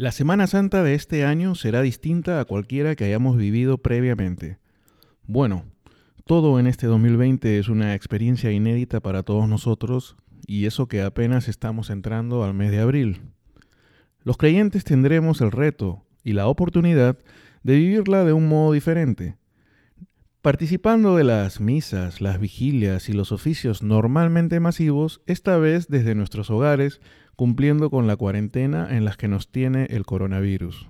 La 0.00 0.12
Semana 0.12 0.46
Santa 0.46 0.84
de 0.84 0.94
este 0.94 1.24
año 1.24 1.56
será 1.56 1.82
distinta 1.82 2.38
a 2.38 2.44
cualquiera 2.44 2.94
que 2.94 3.02
hayamos 3.02 3.36
vivido 3.36 3.78
previamente. 3.78 4.60
Bueno, 5.26 5.64
todo 6.24 6.60
en 6.60 6.68
este 6.68 6.86
2020 6.86 7.58
es 7.58 7.68
una 7.68 7.96
experiencia 7.96 8.52
inédita 8.52 9.00
para 9.00 9.24
todos 9.24 9.48
nosotros 9.48 10.14
y 10.46 10.66
eso 10.66 10.86
que 10.86 11.02
apenas 11.02 11.48
estamos 11.48 11.90
entrando 11.90 12.44
al 12.44 12.54
mes 12.54 12.70
de 12.70 12.78
abril. 12.78 13.22
Los 14.22 14.36
creyentes 14.36 14.84
tendremos 14.84 15.40
el 15.40 15.50
reto 15.50 16.04
y 16.22 16.32
la 16.32 16.46
oportunidad 16.46 17.18
de 17.64 17.74
vivirla 17.74 18.22
de 18.22 18.32
un 18.32 18.46
modo 18.46 18.74
diferente. 18.74 19.36
Participando 20.42 21.16
de 21.16 21.24
las 21.24 21.60
misas, 21.60 22.20
las 22.20 22.38
vigilias 22.38 23.08
y 23.08 23.14
los 23.14 23.32
oficios 23.32 23.82
normalmente 23.82 24.60
masivos, 24.60 25.22
esta 25.26 25.58
vez 25.58 25.88
desde 25.88 26.14
nuestros 26.14 26.50
hogares, 26.50 27.00
cumpliendo 27.38 27.88
con 27.88 28.08
la 28.08 28.16
cuarentena 28.16 28.88
en 28.90 29.04
las 29.04 29.16
que 29.16 29.28
nos 29.28 29.52
tiene 29.52 29.86
el 29.90 30.04
coronavirus. 30.04 30.88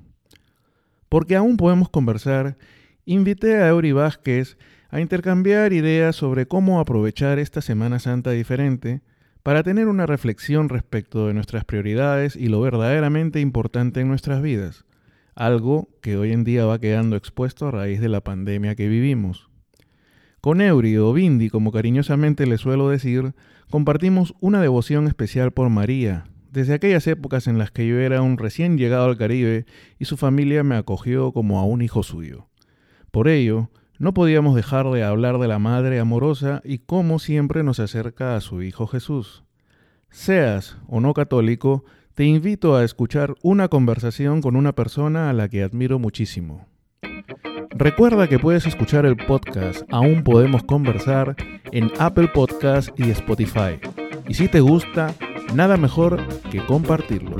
Porque 1.10 1.36
aún 1.36 1.58
podemos 1.58 1.90
conversar, 1.90 2.56
invité 3.04 3.58
a 3.58 3.68
Eury 3.68 3.92
Vázquez 3.92 4.56
a 4.88 5.02
intercambiar 5.02 5.74
ideas 5.74 6.16
sobre 6.16 6.48
cómo 6.48 6.80
aprovechar 6.80 7.38
esta 7.38 7.60
Semana 7.60 7.98
Santa 7.98 8.30
diferente 8.30 9.02
para 9.42 9.62
tener 9.62 9.88
una 9.88 10.06
reflexión 10.06 10.70
respecto 10.70 11.26
de 11.26 11.34
nuestras 11.34 11.66
prioridades 11.66 12.34
y 12.34 12.48
lo 12.48 12.62
verdaderamente 12.62 13.40
importante 13.40 14.00
en 14.00 14.08
nuestras 14.08 14.40
vidas, 14.40 14.86
algo 15.34 15.90
que 16.00 16.16
hoy 16.16 16.32
en 16.32 16.44
día 16.44 16.64
va 16.64 16.80
quedando 16.80 17.16
expuesto 17.16 17.68
a 17.68 17.72
raíz 17.72 18.00
de 18.00 18.08
la 18.08 18.22
pandemia 18.22 18.74
que 18.74 18.88
vivimos. 18.88 19.50
Con 20.40 20.62
Eury 20.62 20.96
o 20.96 21.12
Bindi, 21.12 21.50
como 21.50 21.72
cariñosamente 21.72 22.46
le 22.46 22.56
suelo 22.56 22.88
decir, 22.88 23.34
compartimos 23.68 24.34
una 24.40 24.62
devoción 24.62 25.08
especial 25.08 25.50
por 25.50 25.68
María, 25.68 26.24
desde 26.50 26.74
aquellas 26.74 27.06
épocas 27.06 27.46
en 27.46 27.58
las 27.58 27.70
que 27.70 27.86
yo 27.86 27.98
era 27.98 28.22
un 28.22 28.38
recién 28.38 28.78
llegado 28.78 29.04
al 29.04 29.16
Caribe 29.16 29.66
y 29.98 30.04
su 30.04 30.16
familia 30.16 30.62
me 30.62 30.76
acogió 30.76 31.32
como 31.32 31.58
a 31.58 31.64
un 31.64 31.82
hijo 31.82 32.02
suyo. 32.02 32.48
Por 33.10 33.28
ello, 33.28 33.70
no 33.98 34.14
podíamos 34.14 34.54
dejar 34.54 34.88
de 34.90 35.02
hablar 35.02 35.38
de 35.38 35.48
la 35.48 35.58
Madre 35.58 35.98
amorosa 35.98 36.62
y 36.64 36.78
cómo 36.78 37.18
siempre 37.18 37.64
nos 37.64 37.80
acerca 37.80 38.36
a 38.36 38.40
su 38.40 38.62
Hijo 38.62 38.86
Jesús. 38.86 39.44
Seas 40.10 40.78
o 40.86 41.00
no 41.00 41.14
católico, 41.14 41.84
te 42.14 42.24
invito 42.24 42.76
a 42.76 42.84
escuchar 42.84 43.34
una 43.42 43.68
conversación 43.68 44.40
con 44.40 44.56
una 44.56 44.74
persona 44.74 45.30
a 45.30 45.32
la 45.32 45.48
que 45.48 45.62
admiro 45.62 45.98
muchísimo. 45.98 46.66
Recuerda 47.70 48.28
que 48.28 48.38
puedes 48.38 48.66
escuchar 48.66 49.06
el 49.06 49.16
podcast 49.16 49.82
Aún 49.90 50.24
Podemos 50.24 50.64
Conversar 50.64 51.36
en 51.70 51.90
Apple 51.98 52.28
Podcast 52.28 52.88
y 52.98 53.10
Spotify. 53.10 53.78
Y 54.26 54.34
si 54.34 54.48
te 54.48 54.60
gusta, 54.60 55.14
nada 55.54 55.76
mejor 55.76 56.20
que 56.50 56.64
compartirlo. 56.64 57.36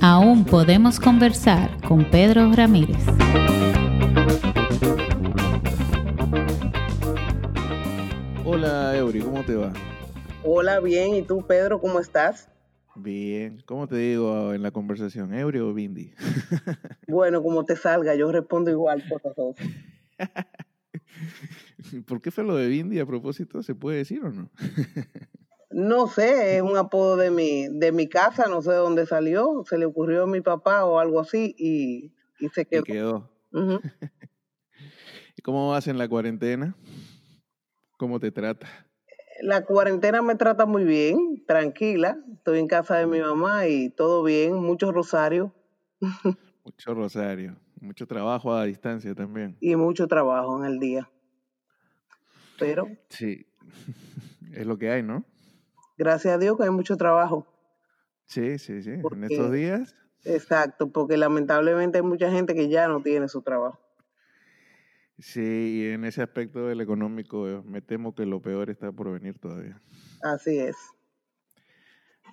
Aún 0.00 0.44
podemos 0.44 1.00
conversar 1.00 1.80
con 1.86 2.10
Pedro 2.10 2.52
Ramírez. 2.52 3.04
Hola 8.44 8.96
Eury, 8.96 9.20
¿cómo 9.20 9.44
te 9.44 9.54
va? 9.54 9.72
Hola, 10.42 10.80
bien. 10.80 11.14
¿Y 11.14 11.22
tú, 11.22 11.46
Pedro, 11.46 11.80
cómo 11.80 12.00
estás? 12.00 12.50
Bien. 12.94 13.62
¿Cómo 13.64 13.88
te 13.88 13.96
digo 13.96 14.52
en 14.52 14.62
la 14.62 14.70
conversación? 14.70 15.32
¿Eury 15.34 15.60
o 15.60 15.72
Bindi? 15.72 16.12
bueno, 17.08 17.42
como 17.42 17.64
te 17.64 17.76
salga, 17.76 18.14
yo 18.14 18.30
respondo 18.30 18.70
igual 18.70 19.02
por 19.08 19.24
los 19.24 19.34
dos. 19.34 19.56
¿Por 22.06 22.20
qué 22.20 22.30
fue 22.30 22.44
lo 22.44 22.56
de 22.56 22.68
Bindi 22.68 22.98
a 22.98 23.06
propósito? 23.06 23.62
¿Se 23.62 23.74
puede 23.74 23.98
decir 23.98 24.22
o 24.24 24.30
no? 24.30 24.50
no 25.70 26.06
sé, 26.06 26.56
es 26.56 26.62
un 26.62 26.76
apodo 26.76 27.16
de 27.16 27.30
mi, 27.30 27.68
de 27.68 27.92
mi 27.92 28.08
casa, 28.08 28.46
no 28.48 28.62
sé 28.62 28.70
de 28.70 28.76
dónde 28.76 29.06
salió, 29.06 29.64
se 29.68 29.78
le 29.78 29.86
ocurrió 29.86 30.24
a 30.24 30.26
mi 30.26 30.40
papá 30.40 30.84
o 30.84 30.98
algo 30.98 31.20
así 31.20 31.54
y, 31.58 32.12
se 32.52 32.66
quedó. 32.66 32.80
Y 32.80 32.84
quedó. 32.84 33.30
¿Y 35.36 35.42
cómo 35.42 35.70
vas 35.70 35.86
en 35.88 35.98
la 35.98 36.08
cuarentena? 36.08 36.76
¿Cómo 37.96 38.20
te 38.20 38.30
trata? 38.30 38.68
La 39.42 39.64
cuarentena 39.64 40.22
me 40.22 40.36
trata 40.36 40.64
muy 40.64 40.84
bien, 40.84 41.44
tranquila. 41.46 42.18
Estoy 42.34 42.60
en 42.60 42.68
casa 42.68 42.96
de 42.96 43.06
mi 43.06 43.20
mamá 43.20 43.66
y 43.66 43.90
todo 43.90 44.22
bien, 44.22 44.54
mucho 44.54 44.92
rosario. 44.92 45.52
Mucho 46.64 46.94
rosario, 46.94 47.56
mucho 47.80 48.06
trabajo 48.06 48.52
a 48.52 48.64
distancia 48.64 49.14
también. 49.14 49.56
Y 49.60 49.74
mucho 49.74 50.06
trabajo 50.06 50.56
en 50.58 50.70
el 50.70 50.78
día 50.78 51.10
pero... 52.58 52.88
Sí, 53.08 53.46
es 54.54 54.66
lo 54.66 54.78
que 54.78 54.90
hay, 54.90 55.02
¿no? 55.02 55.24
Gracias 55.96 56.34
a 56.34 56.38
Dios 56.38 56.56
que 56.56 56.64
hay 56.64 56.70
mucho 56.70 56.96
trabajo. 56.96 57.46
Sí, 58.26 58.58
sí, 58.58 58.82
sí, 58.82 58.90
en 58.90 59.24
estos 59.24 59.52
días. 59.52 59.94
Exacto, 60.24 60.90
porque 60.90 61.16
lamentablemente 61.16 61.98
hay 61.98 62.04
mucha 62.04 62.30
gente 62.30 62.54
que 62.54 62.68
ya 62.68 62.88
no 62.88 63.02
tiene 63.02 63.28
su 63.28 63.42
trabajo. 63.42 63.78
Sí, 65.18 65.80
y 65.80 65.86
en 65.92 66.04
ese 66.04 66.22
aspecto 66.22 66.66
del 66.66 66.80
económico 66.80 67.62
me 67.64 67.80
temo 67.80 68.14
que 68.14 68.26
lo 68.26 68.40
peor 68.40 68.70
está 68.70 68.90
por 68.90 69.12
venir 69.12 69.38
todavía. 69.38 69.80
Así 70.22 70.58
es. 70.58 70.76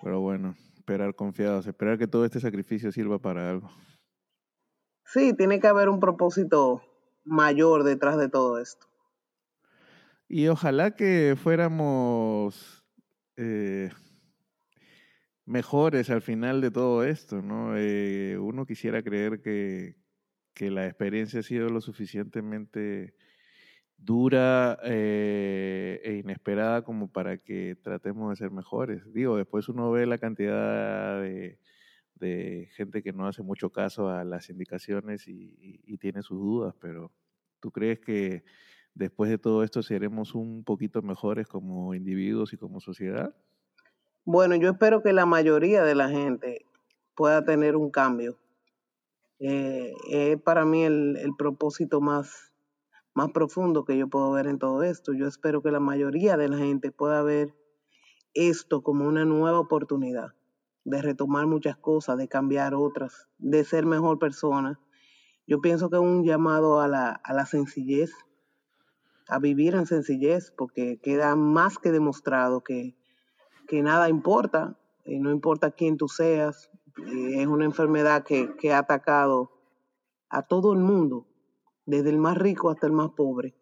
Pero 0.01 0.19
bueno, 0.19 0.55
esperar 0.75 1.13
confiados, 1.13 1.67
esperar 1.67 1.99
que 1.99 2.07
todo 2.07 2.25
este 2.25 2.39
sacrificio 2.39 2.91
sirva 2.91 3.19
para 3.19 3.49
algo. 3.49 3.69
Sí, 5.05 5.33
tiene 5.33 5.59
que 5.59 5.67
haber 5.67 5.89
un 5.89 5.99
propósito 5.99 6.81
mayor 7.23 7.83
detrás 7.83 8.17
de 8.17 8.29
todo 8.29 8.57
esto. 8.57 8.87
Y 10.33 10.47
ojalá 10.47 10.91
que 10.91 11.35
fuéramos 11.35 12.85
eh, 13.35 13.89
mejores 15.45 16.09
al 16.09 16.21
final 16.21 16.61
de 16.61 16.71
todo 16.71 17.03
esto, 17.03 17.41
¿no? 17.41 17.73
Eh, 17.75 18.37
uno 18.39 18.65
quisiera 18.65 19.03
creer 19.03 19.41
que, 19.41 19.99
la 20.61 20.85
experiencia 20.85 21.41
ha 21.41 21.43
sido 21.43 21.67
lo 21.67 21.81
suficientemente 21.81 23.13
dura 23.97 24.79
eh, 24.85 25.99
e 26.01 26.13
inesperada 26.13 26.83
como 26.83 27.11
para 27.11 27.37
que 27.39 27.75
tratemos 27.75 28.29
de 28.29 28.37
ser 28.37 28.51
mejores. 28.51 29.03
Digo, 29.11 29.35
después 29.35 29.67
uno 29.67 29.91
ve 29.91 30.05
la 30.05 30.17
cantidad 30.17 31.21
de, 31.21 31.59
gente 32.77 33.03
que 33.03 33.11
no 33.11 33.27
hace 33.27 33.43
mucho 33.43 33.69
caso 33.69 34.07
a 34.07 34.23
las 34.23 34.49
indicaciones 34.49 35.27
y 35.27 35.97
tiene 35.97 36.21
sus 36.21 36.39
dudas, 36.39 36.73
pero 36.79 37.11
¿tú 37.59 37.69
crees 37.71 37.99
que 37.99 38.45
después 38.93 39.29
de 39.29 39.37
todo 39.37 39.63
esto 39.63 39.83
seremos 39.83 40.35
un 40.35 40.63
poquito 40.63 41.01
mejores 41.01 41.47
como 41.47 41.93
individuos 41.93 42.53
y 42.53 42.57
como 42.57 42.79
sociedad? 42.79 43.35
Bueno, 44.23 44.55
yo 44.55 44.69
espero 44.69 45.01
que 45.01 45.13
la 45.13 45.25
mayoría 45.25 45.83
de 45.83 45.95
la 45.95 46.09
gente 46.09 46.65
pueda 47.15 47.43
tener 47.43 47.75
un 47.75 47.89
cambio. 47.89 48.37
Eh, 49.39 49.93
es 50.09 50.41
para 50.41 50.65
mí 50.65 50.83
el, 50.83 51.17
propósito 51.37 52.01
más, 52.01 52.53
más 53.15 53.31
profundo 53.31 53.83
que 53.83 53.97
yo 53.97 54.07
puedo 54.07 54.31
ver 54.31 54.45
en 54.45 54.59
todo 54.59 54.83
esto. 54.83 55.13
Yo 55.13 55.27
espero 55.27 55.63
que 55.63 55.71
la 55.71 55.79
mayoría 55.79 56.37
de 56.37 56.49
la 56.49 56.57
gente 56.57 56.91
pueda 56.91 57.23
ver 57.23 57.55
esto 58.33 58.83
como 58.83 59.07
una 59.07 59.25
nueva 59.25 59.59
oportunidad 59.59 60.33
de 60.83 61.01
retomar 61.01 61.47
muchas 61.47 61.77
cosas, 61.77 62.17
de 62.17 62.27
cambiar 62.27 62.75
otras, 62.75 63.27
de 63.39 63.63
ser 63.63 63.85
mejor 63.85 64.19
persona. 64.19 64.79
Yo 65.47 65.61
pienso 65.61 65.89
que 65.89 65.95
es 65.95 66.01
un 66.01 66.23
llamado 66.23 66.79
a 66.79 66.87
la, 66.87 67.09
a 67.09 67.33
la 67.33 67.45
sencillez, 67.45 68.11
a 69.27 69.39
vivir 69.39 69.75
en 69.75 69.85
sencillez, 69.85 70.51
porque 70.51 70.99
queda 71.01 71.35
más 71.35 71.77
que 71.77 71.91
demostrado 71.91 72.61
que, 72.61 72.95
que 73.67 73.81
nada 73.81 74.09
importa, 74.09 74.77
y 75.05 75.19
no 75.19 75.31
importa 75.31 75.71
quién 75.71 75.97
tú 75.97 76.07
seas, 76.07 76.69
es 77.07 77.47
una 77.47 77.65
enfermedad 77.65 78.23
que, 78.23 78.55
que, 78.57 78.73
ha 78.73 78.79
atacado 78.79 79.51
a 80.29 80.43
todo 80.43 80.73
el 80.73 80.79
mundo, 80.79 81.27
desde 81.85 82.09
el 82.09 82.17
más 82.17 82.37
rico 82.37 82.69
hasta 82.69 82.87
el 82.87 82.93
más 82.93 83.11
pobre, 83.11 83.55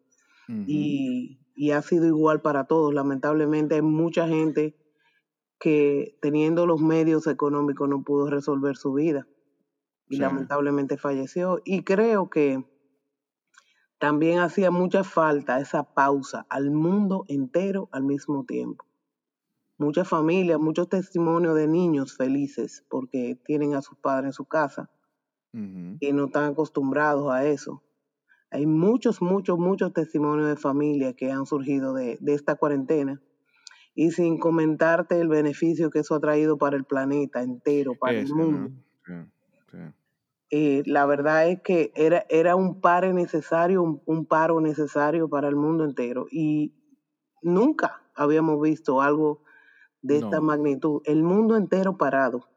y, 0.66 1.40
y, 1.56 1.72
ha 1.72 1.81
sido 1.84 2.08
igual 2.08 2.41
para 2.41 2.66
todos. 2.66 2.91
Lamentablemente 2.91 3.76
hay 3.76 3.84
mucha 3.84 4.28
gente 4.28 4.76
que 5.59 6.18
teniendo 6.24 6.66
los 6.66 6.81
medios 6.81 7.28
económicos 7.28 7.88
no 7.88 8.02
pudo 8.03 8.32
resolver 8.32 8.76
su 8.76 8.94
vida 8.94 9.28
y 10.09 10.17
lamentablemente 10.17 10.97
falleció. 10.97 11.61
Y 11.64 11.84
creo 11.84 12.29
que 12.29 12.66
también 13.99 14.40
hacía 14.40 14.72
mucha 14.72 15.03
falta 15.03 15.59
esa 15.59 15.84
pausa 15.84 16.46
al 16.49 16.72
mundo 16.72 17.25
entero 17.28 17.90
al 17.91 18.03
mismo 18.03 18.46
tiempo. 18.46 18.85
Muchas 19.78 20.07
familias, 20.07 20.59
muchos 20.59 20.90
testimonios 20.90 21.55
de 21.55 21.67
niños 21.67 22.16
felices 22.16 22.85
porque 22.90 23.40
tienen 23.46 23.75
a 23.75 23.81
sus 23.81 23.97
padres 23.97 24.28
en 24.29 24.34
su 24.34 24.46
casa 24.46 24.90
y 25.51 26.13
no 26.13 26.25
están 26.25 26.51
acostumbrados 26.51 27.31
a 27.31 27.46
eso. 27.46 27.84
Hay 28.51 28.66
muchos, 28.66 29.22
muchos, 29.22 29.57
muchos 29.59 29.93
testimonios 29.93 30.47
de 30.47 30.55
familias 30.55 31.13
que 31.16 31.31
han 31.31 31.46
surgido 31.46 31.93
de, 31.93 32.19
esta 32.28 32.55
cuarentena 32.55 33.22
y 33.96 34.11
sin 34.11 34.37
comentarte 34.37 35.19
el 35.19 35.28
beneficio 35.28 35.90
que 35.90 35.99
eso 35.99 36.16
ha 36.16 36.19
traído 36.19 36.57
para 36.57 36.78
el 36.78 36.85
planeta 36.85 37.41
entero, 37.41 37.96
para 37.99 38.19
el 38.19 38.34
mundo. 38.34 38.72
Eh, 40.51 40.81
la 40.85 41.05
verdad 41.05 41.47
es 41.47 41.61
que 41.61 41.91
era, 41.96 42.25
era 42.29 42.55
un 42.55 42.81
paro 42.81 43.13
necesario, 43.13 44.01
un, 44.05 44.25
paro 44.25 44.59
necesario 44.61 45.29
para 45.29 45.47
el 45.47 45.55
mundo 45.55 45.85
entero. 45.85 46.28
Y 46.31 46.73
nunca 47.41 48.01
habíamos 48.16 48.59
visto 48.61 49.01
algo 49.01 49.43
de 50.01 50.17
esta 50.17 50.41
magnitud. 50.41 51.01
El 51.05 51.23
mundo 51.23 51.55
entero 51.55 51.97
parado. 51.97 52.49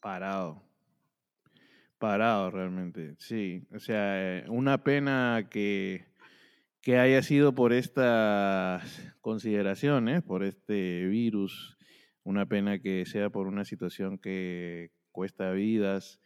Parado. 0.00 0.62
Parado 1.98 2.50
realmente, 2.50 3.14
sí. 3.18 3.66
O 3.74 3.78
sea, 3.78 4.38
eh, 4.38 4.44
una 4.48 4.82
pena 4.82 5.48
que, 5.50 6.06
que 6.80 6.98
haya 6.98 7.22
sido 7.22 7.54
por 7.54 7.72
estas 7.72 9.14
consideraciones, 9.20 10.22
por 10.22 10.44
este 10.44 11.06
virus, 11.06 11.76
una 12.22 12.46
pena 12.46 12.78
que 12.78 13.04
sea 13.06 13.28
por 13.28 13.46
una 13.46 13.64
situación 13.64 14.18
que 14.18 14.90
cuesta 15.12 15.52
vidas 15.52 16.20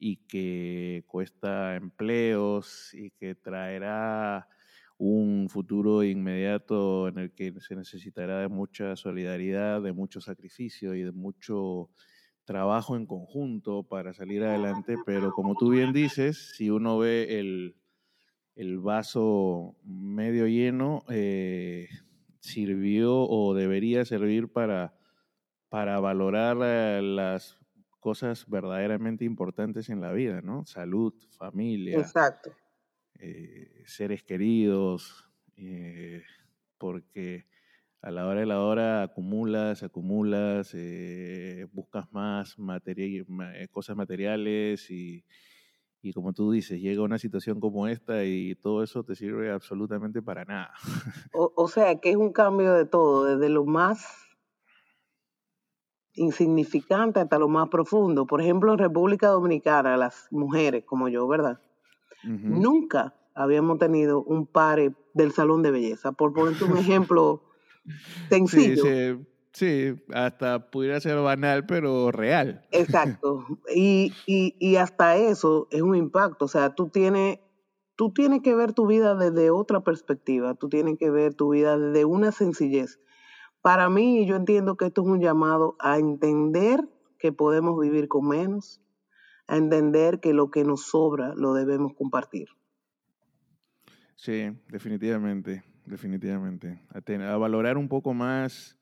y 0.00 0.16
que 0.26 1.04
cuesta 1.06 1.76
empleos 1.76 2.92
y 2.94 3.10
que 3.10 3.34
traerá 3.34 4.48
un 4.96 5.48
futuro 5.48 6.02
inmediato 6.02 7.08
en 7.08 7.18
el 7.18 7.32
que 7.32 7.54
se 7.60 7.76
necesitará 7.76 8.40
de 8.40 8.48
mucha 8.48 8.96
solidaridad, 8.96 9.82
de 9.82 9.92
mucho 9.92 10.20
sacrificio 10.20 10.94
y 10.94 11.02
de 11.02 11.12
mucho 11.12 11.90
trabajo 12.44 12.96
en 12.96 13.06
conjunto 13.06 13.82
para 13.82 14.14
salir 14.14 14.42
adelante, 14.42 14.96
pero 15.04 15.32
como 15.32 15.54
tú 15.54 15.70
bien 15.70 15.92
dices, 15.92 16.52
si 16.56 16.70
uno 16.70 16.98
ve 16.98 17.38
el, 17.38 17.76
vaso 18.78 19.76
medio 19.84 20.46
lleno, 20.46 21.04
eh, 21.10 21.88
sirvió 22.40 23.22
o 23.22 23.54
debería 23.54 24.04
servir 24.04 24.48
para, 24.50 24.94
para 25.68 26.00
valorar 26.00 26.56
eh, 26.62 27.00
las 27.02 27.59
cosas 28.00 28.46
verdaderamente 28.48 29.24
importantes 29.24 29.90
en 29.90 30.00
la 30.00 30.12
vida, 30.12 30.40
¿no? 30.40 30.64
Salud, 30.64 31.14
familia. 31.38 31.98
Exacto. 31.98 32.50
Eh, 33.18 33.82
seres 33.86 34.24
queridos, 34.24 35.28
eh, 35.56 36.22
porque 36.78 37.46
a 38.00 38.10
la 38.10 38.26
hora 38.26 38.40
de 38.40 38.46
la 38.46 38.62
hora 38.62 39.02
acumulas, 39.02 39.82
acumulas, 39.82 40.72
eh, 40.74 41.66
buscas 41.72 42.10
más 42.12 42.56
cosas 43.70 43.94
materiales 43.94 44.90
y, 44.90 45.26
y, 46.00 46.14
como 46.14 46.32
tú 46.32 46.50
dices, 46.50 46.80
llega 46.80 47.02
una 47.02 47.18
situación 47.18 47.60
como 47.60 47.86
esta 47.86 48.24
y 48.24 48.54
todo 48.54 48.82
eso 48.82 49.04
te 49.04 49.14
sirve 49.14 49.50
absolutamente 49.50 50.22
para 50.22 50.46
nada. 50.46 50.72
O, 51.34 51.52
o 51.54 51.68
sea, 51.68 52.00
que 52.00 52.10
es 52.10 52.16
un 52.16 52.32
cambio 52.32 52.72
de 52.72 52.86
todo, 52.86 53.24
desde 53.24 53.50
lo 53.50 53.66
más 53.66 54.29
insignificante 56.20 57.18
hasta 57.20 57.38
lo 57.38 57.48
más 57.48 57.68
profundo. 57.68 58.26
Por 58.26 58.40
ejemplo, 58.40 58.72
en 58.72 58.78
República 58.78 59.28
Dominicana, 59.28 59.96
las 59.96 60.28
mujeres 60.30 60.84
como 60.84 61.08
yo, 61.08 61.26
¿verdad? 61.26 61.60
Nunca 62.22 63.14
habíamos 63.34 63.78
tenido 63.78 64.22
un 64.22 64.46
pare 64.46 64.92
del 65.14 65.32
salón 65.32 65.62
de 65.62 65.70
belleza, 65.70 66.12
por 66.12 66.34
ponerte 66.34 66.64
un 66.64 66.76
ejemplo 66.76 67.42
sencillo. 68.28 68.82
Sí, 68.84 69.26
sí, 69.52 70.02
hasta 70.12 70.70
pudiera 70.70 71.00
ser 71.00 71.18
banal, 71.20 71.64
pero 71.64 72.12
real. 72.12 72.66
Exacto. 72.70 73.46
Y, 73.74 74.12
y, 74.26 74.54
y, 74.58 74.76
hasta 74.76 75.16
eso 75.16 75.68
es 75.70 75.80
un 75.80 75.96
impacto. 75.96 76.44
O 76.44 76.48
sea, 76.48 76.74
tú 76.74 76.90
tienes, 76.90 77.38
tú 77.96 78.12
tienes 78.12 78.42
que 78.42 78.54
ver 78.54 78.74
tu 78.74 78.86
vida 78.86 79.14
desde 79.14 79.50
otra 79.50 79.80
perspectiva, 79.80 80.54
tú 80.54 80.68
tienes 80.68 80.98
que 80.98 81.10
ver 81.10 81.32
tu 81.32 81.52
vida 81.52 81.78
desde 81.78 82.04
una 82.04 82.30
sencillez. 82.30 83.00
Para 83.62 83.90
mí, 83.90 84.26
yo 84.26 84.36
entiendo 84.36 84.76
que 84.76 84.86
esto 84.86 85.02
es 85.02 85.08
un 85.08 85.20
llamado 85.20 85.76
a 85.80 85.98
entender 85.98 86.88
que 87.18 87.32
podemos 87.32 87.78
vivir 87.78 88.08
con 88.08 88.26
menos, 88.26 88.80
a 89.46 89.56
entender 89.56 90.20
que 90.20 90.32
lo 90.32 90.50
que 90.50 90.64
nos 90.64 90.86
sobra 90.86 91.34
lo 91.34 91.52
debemos 91.52 91.92
compartir. 91.94 92.48
Sí, 94.16 94.50
definitivamente, 94.68 95.62
definitivamente. 95.84 96.80
A, 96.90 97.36
valorar 97.36 97.76
un 97.76 97.88
poco 97.88 98.14
más 98.14 98.78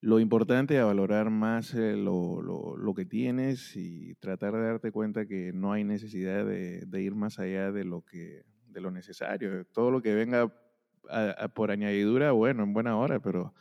lo 0.00 0.18
importante, 0.18 0.78
a 0.78 0.84
valorar 0.84 1.30
más 1.30 1.74
eh, 1.74 1.96
lo, 1.96 2.94
que 2.96 3.04
tienes 3.04 3.76
y 3.76 4.14
tratar 4.16 4.54
de 4.54 4.62
darte 4.62 4.90
cuenta 4.90 5.26
que 5.26 5.52
no 5.52 5.72
hay 5.72 5.84
necesidad 5.84 6.44
de, 6.44 7.02
ir 7.02 7.14
más 7.14 7.38
allá 7.38 7.70
de 7.70 7.84
lo 7.84 8.02
que 8.02 8.42
de 8.66 8.80
lo 8.80 8.90
necesario. 8.90 9.64
Todo 9.66 9.90
lo 9.90 10.00
que 10.00 10.14
venga 10.14 10.52
por 11.54 11.70
añadidura, 11.70 12.32
bueno, 12.32 12.62
en 12.62 12.72
buena 12.72 12.96
hora, 12.96 13.20
pero 13.20 13.52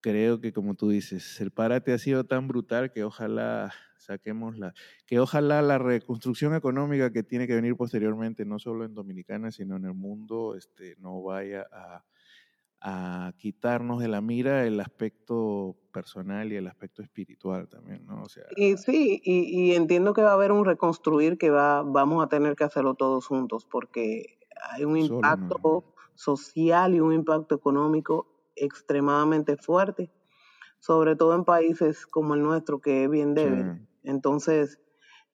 creo 0.00 0.40
que 0.40 0.52
como 0.52 0.74
tú 0.74 0.90
dices, 0.90 1.40
el 1.40 1.50
párate 1.50 1.92
ha 1.92 1.98
sido 1.98 2.24
tan 2.24 2.48
brutal 2.48 2.92
que 2.92 3.04
ojalá 3.04 3.72
saquemos 3.98 4.56
la, 4.56 4.72
que 5.06 5.18
ojalá 5.18 5.62
la 5.62 5.78
reconstrucción 5.78 6.54
económica 6.54 7.12
que 7.12 7.22
tiene 7.22 7.46
que 7.46 7.54
venir 7.54 7.76
posteriormente, 7.76 8.44
no 8.44 8.58
solo 8.58 8.84
en 8.84 8.94
Dominicana, 8.94 9.50
sino 9.50 9.76
en 9.76 9.84
el 9.84 9.94
mundo, 9.94 10.54
este, 10.56 10.96
no 10.98 11.22
vaya 11.22 11.66
a, 11.72 12.02
quitarnos 13.38 14.00
de 14.00 14.06
la 14.06 14.20
mira 14.20 14.64
el 14.64 14.78
aspecto 14.78 15.76
personal 15.92 16.52
y 16.52 16.56
el 16.56 16.68
aspecto 16.68 17.02
espiritual 17.02 17.68
también, 17.68 18.06
¿no? 18.06 18.22
O 18.22 18.28
sea, 18.28 18.44
y 18.54 18.76
sí, 18.76 19.20
y, 19.24 19.74
entiendo 19.74 20.12
que 20.12 20.22
va 20.22 20.30
a 20.30 20.34
haber 20.34 20.52
un 20.52 20.64
reconstruir 20.64 21.36
que 21.36 21.50
va, 21.50 21.82
vamos 21.82 22.24
a 22.24 22.28
tener 22.28 22.54
que 22.54 22.62
hacerlo 22.62 22.94
todos 22.94 23.26
juntos, 23.26 23.66
porque 23.66 24.38
hay 24.70 24.84
un 24.84 24.96
impacto 24.98 25.96
social 26.14 26.94
y 26.94 27.00
un 27.00 27.12
impacto 27.12 27.56
económico 27.56 28.35
extremadamente 28.56 29.56
fuerte, 29.56 30.10
sobre 30.78 31.16
todo 31.16 31.34
en 31.34 31.44
países 31.44 32.06
como 32.06 32.34
el 32.34 32.42
nuestro, 32.42 32.80
que 32.80 33.04
es 33.04 33.10
bien 33.10 33.34
débil. 33.34 33.86
Entonces, 34.02 34.80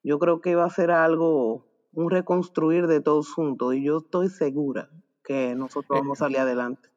yo 0.02 0.18
creo 0.18 0.40
que 0.40 0.54
va 0.54 0.64
a 0.64 0.70
ser 0.70 0.90
algo, 0.90 1.66
un 1.92 2.10
reconstruir 2.10 2.86
de 2.86 3.00
todos 3.00 3.32
juntos, 3.32 3.74
y 3.74 3.84
yo 3.84 3.98
estoy 3.98 4.28
segura 4.28 4.90
que 5.24 5.54
nosotros 5.54 6.00
vamos 6.00 6.20
a 6.20 6.24
salir 6.24 6.38
adelante. 6.38 6.88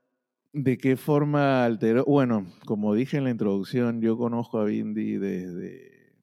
¿De 0.54 0.78
qué 0.78 0.96
forma 0.96 1.66
alteró? 1.66 2.06
Bueno, 2.06 2.46
como 2.66 2.96
dije 2.96 3.18
en 3.18 3.26
la 3.26 3.30
introducción, 3.30 4.02
yo 4.02 4.18
conozco 4.18 4.58
a 4.58 4.64
Bindi 4.64 5.18
desde, 5.18 6.16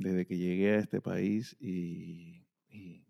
desde 0.00 0.26
que 0.26 0.36
llegué 0.36 0.72
a 0.72 0.78
este 0.78 1.00
país 1.00 1.56
y, 1.60 2.44
y 2.68 3.06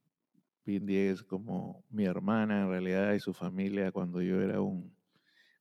Bindi 0.66 0.96
es 0.96 1.22
como 1.22 1.82
mi 1.88 2.04
hermana 2.04 2.62
en 2.62 2.68
realidad 2.68 3.14
y 3.14 3.20
su 3.20 3.32
familia 3.32 3.90
cuando 3.90 4.20
yo 4.20 4.42
era 4.42 4.60
un, 4.60 4.92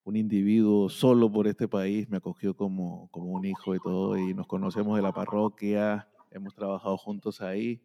un 0.09 0.15
individuo 0.15 0.89
solo 0.89 1.31
por 1.31 1.47
este 1.47 1.67
país, 1.67 2.09
me 2.09 2.17
acogió 2.17 2.55
como, 2.55 3.09
como 3.11 3.27
un 3.31 3.45
hijo 3.45 3.75
y 3.75 3.79
todo, 3.79 4.17
y 4.17 4.33
nos 4.33 4.47
conocemos 4.47 4.95
de 4.95 5.03
la 5.03 5.13
parroquia, 5.13 6.09
hemos 6.31 6.55
trabajado 6.55 6.97
juntos 6.97 7.41
ahí, 7.41 7.79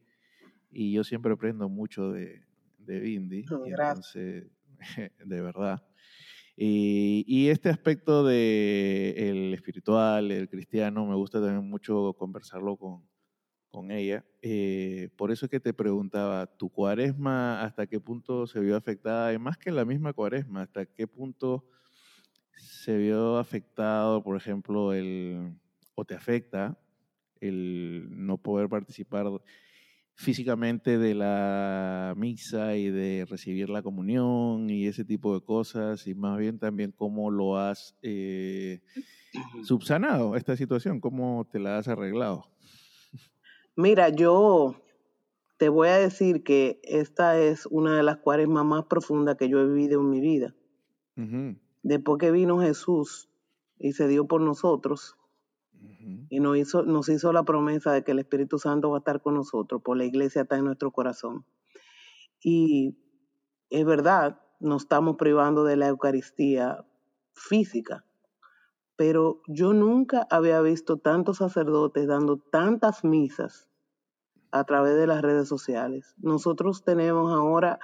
y 0.71 0.93
yo 0.93 1.05
siempre 1.05 1.35
aprendo 1.35 1.69
mucho 1.69 2.11
de, 2.12 2.43
de 2.79 2.99
Bindi, 2.99 3.44
entonces, 3.67 4.47
de 5.25 5.41
verdad. 5.43 5.87
Y, 6.56 7.25
y, 7.26 7.49
este 7.49 7.69
aspecto 7.69 8.25
de 8.25 9.15
el 9.17 9.53
espiritual, 9.53 10.31
el 10.31 10.49
cristiano, 10.49 11.05
me 11.05 11.17
gusta 11.17 11.41
también 11.41 11.69
mucho 11.69 12.15
conversarlo 12.15 12.77
con, 12.77 13.03
con 13.70 13.91
ella. 13.91 14.25
Eh, 14.41 15.10
por 15.17 15.31
eso 15.31 15.44
es 15.46 15.51
que 15.51 15.60
te 15.60 15.75
preguntaba, 15.75 16.46
¿tu 16.46 16.70
cuaresma 16.70 17.60
hasta 17.63 17.87
qué 17.87 18.01
punto 18.01 18.46
se 18.46 18.60
vio 18.60 18.77
afectada? 18.77 19.34
Y 19.34 19.39
más 19.39 19.58
que 19.58 19.72
la 19.72 19.84
misma 19.84 20.13
cuaresma, 20.13 20.63
¿hasta 20.63 20.87
qué 20.87 21.06
punto 21.08 21.67
se 22.56 22.96
vio 22.96 23.39
afectado, 23.39 24.23
por 24.23 24.37
ejemplo, 24.37 24.93
el, 24.93 25.55
o 25.94 26.05
te 26.05 26.15
afecta 26.15 26.79
el 27.41 28.08
no 28.11 28.39
poder 28.39 28.69
participar 28.69 29.27
físicamente 30.15 30.96
de 30.96 31.15
la 31.15 32.15
misa 32.17 32.77
y 32.77 32.91
de 32.91 33.27
recibir 33.29 33.69
la 33.69 33.82
comunión 33.82 34.70
y 34.70 34.87
ese 34.87 35.05
tipo 35.05 35.34
de 35.34 35.44
cosas, 35.44 36.06
y 36.06 36.15
más 36.15 36.39
bien 36.39 36.58
también 36.58 36.93
cómo 36.93 37.31
lo 37.31 37.58
has 37.58 37.96
eh, 38.03 38.81
subsanado 39.65 40.37
esta 40.37 40.56
situación, 40.56 41.01
cómo 41.01 41.49
te 41.51 41.58
la 41.58 41.79
has 41.79 41.89
arreglado. 41.89 42.44
Mira, 43.77 44.08
yo 44.11 44.77
te 45.56 45.69
voy 45.69 45.89
a 45.89 45.96
decir 45.96 46.44
que 46.44 46.81
esta 46.84 47.41
es 47.41 47.67
una 47.67 47.96
de 47.96 48.05
las 48.05 48.19
cuaresmas 48.19 48.65
más 48.65 48.84
profundas 48.84 49.37
que 49.37 49.49
yo 49.49 49.61
he 49.61 49.67
vivido 49.67 50.01
en 50.01 50.11
mi 50.11 50.20
vida 50.20 50.55
después 51.84 52.19
que 52.19 52.32
vino 52.32 52.58
Jesús 52.58 53.29
y 53.79 53.93
se 53.93 54.08
dio 54.08 54.26
por 54.26 54.41
nosotros 54.41 55.17
y 56.31 56.41
nos 56.41 56.56
hizo, 56.56 56.82
nos 56.82 57.08
hizo 57.08 57.32
la 57.32 57.44
promesa 57.44 57.93
de 57.93 58.03
que 58.03 58.12
el 58.12 58.19
Espíritu 58.19 58.58
Santo 58.58 58.91
va 58.91 58.96
a 58.96 58.98
estar 58.98 59.20
con 59.20 59.34
nosotros, 59.34 59.82
por 59.82 59.96
la 59.96 60.05
iglesia 60.05 60.43
está 60.43 60.56
en 60.56 60.64
nuestro 60.64 60.91
corazón. 60.91 61.44
Y 62.43 62.98
es 63.70 63.84
verdad, 63.84 64.41
nos 64.60 64.82
estamos 64.82 65.17
privando 65.17 65.64
de 65.64 65.76
la 65.76 65.88
Eucaristía 65.88 66.84
física, 67.34 68.05
pero 68.96 69.43
yo 69.46 69.74
nunca 69.74 70.26
había 70.31 70.60
visto 70.62 70.96
tantos 70.96 71.38
sacerdotes 71.38 72.06
dando 72.06 72.38
tantas 72.38 73.05
misas 73.05 73.69
a 74.53 74.64
través 74.64 74.96
de 74.96 75.06
las 75.06 75.20
redes 75.20 75.48
sociales. 75.48 76.14
Nosotros 76.17 76.82
tenemos 76.82 77.31
ahora 77.32 77.79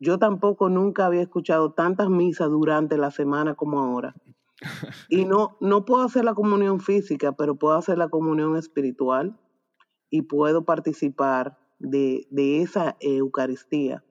yo 0.00 0.18
tampoco 0.18 0.70
nunca 0.70 1.06
había 1.06 1.20
escuchado 1.20 1.72
tantas 1.72 2.08
misas 2.08 2.48
durante 2.50 2.96
la 2.96 3.10
semana 3.10 3.54
como 3.54 3.80
ahora. 3.80 4.14
Y 5.08 5.24
no, 5.24 5.56
no 5.60 5.84
puedo 5.84 6.02
hacer 6.02 6.24
la 6.24 6.34
comunión 6.34 6.80
física, 6.80 7.32
pero 7.32 7.56
puedo 7.56 7.76
hacer 7.76 7.96
la 7.96 8.08
comunión 8.08 8.56
espiritual 8.56 9.40
y 10.10 10.22
puedo 10.22 10.64
participar 10.64 11.58
de, 11.78 12.26
esa 12.62 12.96
Eucaristía 13.00 14.04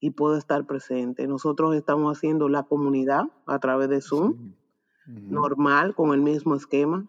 y 0.00 0.10
puedo 0.10 0.36
estar 0.36 0.66
presente. 0.66 1.26
Nosotros 1.26 1.74
estamos 1.74 2.16
haciendo 2.16 2.48
la 2.48 2.64
comunidad 2.64 3.24
a 3.46 3.58
través 3.58 3.88
de 3.88 4.00
Zoom, 4.00 4.54
normal, 5.06 5.94
con 5.94 6.12
el 6.12 6.20
mismo 6.20 6.54
esquema. 6.54 7.08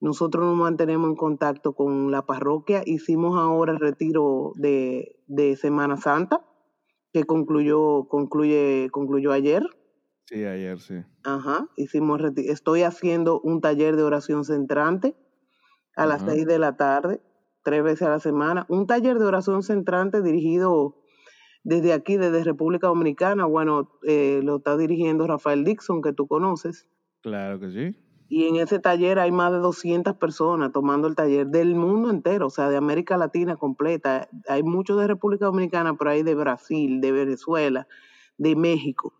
Nosotros 0.00 0.44
nos 0.44 0.56
mantenemos 0.56 1.08
en 1.08 1.16
contacto 1.16 1.72
con 1.72 2.10
la 2.10 2.26
parroquia. 2.26 2.82
Hicimos 2.84 3.38
ahora 3.38 3.72
el 3.72 3.80
retiro 3.80 4.52
de, 4.56 5.16
de 5.28 5.56
Semana 5.56 5.96
Santa, 5.96 6.44
que 7.12 7.24
concluyó, 7.24 8.08
concluye, 8.08 8.88
concluyó 8.90 9.32
ayer. 9.32 9.62
Sí, 10.26 10.44
ayer, 10.44 10.78
sí. 10.80 10.94
Ajá, 11.24 11.68
hicimos 11.76 12.20
estoy 12.36 12.82
haciendo 12.82 13.40
un 13.40 13.60
taller 13.60 13.96
de 13.96 14.02
oración 14.02 14.44
centrante 14.44 15.14
a 15.94 16.06
las 16.06 16.22
seis 16.22 16.46
de 16.46 16.58
la 16.58 16.76
tarde, 16.76 17.20
tres 17.62 17.82
veces 17.82 18.02
a 18.02 18.10
la 18.10 18.18
semana. 18.18 18.64
Un 18.68 18.86
taller 18.86 19.18
de 19.18 19.26
oración 19.26 19.62
centrante 19.62 20.22
dirigido 20.22 20.96
desde 21.64 21.92
aquí, 21.92 22.16
desde 22.16 22.44
República 22.44 22.86
Dominicana. 22.86 23.44
Bueno, 23.46 23.90
eh, 24.04 24.40
lo 24.42 24.56
está 24.56 24.76
dirigiendo 24.76 25.26
Rafael 25.26 25.64
Dixon, 25.64 26.02
que 26.02 26.12
tú 26.12 26.26
conoces. 26.26 26.88
Claro 27.20 27.60
que 27.60 27.70
sí. 27.70 27.96
Y 28.34 28.46
en 28.48 28.56
ese 28.56 28.78
taller 28.78 29.18
hay 29.18 29.30
más 29.30 29.52
de 29.52 29.58
200 29.58 30.16
personas 30.16 30.72
tomando 30.72 31.06
el 31.06 31.14
taller 31.14 31.48
del 31.48 31.74
mundo 31.74 32.08
entero, 32.08 32.46
o 32.46 32.50
sea, 32.50 32.70
de 32.70 32.78
América 32.78 33.18
Latina 33.18 33.56
completa. 33.56 34.26
Hay 34.48 34.62
muchos 34.62 34.98
de 34.98 35.06
República 35.06 35.44
Dominicana, 35.44 35.98
pero 35.98 36.12
hay 36.12 36.22
de 36.22 36.34
Brasil, 36.34 37.02
de 37.02 37.12
Venezuela, 37.12 37.86
de 38.38 38.56
México. 38.56 39.12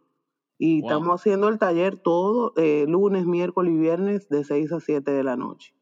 Y 0.57 0.79
estamos 0.79 1.21
haciendo 1.21 1.51
el 1.51 1.59
taller 1.59 1.99
todo 1.99 2.55
eh, 2.57 2.87
lunes, 2.89 3.27
miércoles 3.27 3.75
y 3.75 3.77
viernes 3.77 4.31
de 4.31 4.45
6 4.45 4.73
a 4.73 4.81
7 4.81 5.11
de 5.11 5.23
la 5.23 5.37
noche. 5.37 5.75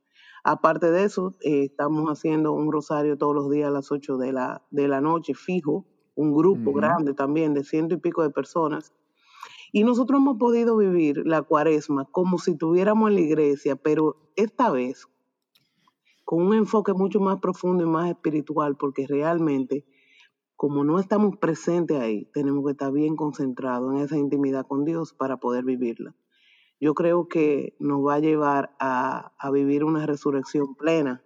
Aparte 0.42 0.90
de 0.90 1.04
eso, 1.04 1.36
eh, 1.42 1.66
estamos 1.66 2.08
haciendo 2.08 2.50
un 2.50 2.72
rosario 2.72 3.16
todos 3.16 3.36
los 3.36 3.48
días 3.48 3.68
a 3.68 3.70
las 3.70 3.92
8 3.92 4.16
de 4.16 4.32
la, 4.32 4.64
de 4.72 4.88
la 4.88 5.00
noche, 5.00 5.34
fijo, 5.34 5.86
un 6.16 6.34
grupo 6.34 6.72
grande 6.72 7.14
también 7.14 7.54
de 7.54 7.62
ciento 7.62 7.94
y 7.94 7.98
pico 7.98 8.24
de 8.24 8.30
personas. 8.30 8.92
Y 9.72 9.84
nosotros 9.84 10.20
hemos 10.20 10.38
podido 10.38 10.76
vivir 10.76 11.22
la 11.26 11.42
cuaresma 11.42 12.06
como 12.10 12.38
si 12.38 12.56
tuviéramos 12.56 13.08
en 13.10 13.14
la 13.14 13.20
iglesia, 13.20 13.76
pero 13.76 14.16
esta 14.36 14.70
vez 14.70 15.06
con 16.24 16.46
un 16.46 16.54
enfoque 16.54 16.92
mucho 16.92 17.20
más 17.20 17.40
profundo 17.40 17.84
y 17.84 17.88
más 17.88 18.10
espiritual, 18.10 18.76
porque 18.76 19.06
realmente 19.06 19.84
como 20.60 20.84
no 20.84 20.98
estamos 20.98 21.38
presentes 21.38 21.98
ahí, 21.98 22.26
tenemos 22.34 22.62
que 22.66 22.72
estar 22.72 22.92
bien 22.92 23.16
concentrados 23.16 23.94
en 23.94 24.00
esa 24.02 24.18
intimidad 24.18 24.66
con 24.66 24.84
Dios 24.84 25.14
para 25.14 25.38
poder 25.38 25.64
vivirla. 25.64 26.14
Yo 26.78 26.92
creo 26.92 27.28
que 27.28 27.74
nos 27.78 28.06
va 28.06 28.16
a 28.16 28.18
llevar 28.18 28.76
a, 28.78 29.32
vivir 29.54 29.84
una 29.84 30.04
resurrección 30.04 30.74
plena 30.74 31.24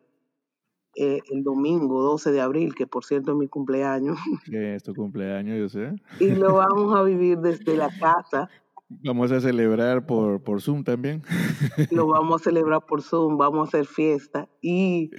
eh, 0.96 1.20
el 1.30 1.42
domingo 1.42 2.02
12 2.02 2.32
de 2.32 2.40
abril, 2.40 2.74
que 2.74 2.86
por 2.86 3.04
cierto 3.04 3.32
es 3.32 3.38
mi 3.38 3.48
cumpleaños. 3.48 4.18
Que 4.50 4.74
es 4.74 4.82
tu 4.82 4.94
cumpleaños, 4.94 5.58
yo 5.58 5.68
sé. 5.68 5.94
Y 6.20 6.34
lo 6.34 6.54
vamos 6.56 6.94
a 6.96 7.02
vivir 7.02 7.38
desde 7.38 7.76
la 7.76 7.90
casa. 7.98 8.48
Vamos 8.88 9.32
a 9.32 9.40
celebrar 9.40 10.06
por, 10.06 10.42
por 10.42 10.60
Zoom 10.60 10.84
también. 10.84 11.22
Lo 11.90 12.06
vamos 12.06 12.40
a 12.40 12.44
celebrar 12.44 12.84
por 12.86 13.02
Zoom, 13.02 13.38
vamos 13.38 13.60
a 13.60 13.68
hacer 13.68 13.86
fiesta. 13.86 14.48
Y 14.60 15.10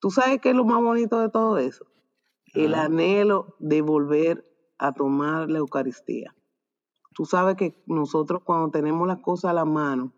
tú 0.00 0.10
sabes 0.10 0.40
qué 0.40 0.50
es 0.50 0.56
lo 0.56 0.64
más 0.64 0.82
bonito 0.82 1.20
de 1.20 1.30
todo 1.30 1.58
eso 1.58 1.86
el 2.54 2.74
anhelo 2.74 3.56
de 3.58 3.82
volver 3.82 4.44
a 4.78 4.92
tomar 4.92 5.50
la 5.50 5.58
Eucaristía. 5.58 6.34
Tú 7.14 7.24
sabes 7.24 7.56
que 7.56 7.82
nosotros 7.86 8.42
cuando 8.44 8.70
tenemos 8.70 9.06
las 9.06 9.18
cosas 9.18 9.50
a 9.50 9.54
la 9.54 9.64
mano, 9.64 10.12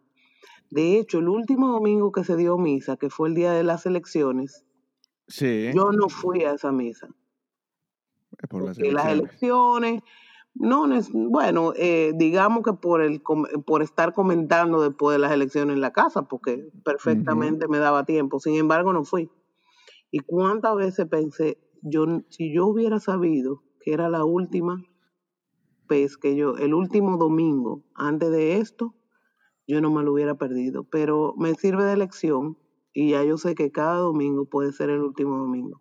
de 0.70 0.98
hecho, 0.98 1.18
el 1.18 1.28
último 1.28 1.68
domingo 1.68 2.12
que 2.12 2.24
se 2.24 2.36
dio 2.36 2.58
misa, 2.58 2.96
que 2.96 3.10
fue 3.10 3.28
el 3.28 3.34
día 3.34 3.52
de 3.52 3.64
las 3.64 3.86
elecciones, 3.86 4.64
yo 5.28 5.92
no 5.92 6.08
fui 6.08 6.44
a 6.44 6.52
esa 6.52 6.72
misa. 6.72 7.08
Por 8.48 8.64
las 8.64 9.06
elecciones. 9.06 10.02
no, 10.54 10.88
bueno, 11.12 11.72
eh, 11.76 12.12
digamos 12.16 12.62
que 12.62 12.72
por 12.72 13.00
el 13.00 13.22
por 13.22 13.82
estar 13.82 14.12
comentando 14.12 14.82
después 14.82 15.14
de 15.14 15.20
las 15.20 15.32
elecciones 15.32 15.74
en 15.74 15.80
la 15.80 15.92
casa, 15.92 16.22
porque 16.22 16.68
perfectamente 16.84 17.68
me 17.68 17.78
daba 17.78 18.04
tiempo. 18.04 18.40
Sin 18.40 18.56
embargo, 18.56 18.92
no 18.92 19.04
fui. 19.04 19.30
Y 20.10 20.20
cuántas 20.20 20.76
veces 20.76 21.06
pensé, 21.06 21.58
yo, 21.82 22.06
si 22.28 22.54
yo 22.54 22.66
hubiera 22.66 23.00
sabido 23.00 23.62
que 23.80 23.92
era 23.92 24.08
la 24.08 24.24
última 24.24 24.82
vez 25.88 26.16
que 26.16 26.36
yo, 26.36 26.56
el 26.56 26.74
último 26.74 27.16
domingo 27.16 27.82
antes 27.94 28.30
de 28.30 28.58
esto, 28.58 28.94
yo 29.66 29.80
no 29.80 29.90
me 29.90 30.02
lo 30.02 30.12
hubiera 30.12 30.34
perdido. 30.36 30.84
Pero 30.84 31.34
me 31.36 31.54
sirve 31.54 31.84
de 31.84 31.96
lección 31.96 32.58
y 32.92 33.10
ya 33.10 33.24
yo 33.24 33.36
sé 33.36 33.54
que 33.54 33.72
cada 33.72 33.96
domingo 33.96 34.44
puede 34.46 34.72
ser 34.72 34.90
el 34.90 35.00
último 35.00 35.38
domingo. 35.38 35.80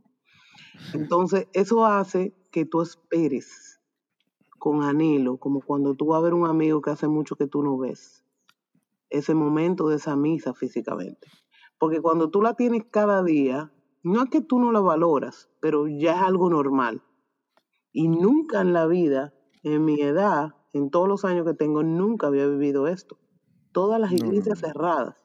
Entonces, 0.93 1.47
eso 1.53 1.85
hace 1.85 2.35
que 2.51 2.65
tú 2.65 2.81
esperes 2.81 3.79
con 4.59 4.83
anhelo, 4.83 5.37
como 5.37 5.61
cuando 5.61 5.93
tú 5.93 6.07
vas 6.07 6.19
a 6.19 6.23
ver 6.23 6.33
un 6.33 6.47
amigo 6.47 6.81
que 6.81 6.91
hace 6.91 7.07
mucho 7.07 7.35
que 7.35 7.47
tú 7.47 7.63
no 7.63 7.77
ves, 7.77 8.23
ese 9.09 9.35
momento 9.35 9.89
de 9.89 9.97
esa 9.97 10.15
misa 10.15 10.53
físicamente. 10.53 11.27
Porque 11.77 12.01
cuando 12.01 12.29
tú 12.29 12.41
la 12.41 12.53
tienes 12.53 12.85
cada 12.89 13.23
día, 13.23 13.73
no 14.03 14.23
es 14.23 14.29
que 14.29 14.41
tú 14.41 14.59
no 14.59 14.71
la 14.71 14.79
valoras, 14.79 15.49
pero 15.59 15.87
ya 15.87 16.15
es 16.15 16.21
algo 16.21 16.49
normal. 16.49 17.01
Y 17.91 18.07
nunca 18.07 18.61
en 18.61 18.73
la 18.73 18.87
vida, 18.87 19.33
en 19.63 19.83
mi 19.83 20.01
edad, 20.01 20.55
en 20.71 20.89
todos 20.89 21.07
los 21.07 21.25
años 21.25 21.45
que 21.45 21.53
tengo, 21.53 21.83
nunca 21.83 22.27
había 22.27 22.47
vivido 22.47 22.87
esto. 22.87 23.17
Todas 23.73 23.99
las 23.99 24.11
iglesias 24.11 24.59
cerradas. 24.59 25.15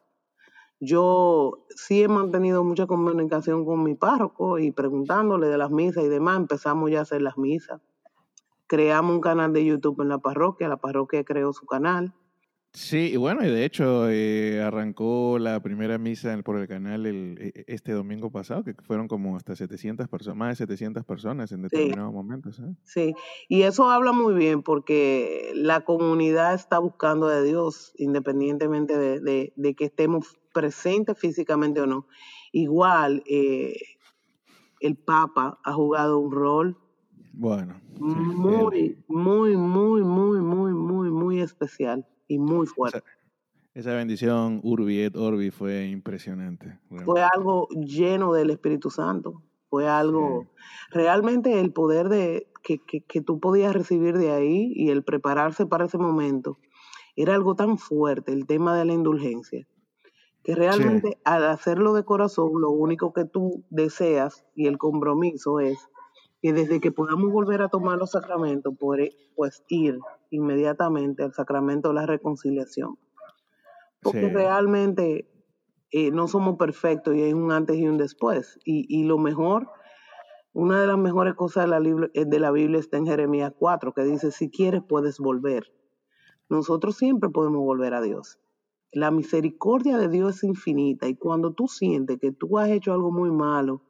Yo 0.80 1.66
sí 1.76 2.02
he 2.02 2.08
mantenido 2.08 2.64
mucha 2.64 2.86
comunicación 2.86 3.64
con 3.64 3.82
mi 3.82 3.94
párroco 3.94 4.58
y 4.58 4.70
preguntándole 4.70 5.48
de 5.48 5.58
las 5.58 5.70
misas 5.70 6.04
y 6.04 6.08
demás. 6.08 6.38
Empezamos 6.38 6.90
ya 6.90 7.00
a 7.00 7.02
hacer 7.02 7.20
las 7.20 7.36
misas. 7.36 7.80
Creamos 8.66 9.14
un 9.14 9.20
canal 9.20 9.52
de 9.52 9.64
YouTube 9.64 10.00
en 10.00 10.08
la 10.08 10.18
parroquia. 10.18 10.68
La 10.68 10.78
parroquia 10.78 11.24
creó 11.24 11.52
su 11.52 11.66
canal. 11.66 12.14
Sí, 12.72 13.12
y 13.12 13.16
bueno, 13.16 13.44
y 13.44 13.48
de 13.48 13.64
hecho 13.64 14.10
eh, 14.10 14.62
arrancó 14.62 15.38
la 15.38 15.60
primera 15.60 15.96
misa 15.96 16.36
por 16.42 16.58
el 16.58 16.68
canal 16.68 17.06
el, 17.06 17.38
e, 17.40 17.64
este 17.66 17.92
domingo 17.92 18.30
pasado, 18.30 18.62
que 18.62 18.74
fueron 18.74 19.08
como 19.08 19.36
hasta 19.36 19.56
700 19.56 20.06
personas, 20.08 20.36
más 20.36 20.50
de 20.50 20.66
700 20.66 21.04
personas 21.04 21.50
en 21.50 21.62
determinados 21.62 22.12
momentos. 22.12 22.58
¿eh? 22.60 22.74
Sí, 22.84 23.14
y 23.48 23.62
eso 23.62 23.90
habla 23.90 24.12
muy 24.12 24.34
bien 24.34 24.62
porque 24.62 25.50
la 25.54 25.80
comunidad 25.80 26.54
está 26.54 26.78
buscando 26.78 27.26
de 27.28 27.42
Dios, 27.42 27.94
independientemente 27.96 28.98
de, 28.98 29.52
de, 29.56 29.74
que 29.74 29.86
estemos 29.86 30.38
presentes 30.52 31.18
físicamente 31.18 31.80
o 31.80 31.86
no. 31.86 32.06
Igual, 32.52 33.22
eh, 33.26 33.76
el 34.80 34.96
Papa 34.96 35.58
ha 35.64 35.72
jugado 35.72 36.18
un 36.18 36.32
rol 36.32 36.76
bueno, 37.32 37.80
muy, 37.98 38.98
muy, 39.06 39.56
muy, 39.56 40.02
muy, 40.02 40.40
muy, 40.40 40.72
muy, 40.72 41.10
muy 41.10 41.40
especial 41.40 42.04
y 42.28 42.38
muy 42.38 42.66
fuerte. 42.66 43.02
Esa, 43.74 43.94
bendición 43.94 44.60
Urbi 44.62 45.00
et 45.00 45.16
Orbi 45.16 45.50
fue 45.50 45.86
impresionante. 45.86 46.78
Fue 47.04 47.22
algo 47.22 47.68
lleno 47.68 48.32
del 48.32 48.50
Espíritu 48.50 48.90
Santo. 48.90 49.42
Fue 49.70 49.86
algo, 49.86 50.46
realmente 50.90 51.60
el 51.60 51.72
poder 51.72 52.08
de 52.08 52.50
que, 52.62 52.78
que, 52.80 53.20
tú 53.20 53.38
podías 53.38 53.74
recibir 53.74 54.16
de 54.16 54.30
ahí 54.30 54.72
y 54.74 54.90
el 54.90 55.04
prepararse 55.04 55.66
para 55.66 55.84
ese 55.84 55.98
momento, 55.98 56.58
era 57.16 57.34
algo 57.34 57.54
tan 57.54 57.78
fuerte, 57.78 58.32
el 58.32 58.46
tema 58.46 58.76
de 58.76 58.84
la 58.86 58.94
indulgencia, 58.94 59.66
que 60.42 60.54
realmente 60.54 61.18
al 61.24 61.44
hacerlo 61.46 61.92
de 61.92 62.04
corazón, 62.04 62.52
lo 62.60 62.70
único 62.70 63.12
que 63.12 63.24
tú 63.24 63.64
deseas 63.70 64.46
y 64.54 64.66
el 64.66 64.78
compromiso 64.78 65.60
es 65.60 65.88
que 66.40 66.52
desde 66.52 66.80
que 66.80 66.92
podamos 66.92 67.32
volver 67.32 67.62
a 67.62 67.68
tomar 67.68 67.98
los 67.98 68.12
sacramentos, 68.12 68.74
pues 69.34 69.64
ir 69.68 69.98
inmediatamente 70.30 71.24
al 71.24 71.32
sacramento 71.32 71.88
de 71.88 71.94
la 71.94 72.06
reconciliación. 72.06 72.98
Porque 74.00 74.28
realmente 74.28 75.28
eh, 75.90 76.10
no 76.12 76.28
somos 76.28 76.56
perfectos 76.56 77.16
y 77.16 77.22
hay 77.22 77.32
un 77.32 77.50
antes 77.50 77.76
y 77.76 77.88
un 77.88 77.98
después. 77.98 78.58
Y, 78.64 79.04
lo 79.04 79.18
mejor, 79.18 79.68
una 80.52 80.80
de 80.80 80.86
las 80.86 80.98
mejores 80.98 81.34
cosas 81.34 81.64
de 81.64 81.70
la, 81.70 82.08
eh, 82.14 82.24
de 82.24 82.38
la 82.38 82.52
Biblia 82.52 82.78
está 82.78 82.98
en 82.98 83.06
Jeremías 83.06 83.52
4, 83.58 83.92
que 83.92 84.04
dice, 84.04 84.30
si 84.30 84.50
quieres 84.50 84.82
puedes 84.88 85.18
volver. 85.18 85.72
Nosotros 86.48 86.96
siempre 86.96 87.30
podemos 87.30 87.60
volver 87.60 87.94
a 87.94 88.00
Dios. 88.00 88.38
La 88.92 89.10
misericordia 89.10 89.98
de 89.98 90.08
Dios 90.08 90.36
es 90.36 90.44
infinita 90.44 91.08
y 91.08 91.16
cuando 91.16 91.52
tú 91.52 91.68
sientes 91.68 92.18
que 92.18 92.32
tú 92.32 92.58
has 92.58 92.70
hecho 92.70 92.92
algo 92.92 93.10
muy 93.10 93.30
malo 93.30 93.82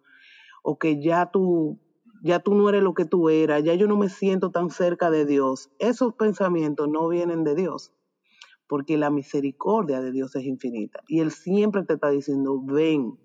o 0.65 0.77
que 0.77 1.01
ya 1.01 1.31
tú 1.31 1.79
ya 2.23 2.41
tú 2.41 2.55
no 2.55 2.69
eres 2.69 2.83
lo 2.83 2.95
que 2.95 3.05
tú 3.05 3.29
eras, 3.29 3.63
ya 3.65 3.75
yo 3.75 3.87
no 3.87 3.97
me 3.97 4.09
siento 4.09 4.51
tan 4.51 4.71
cerca 4.71 5.11
de 5.11 5.25
Dios. 5.25 5.71
Esos 5.79 6.15
pensamientos 6.15 6.89
no 6.89 7.09
vienen 7.09 7.45
de 7.45 7.55
Dios, 7.55 7.93
porque 8.67 8.97
la 8.97 9.11
misericordia 9.11 10.01
de 10.01 10.13
Dios 10.13 10.35
es 10.37 10.45
infinita. 10.45 11.01
Y 11.09 11.21
Él 11.21 11.31
siempre 11.31 11.85
te 11.85 11.95
está 11.95 12.11
diciendo, 12.11 12.61
ven, 12.63 13.19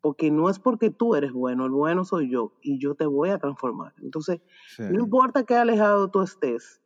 porque 0.00 0.30
no 0.30 0.48
es 0.48 0.58
porque 0.58 0.90
tú 0.90 1.14
eres 1.14 1.32
bueno, 1.32 1.66
el 1.66 1.72
bueno 1.72 2.04
soy 2.04 2.30
yo 2.30 2.54
y 2.62 2.78
yo 2.78 2.94
te 2.94 3.06
voy 3.06 3.30
a 3.30 3.38
transformar. 3.38 3.94
Entonces, 4.02 4.40
no 4.78 5.00
importa 5.00 5.44
qué 5.44 5.56
alejado 5.56 6.10
tú 6.10 6.22
estés, 6.22 6.80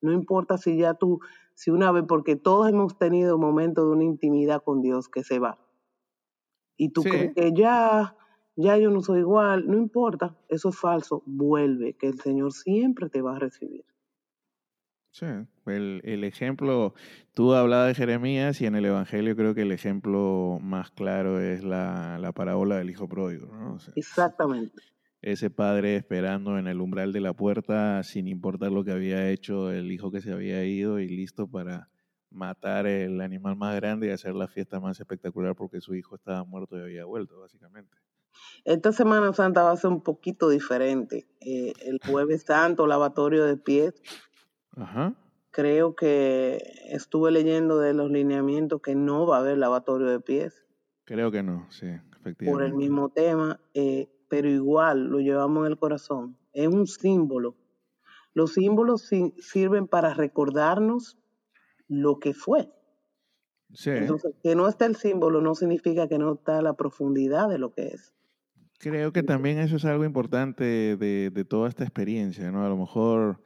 no 0.00 0.12
importa 0.12 0.56
si 0.56 0.76
ya 0.78 0.94
tú, 0.94 1.20
si 1.54 1.70
una 1.70 1.92
vez, 1.92 2.04
porque 2.06 2.36
todos 2.36 2.68
hemos 2.68 2.96
tenido 2.96 3.38
momentos 3.38 3.86
de 3.86 3.90
una 3.90 4.04
intimidad 4.04 4.62
con 4.62 4.82
Dios 4.82 5.08
que 5.08 5.24
se 5.24 5.38
va. 5.38 5.58
Y 6.76 6.90
tú 6.90 7.02
crees 7.02 7.34
que 7.34 7.52
ya, 7.52 8.16
ya 8.56 8.76
yo 8.78 8.90
no 8.90 9.00
soy 9.00 9.20
igual, 9.20 9.66
no 9.66 9.76
importa, 9.76 10.36
eso 10.48 10.70
es 10.70 10.78
falso, 10.78 11.22
vuelve, 11.26 11.94
que 11.94 12.08
el 12.08 12.20
Señor 12.20 12.52
siempre 12.52 13.08
te 13.08 13.22
va 13.22 13.36
a 13.36 13.38
recibir. 13.38 13.84
Sí, 15.12 15.26
el, 15.66 16.00
el, 16.04 16.22
ejemplo, 16.22 16.94
tú 17.34 17.54
hablabas 17.54 17.88
de 17.88 17.94
Jeremías 17.94 18.60
y 18.60 18.66
en 18.66 18.76
el 18.76 18.84
Evangelio 18.84 19.34
creo 19.34 19.54
que 19.54 19.62
el 19.62 19.72
ejemplo 19.72 20.58
más 20.62 20.92
claro 20.92 21.40
es 21.40 21.64
la, 21.64 22.18
la 22.20 22.30
parábola 22.30 22.76
del 22.76 22.90
hijo 22.90 23.08
pródigo. 23.08 23.46
¿no? 23.52 23.78
Exactamente. 23.96 24.80
Ese 25.20 25.50
padre 25.50 25.96
esperando 25.96 26.58
en 26.58 26.68
el 26.68 26.80
umbral 26.80 27.12
de 27.12 27.20
la 27.20 27.32
puerta 27.32 28.04
sin 28.04 28.28
importar 28.28 28.70
lo 28.70 28.84
que 28.84 28.92
había 28.92 29.28
hecho 29.30 29.72
el 29.72 29.90
hijo 29.90 30.12
que 30.12 30.20
se 30.20 30.32
había 30.32 30.64
ido 30.64 31.00
y 31.00 31.08
listo 31.08 31.48
para 31.48 31.90
matar 32.30 32.86
el 32.86 33.20
animal 33.20 33.56
más 33.56 33.74
grande 33.74 34.06
y 34.06 34.10
hacer 34.10 34.34
la 34.34 34.46
fiesta 34.46 34.78
más 34.78 35.00
espectacular 35.00 35.56
porque 35.56 35.80
su 35.80 35.94
hijo 35.96 36.14
estaba 36.14 36.44
muerto 36.44 36.78
y 36.78 36.82
había 36.82 37.04
vuelto, 37.04 37.40
básicamente. 37.40 37.96
Esta 38.64 38.92
Semana 38.92 39.32
Santa 39.32 39.62
va 39.62 39.72
a 39.72 39.76
ser 39.76 39.90
un 39.90 40.02
poquito 40.02 40.48
diferente. 40.48 41.26
Eh, 41.40 41.72
el 41.82 41.98
jueves 42.04 42.42
santo, 42.42 42.86
lavatorio 42.86 43.44
de 43.44 43.56
pies. 43.56 43.94
Ajá. 44.76 45.14
Creo 45.50 45.96
que 45.96 46.58
estuve 46.90 47.30
leyendo 47.30 47.78
de 47.78 47.94
los 47.94 48.10
lineamientos 48.10 48.80
que 48.82 48.94
no 48.94 49.26
va 49.26 49.38
a 49.38 49.40
haber 49.40 49.58
lavatorio 49.58 50.08
de 50.08 50.20
pies. 50.20 50.64
Creo 51.04 51.30
que 51.30 51.42
no, 51.42 51.66
sí, 51.70 51.86
efectivamente. 51.86 52.52
Por 52.52 52.62
el 52.62 52.74
mismo 52.74 53.08
tema, 53.08 53.60
eh, 53.74 54.08
pero 54.28 54.48
igual 54.48 55.08
lo 55.08 55.18
llevamos 55.18 55.66
en 55.66 55.72
el 55.72 55.78
corazón. 55.78 56.36
Es 56.52 56.68
un 56.68 56.86
símbolo. 56.86 57.56
Los 58.32 58.52
símbolos 58.52 59.10
sirven 59.38 59.88
para 59.88 60.14
recordarnos 60.14 61.18
lo 61.88 62.20
que 62.20 62.32
fue. 62.32 62.70
Sí. 63.72 63.90
Entonces, 63.90 64.34
que 64.42 64.54
no 64.54 64.68
esté 64.68 64.84
el 64.84 64.96
símbolo 64.96 65.40
no 65.40 65.54
significa 65.56 66.08
que 66.08 66.18
no 66.18 66.34
está 66.34 66.62
la 66.62 66.74
profundidad 66.74 67.48
de 67.48 67.58
lo 67.58 67.72
que 67.72 67.88
es. 67.88 68.12
Creo 68.80 69.12
que 69.12 69.22
también 69.22 69.58
eso 69.58 69.76
es 69.76 69.84
algo 69.84 70.06
importante 70.06 70.96
de, 70.96 71.28
de 71.28 71.44
toda 71.44 71.68
esta 71.68 71.84
experiencia, 71.84 72.50
¿no? 72.50 72.64
A 72.64 72.68
lo 72.70 72.78
mejor 72.78 73.42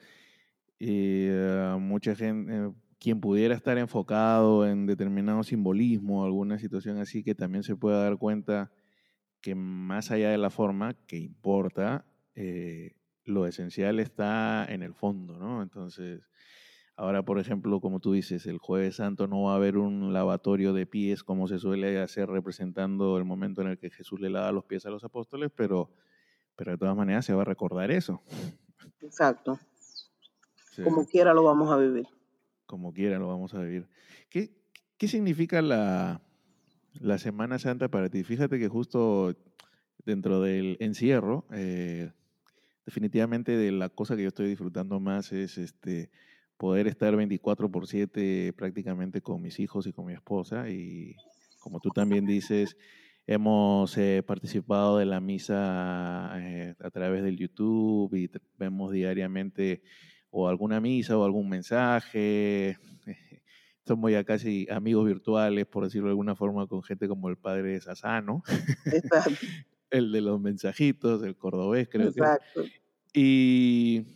eh, 0.78 1.74
mucha 1.80 2.14
gente, 2.14 2.54
eh, 2.54 2.70
quien 3.00 3.20
pudiera 3.20 3.56
estar 3.56 3.76
enfocado 3.76 4.64
en 4.64 4.86
determinado 4.86 5.42
simbolismo, 5.42 6.24
alguna 6.24 6.60
situación 6.60 6.98
así, 6.98 7.24
que 7.24 7.34
también 7.34 7.64
se 7.64 7.74
pueda 7.74 8.04
dar 8.04 8.16
cuenta 8.16 8.70
que 9.40 9.56
más 9.56 10.12
allá 10.12 10.30
de 10.30 10.38
la 10.38 10.50
forma 10.50 10.94
que 11.08 11.16
importa, 11.16 12.06
eh, 12.36 12.92
lo 13.24 13.48
esencial 13.48 13.98
está 13.98 14.64
en 14.68 14.84
el 14.84 14.94
fondo, 14.94 15.36
¿no? 15.36 15.64
Entonces, 15.64 16.28
Ahora, 16.96 17.24
por 17.24 17.40
ejemplo, 17.40 17.80
como 17.80 17.98
tú 17.98 18.12
dices, 18.12 18.46
el 18.46 18.58
jueves 18.58 18.96
santo 18.96 19.26
no 19.26 19.42
va 19.42 19.52
a 19.52 19.56
haber 19.56 19.78
un 19.78 20.12
lavatorio 20.12 20.72
de 20.72 20.86
pies 20.86 21.24
como 21.24 21.48
se 21.48 21.58
suele 21.58 22.00
hacer 22.00 22.28
representando 22.28 23.18
el 23.18 23.24
momento 23.24 23.62
en 23.62 23.68
el 23.68 23.78
que 23.78 23.90
Jesús 23.90 24.20
le 24.20 24.30
lava 24.30 24.52
los 24.52 24.64
pies 24.64 24.86
a 24.86 24.90
los 24.90 25.02
apóstoles, 25.02 25.50
pero, 25.54 25.90
pero 26.54 26.72
de 26.72 26.78
todas 26.78 26.96
maneras 26.96 27.24
se 27.24 27.34
va 27.34 27.42
a 27.42 27.46
recordar 27.46 27.90
eso. 27.90 28.22
Exacto. 29.02 29.58
Como 30.82 31.04
quiera 31.06 31.34
lo 31.34 31.42
vamos 31.42 31.70
a 31.70 31.76
vivir. 31.76 32.06
Como 32.66 32.92
quiera 32.92 33.18
lo 33.18 33.26
vamos 33.26 33.54
a 33.54 33.60
vivir. 33.60 33.88
¿Qué, 34.30 34.52
qué 34.96 35.08
significa 35.08 35.62
la, 35.62 36.20
la 37.00 37.18
Semana 37.18 37.58
Santa 37.58 37.88
para 37.88 38.08
ti? 38.08 38.22
Fíjate 38.22 38.58
que 38.58 38.68
justo 38.68 39.34
dentro 40.04 40.40
del 40.40 40.76
encierro, 40.78 41.44
eh, 41.52 42.12
definitivamente 42.86 43.56
de 43.56 43.72
la 43.72 43.88
cosa 43.88 44.14
que 44.14 44.22
yo 44.22 44.28
estoy 44.28 44.48
disfrutando 44.48 45.00
más 45.00 45.32
es 45.32 45.58
este 45.58 46.10
poder 46.64 46.86
estar 46.86 47.14
24 47.14 47.70
por 47.70 47.86
7 47.86 48.54
prácticamente 48.56 49.20
con 49.20 49.42
mis 49.42 49.60
hijos 49.60 49.86
y 49.86 49.92
con 49.92 50.06
mi 50.06 50.14
esposa. 50.14 50.70
Y 50.70 51.14
como 51.60 51.78
tú 51.78 51.90
también 51.90 52.24
dices, 52.24 52.78
hemos 53.26 53.98
eh, 53.98 54.22
participado 54.26 54.96
de 54.96 55.04
la 55.04 55.20
misa 55.20 56.32
eh, 56.38 56.74
a 56.80 56.88
través 56.88 57.22
del 57.22 57.36
YouTube 57.36 58.14
y 58.14 58.30
vemos 58.58 58.92
diariamente 58.92 59.82
o 60.30 60.48
alguna 60.48 60.80
misa 60.80 61.18
o 61.18 61.24
algún 61.26 61.50
mensaje. 61.50 62.78
Somos 63.86 64.10
ya 64.10 64.24
casi 64.24 64.66
amigos 64.70 65.04
virtuales, 65.04 65.66
por 65.66 65.84
decirlo 65.84 66.06
de 66.06 66.12
alguna 66.12 66.34
forma, 66.34 66.66
con 66.66 66.82
gente 66.82 67.08
como 67.08 67.28
el 67.28 67.36
padre 67.36 67.78
Sassano, 67.82 68.42
el 69.90 70.12
de 70.12 70.20
los 70.22 70.40
mensajitos, 70.40 71.22
el 71.24 71.36
cordobés, 71.36 71.90
creo 71.90 72.08
Exacto. 72.08 72.62
que. 72.62 72.70
Y 73.20 74.06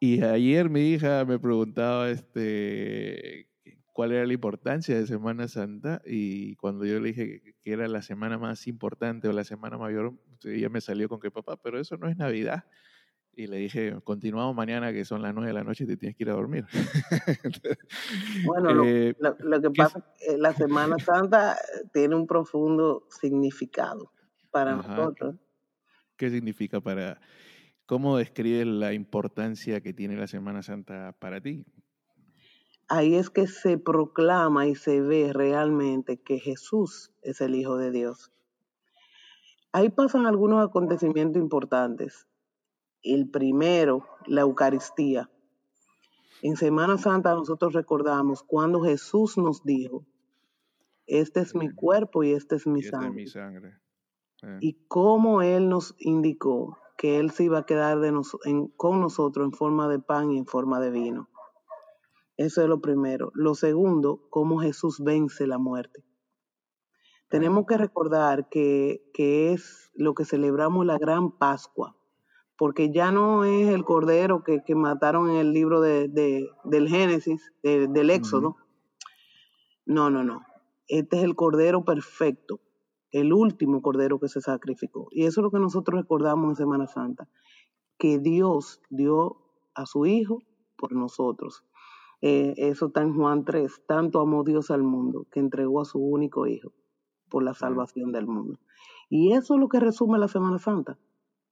y 0.00 0.22
ayer 0.22 0.70
mi 0.70 0.92
hija 0.92 1.24
me 1.24 1.38
preguntaba 1.38 2.10
este, 2.10 3.48
cuál 3.94 4.12
era 4.12 4.26
la 4.26 4.32
importancia 4.32 4.98
de 4.98 5.06
Semana 5.06 5.48
Santa 5.48 6.02
y 6.04 6.56
cuando 6.56 6.84
yo 6.84 6.98
le 6.98 7.12
dije 7.12 7.54
que 7.62 7.72
era 7.72 7.86
la 7.86 8.02
semana 8.02 8.38
más 8.38 8.66
importante 8.66 9.28
o 9.28 9.32
la 9.32 9.44
semana 9.44 9.78
mayor, 9.78 10.14
ella 10.42 10.68
me 10.68 10.80
salió 10.80 11.08
con 11.08 11.20
que 11.20 11.30
papá, 11.30 11.56
pero 11.56 11.80
eso 11.80 11.96
no 11.96 12.08
es 12.08 12.16
Navidad. 12.16 12.64
Y 13.36 13.46
le 13.46 13.56
dije, 13.56 13.96
continuamos 14.04 14.54
mañana 14.54 14.92
que 14.92 15.04
son 15.04 15.22
las 15.22 15.34
nueve 15.34 15.48
de 15.48 15.54
la 15.54 15.64
noche 15.64 15.84
y 15.84 15.86
te 15.86 15.96
tienes 15.96 16.16
que 16.16 16.24
ir 16.24 16.30
a 16.30 16.34
dormir. 16.34 16.66
bueno, 18.46 18.84
eh, 18.84 19.16
lo, 19.18 19.60
que 19.60 19.70
pasa 19.70 19.98
es 19.98 20.28
que 20.28 20.38
la 20.38 20.52
Semana 20.54 20.96
Santa 20.98 21.56
tiene 21.92 22.14
un 22.14 22.26
profundo 22.26 23.06
significado 23.10 24.12
para 24.50 24.76
nosotros. 24.76 25.36
¿Qué 26.16 26.30
significa 26.30 26.80
para, 26.80 27.20
¿Cómo 27.86 28.16
describes 28.16 28.66
la 28.66 28.94
importancia 28.94 29.82
que 29.82 29.92
tiene 29.92 30.16
la 30.16 30.26
Semana 30.26 30.62
Santa 30.62 31.14
para 31.18 31.40
ti? 31.40 31.66
Ahí 32.88 33.14
es 33.14 33.28
que 33.28 33.46
se 33.46 33.76
proclama 33.76 34.66
y 34.66 34.74
se 34.74 35.02
ve 35.02 35.32
realmente 35.34 36.18
que 36.18 36.38
Jesús 36.38 37.12
es 37.20 37.42
el 37.42 37.54
Hijo 37.54 37.76
de 37.76 37.90
Dios. 37.90 38.32
Ahí 39.72 39.90
pasan 39.90 40.24
algunos 40.24 40.66
acontecimientos 40.66 41.42
importantes. 41.42 42.26
El 43.02 43.28
primero, 43.28 44.06
la 44.26 44.42
Eucaristía. 44.42 45.30
En 46.40 46.56
Semana 46.56 46.96
Santa 46.96 47.34
nosotros 47.34 47.74
recordamos 47.74 48.42
cuando 48.42 48.82
Jesús 48.82 49.36
nos 49.36 49.62
dijo, 49.62 50.06
este 51.06 51.40
es 51.40 51.54
mi 51.54 51.68
cuerpo 51.68 52.24
y 52.24 52.32
este 52.32 52.56
es 52.56 52.66
mi 52.66 52.82
sangre. 52.82 53.08
Es 53.08 53.14
mi 53.14 53.26
sangre. 53.26 53.78
Eh. 54.42 54.58
Y 54.60 54.72
cómo 54.88 55.42
Él 55.42 55.68
nos 55.68 55.94
indicó 55.98 56.78
que 57.04 57.18
Él 57.18 57.32
se 57.32 57.44
iba 57.44 57.58
a 57.58 57.66
quedar 57.66 58.00
de 58.00 58.08
en, 58.46 58.68
con 58.78 58.98
nosotros 58.98 59.44
en 59.44 59.52
forma 59.52 59.88
de 59.88 59.98
pan 59.98 60.30
y 60.30 60.38
en 60.38 60.46
forma 60.46 60.80
de 60.80 60.90
vino. 60.90 61.28
Eso 62.38 62.62
es 62.62 62.66
lo 62.66 62.80
primero. 62.80 63.30
Lo 63.34 63.54
segundo, 63.54 64.26
cómo 64.30 64.58
Jesús 64.58 65.04
vence 65.04 65.46
la 65.46 65.58
muerte. 65.58 66.02
Tenemos 67.28 67.66
que 67.66 67.76
recordar 67.76 68.48
que, 68.48 69.02
que 69.12 69.52
es 69.52 69.90
lo 69.92 70.14
que 70.14 70.24
celebramos 70.24 70.86
la 70.86 70.96
gran 70.96 71.30
Pascua, 71.36 71.94
porque 72.56 72.90
ya 72.90 73.12
no 73.12 73.44
es 73.44 73.68
el 73.68 73.84
cordero 73.84 74.42
que, 74.42 74.62
que 74.64 74.74
mataron 74.74 75.28
en 75.28 75.36
el 75.36 75.52
libro 75.52 75.82
de, 75.82 76.08
de, 76.08 76.48
del 76.64 76.88
Génesis, 76.88 77.52
de, 77.62 77.86
del 77.86 78.08
Éxodo. 78.08 78.56
No, 79.84 80.08
no, 80.08 80.24
no. 80.24 80.40
Este 80.88 81.18
es 81.18 81.24
el 81.24 81.36
cordero 81.36 81.84
perfecto, 81.84 82.60
el 83.14 83.32
último 83.32 83.80
cordero 83.80 84.18
que 84.18 84.28
se 84.28 84.40
sacrificó. 84.40 85.06
Y 85.12 85.24
eso 85.24 85.40
es 85.40 85.44
lo 85.44 85.52
que 85.52 85.60
nosotros 85.60 86.00
recordamos 86.00 86.48
en 86.48 86.56
Semana 86.56 86.88
Santa, 86.88 87.28
que 87.96 88.18
Dios 88.18 88.82
dio 88.90 89.36
a 89.72 89.86
su 89.86 90.04
Hijo 90.04 90.42
por 90.76 90.92
nosotros. 90.92 91.64
Eh, 92.22 92.54
eso 92.56 92.86
está 92.86 93.02
en 93.02 93.14
Juan 93.14 93.44
3, 93.44 93.82
tanto 93.86 94.20
amó 94.20 94.42
Dios 94.42 94.72
al 94.72 94.82
mundo 94.82 95.28
que 95.30 95.38
entregó 95.38 95.80
a 95.80 95.84
su 95.84 96.00
único 96.00 96.48
Hijo 96.48 96.72
por 97.30 97.44
la 97.44 97.54
salvación 97.54 98.10
del 98.10 98.26
mundo. 98.26 98.58
Y 99.08 99.32
eso 99.32 99.54
es 99.54 99.60
lo 99.60 99.68
que 99.68 99.78
resume 99.78 100.18
la 100.18 100.26
Semana 100.26 100.58
Santa. 100.58 100.98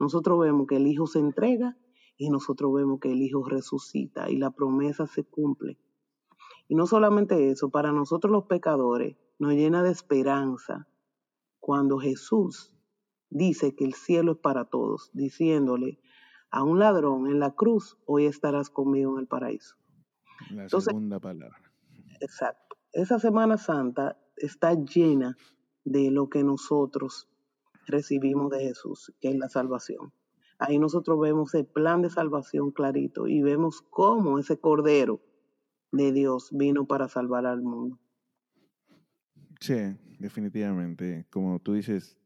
Nosotros 0.00 0.40
vemos 0.40 0.66
que 0.66 0.78
el 0.78 0.88
Hijo 0.88 1.06
se 1.06 1.20
entrega 1.20 1.76
y 2.16 2.28
nosotros 2.30 2.74
vemos 2.74 2.98
que 2.98 3.12
el 3.12 3.22
Hijo 3.22 3.44
resucita 3.44 4.28
y 4.28 4.36
la 4.36 4.50
promesa 4.50 5.06
se 5.06 5.22
cumple. 5.22 5.78
Y 6.66 6.74
no 6.74 6.86
solamente 6.86 7.50
eso, 7.50 7.70
para 7.70 7.92
nosotros 7.92 8.32
los 8.32 8.46
pecadores 8.46 9.16
nos 9.38 9.52
llena 9.52 9.84
de 9.84 9.92
esperanza 9.92 10.88
cuando 11.62 11.98
Jesús 11.98 12.74
dice 13.30 13.76
que 13.76 13.84
el 13.84 13.94
cielo 13.94 14.32
es 14.32 14.38
para 14.38 14.64
todos, 14.64 15.10
diciéndole 15.14 16.00
a 16.50 16.64
un 16.64 16.80
ladrón 16.80 17.28
en 17.28 17.38
la 17.38 17.52
cruz, 17.52 17.96
hoy 18.04 18.26
estarás 18.26 18.68
conmigo 18.68 19.14
en 19.14 19.20
el 19.20 19.28
paraíso. 19.28 19.76
La 20.50 20.68
segunda 20.68 21.20
palabra. 21.20 21.72
Exacto. 22.20 22.76
Esa 22.92 23.20
Semana 23.20 23.58
Santa 23.58 24.20
está 24.36 24.74
llena 24.74 25.36
de 25.84 26.10
lo 26.10 26.28
que 26.28 26.42
nosotros 26.42 27.28
recibimos 27.86 28.50
de 28.50 28.58
Jesús, 28.58 29.14
que 29.20 29.30
es 29.30 29.36
la 29.36 29.48
salvación. 29.48 30.12
Ahí 30.58 30.80
nosotros 30.80 31.20
vemos 31.20 31.54
el 31.54 31.66
plan 31.66 32.02
de 32.02 32.10
salvación 32.10 32.72
clarito 32.72 33.28
y 33.28 33.40
vemos 33.40 33.82
cómo 33.88 34.40
ese 34.40 34.58
Cordero 34.58 35.20
de 35.92 36.10
Dios 36.10 36.50
vino 36.50 36.88
para 36.88 37.08
salvar 37.08 37.46
al 37.46 37.62
mundo. 37.62 38.00
Sí, 39.62 39.76
definitivamente. 40.18 41.24
Como 41.30 41.60
tú 41.60 41.74
dices, 41.74 42.18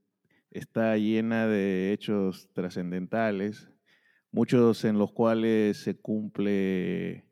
está 0.51 0.97
llena 0.97 1.47
de 1.47 1.93
hechos 1.93 2.49
trascendentales, 2.55 3.69
muchos 4.33 4.87
en 4.87 4.97
los 4.97 5.13
cuales 5.13 5.77
se 5.77 5.99
cumple 5.99 7.27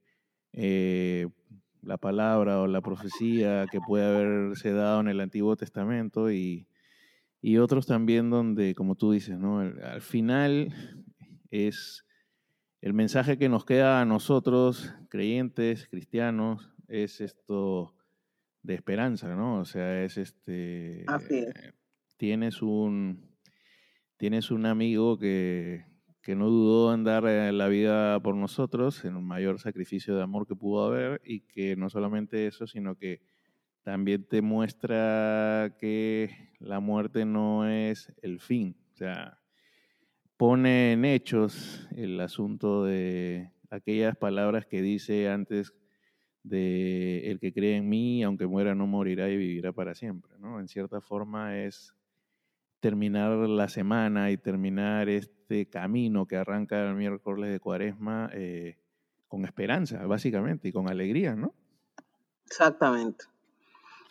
eh, 0.53 1.27
la 1.81 1.97
palabra 1.97 2.61
o 2.61 2.67
la 2.67 2.83
profecía 2.83 3.65
que 3.73 3.81
puede 3.81 4.05
haberse 4.05 4.73
dado 4.73 5.01
en 5.01 5.09
el 5.09 5.21
Antiguo 5.21 5.57
Testamento 5.57 6.31
y, 6.31 6.69
y 7.41 7.57
otros 7.57 7.87
también 7.87 8.29
donde, 8.29 8.75
como 8.75 8.97
tú 8.97 9.13
dices, 9.13 9.39
¿no? 9.39 9.61
al 9.61 10.03
final 10.03 10.75
es 11.51 12.05
el 12.83 12.93
mensaje 12.93 13.39
que 13.39 13.49
nos 13.49 13.65
queda 13.65 14.03
a 14.03 14.05
nosotros, 14.05 14.93
creyentes, 15.09 15.89
cristianos, 15.89 16.75
es 16.89 17.23
esto 17.23 17.95
de 18.65 18.75
esperanza, 18.75 19.37
¿no? 19.37 19.61
O 19.61 19.65
sea, 19.65 20.03
es 20.03 20.17
este... 20.17 21.05
Tienes 22.17 22.63
un, 22.63 23.37
tienes 24.17 24.51
un 24.51 24.67
amigo 24.67 25.19
que, 25.19 25.85
que 26.23 26.35
no 26.35 26.49
dudó 26.49 26.95
en 26.95 27.05
dar 27.05 27.27
eh, 27.27 27.53
la 27.53 27.69
vida 27.69 28.21
por 28.21 28.35
nosotros, 28.35 29.05
en 29.05 29.17
un 29.17 29.27
mayor 29.27 29.61
sacrificio 29.61 30.17
de 30.17 30.23
amor 30.23 30.47
que 30.47 30.57
pudo 30.57 30.87
haber, 30.87 31.21
y 31.25 31.41
que 31.41 31.77
no 31.77 31.91
solamente 31.91 32.47
eso, 32.47 32.67
sino 32.67 32.97
que 32.97 33.21
también 33.83 34.25
te 34.25 34.41
muestra 34.41 35.77
que 35.79 36.55
la 36.59 36.81
muerte 36.81 37.27
no 37.27 37.69
es 37.69 38.13
el 38.23 38.41
fin. 38.41 38.77
O 38.95 38.97
sea, 38.97 39.41
pone 40.39 40.93
en 40.93 41.05
hechos 41.05 41.87
el 41.95 42.19
asunto 42.19 42.85
de 42.85 43.53
aquellas 43.69 44.17
palabras 44.17 44.65
que 44.65 44.81
dice 44.81 45.29
antes 45.29 45.75
de 46.45 47.31
el 47.31 47.41
que 47.41 47.53
cree 47.53 47.77
en 47.77 47.89
mí, 47.89 48.23
aunque 48.23 48.47
muera, 48.47 48.75
no 48.75 48.87
morirá 48.87 49.29
y 49.29 49.37
vivirá 49.37 49.73
para 49.73 49.95
siempre. 49.95 50.33
¿no? 50.39 50.61
En 50.61 50.69
cierta 50.69 51.01
forma 51.01 51.59
es 51.59 51.95
terminar 52.81 53.31
la 53.31 53.69
semana 53.69 54.31
y 54.31 54.37
terminar 54.37 55.09
este 55.09 55.67
camino 55.69 56.27
que 56.27 56.37
arranca 56.37 56.87
el 56.87 56.95
miércoles 56.95 57.51
de 57.51 57.59
cuaresma 57.59 58.29
eh, 58.35 58.77
con 59.27 59.47
esperanza, 59.47 60.07
básicamente, 60.07 60.69
y 60.69 60.73
con 60.73 60.89
alegría, 60.89 61.35
¿no? 61.35 61.55
Exactamente. 62.45 63.25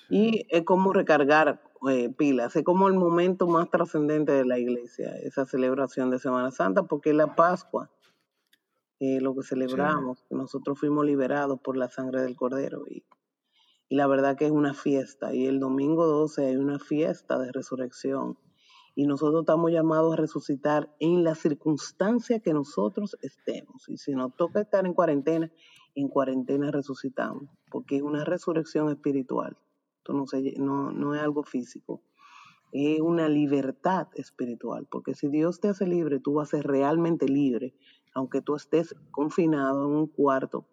Y 0.09 0.47
es 0.49 0.63
como 0.63 0.91
recargar 0.91 1.61
eh, 1.89 2.09
pilas, 2.09 2.55
es 2.55 2.63
como 2.63 2.87
el 2.87 2.95
momento 2.95 3.45
más 3.47 3.69
trascendente 3.69 4.31
de 4.31 4.43
la 4.43 4.57
iglesia, 4.57 5.15
esa 5.21 5.45
celebración 5.45 6.09
de 6.09 6.17
Semana 6.17 6.49
Santa, 6.49 6.83
porque 6.83 7.11
es 7.11 7.15
la 7.15 7.35
Pascua, 7.35 7.91
eh, 9.05 9.19
lo 9.19 9.35
que 9.35 9.43
celebramos, 9.43 10.23
que 10.29 10.35
nosotros 10.35 10.79
fuimos 10.79 11.05
liberados 11.05 11.59
por 11.59 11.75
la 11.75 11.89
sangre 11.89 12.21
del 12.21 12.37
Cordero. 12.37 12.85
Y, 12.89 13.03
y 13.89 13.95
la 13.97 14.07
verdad 14.07 14.37
que 14.37 14.45
es 14.45 14.51
una 14.51 14.73
fiesta. 14.73 15.33
Y 15.33 15.45
el 15.45 15.59
domingo 15.59 16.07
12 16.07 16.45
hay 16.45 16.55
una 16.55 16.79
fiesta 16.79 17.37
de 17.37 17.51
resurrección 17.51 18.37
y 18.95 19.05
nosotros 19.05 19.41
estamos 19.41 19.71
llamados 19.71 20.13
a 20.13 20.15
resucitar 20.15 20.95
en 20.99 21.25
la 21.25 21.35
circunstancia 21.35 22.39
que 22.39 22.53
nosotros 22.53 23.17
estemos. 23.21 23.89
Y 23.89 23.97
si 23.97 24.13
nos 24.13 24.33
toca 24.37 24.61
estar 24.61 24.85
en 24.85 24.93
cuarentena, 24.93 25.51
en 25.95 26.07
cuarentena 26.07 26.71
resucitamos, 26.71 27.49
porque 27.69 27.97
es 27.97 28.03
una 28.03 28.23
resurrección 28.23 28.89
espiritual. 28.89 29.57
Esto 29.97 30.13
no, 30.13 30.25
no, 30.59 30.91
no 30.93 31.13
es 31.13 31.21
algo 31.21 31.43
físico, 31.43 32.03
es 32.71 33.01
una 33.01 33.27
libertad 33.27 34.07
espiritual, 34.15 34.87
porque 34.89 35.13
si 35.13 35.27
Dios 35.27 35.59
te 35.59 35.67
hace 35.67 35.85
libre, 35.85 36.19
tú 36.19 36.35
vas 36.35 36.53
a 36.53 36.57
ser 36.57 36.67
realmente 36.67 37.27
libre, 37.27 37.75
aunque 38.13 38.41
tú 38.41 38.55
estés 38.55 38.95
confinado 39.11 39.85
en 39.85 39.95
un 39.95 40.07
cuarto 40.07 40.65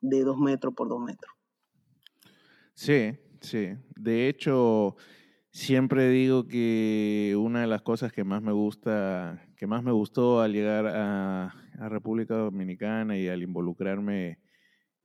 de 0.00 0.22
dos 0.22 0.38
metros 0.38 0.74
por 0.74 0.88
dos 0.88 1.00
metros. 1.00 1.32
Sí, 2.74 3.16
sí. 3.40 3.76
De 3.96 4.28
hecho, 4.28 4.96
Siempre 5.54 6.08
digo 6.08 6.48
que 6.48 7.36
una 7.38 7.60
de 7.60 7.66
las 7.66 7.82
cosas 7.82 8.10
que 8.10 8.24
más 8.24 8.40
me 8.40 8.52
gusta, 8.52 9.46
que 9.54 9.66
más 9.66 9.82
me 9.82 9.92
gustó 9.92 10.40
al 10.40 10.54
llegar 10.54 10.86
a, 10.86 11.54
República 11.90 12.34
Dominicana 12.36 13.18
y 13.18 13.28
al 13.28 13.42
involucrarme 13.42 14.38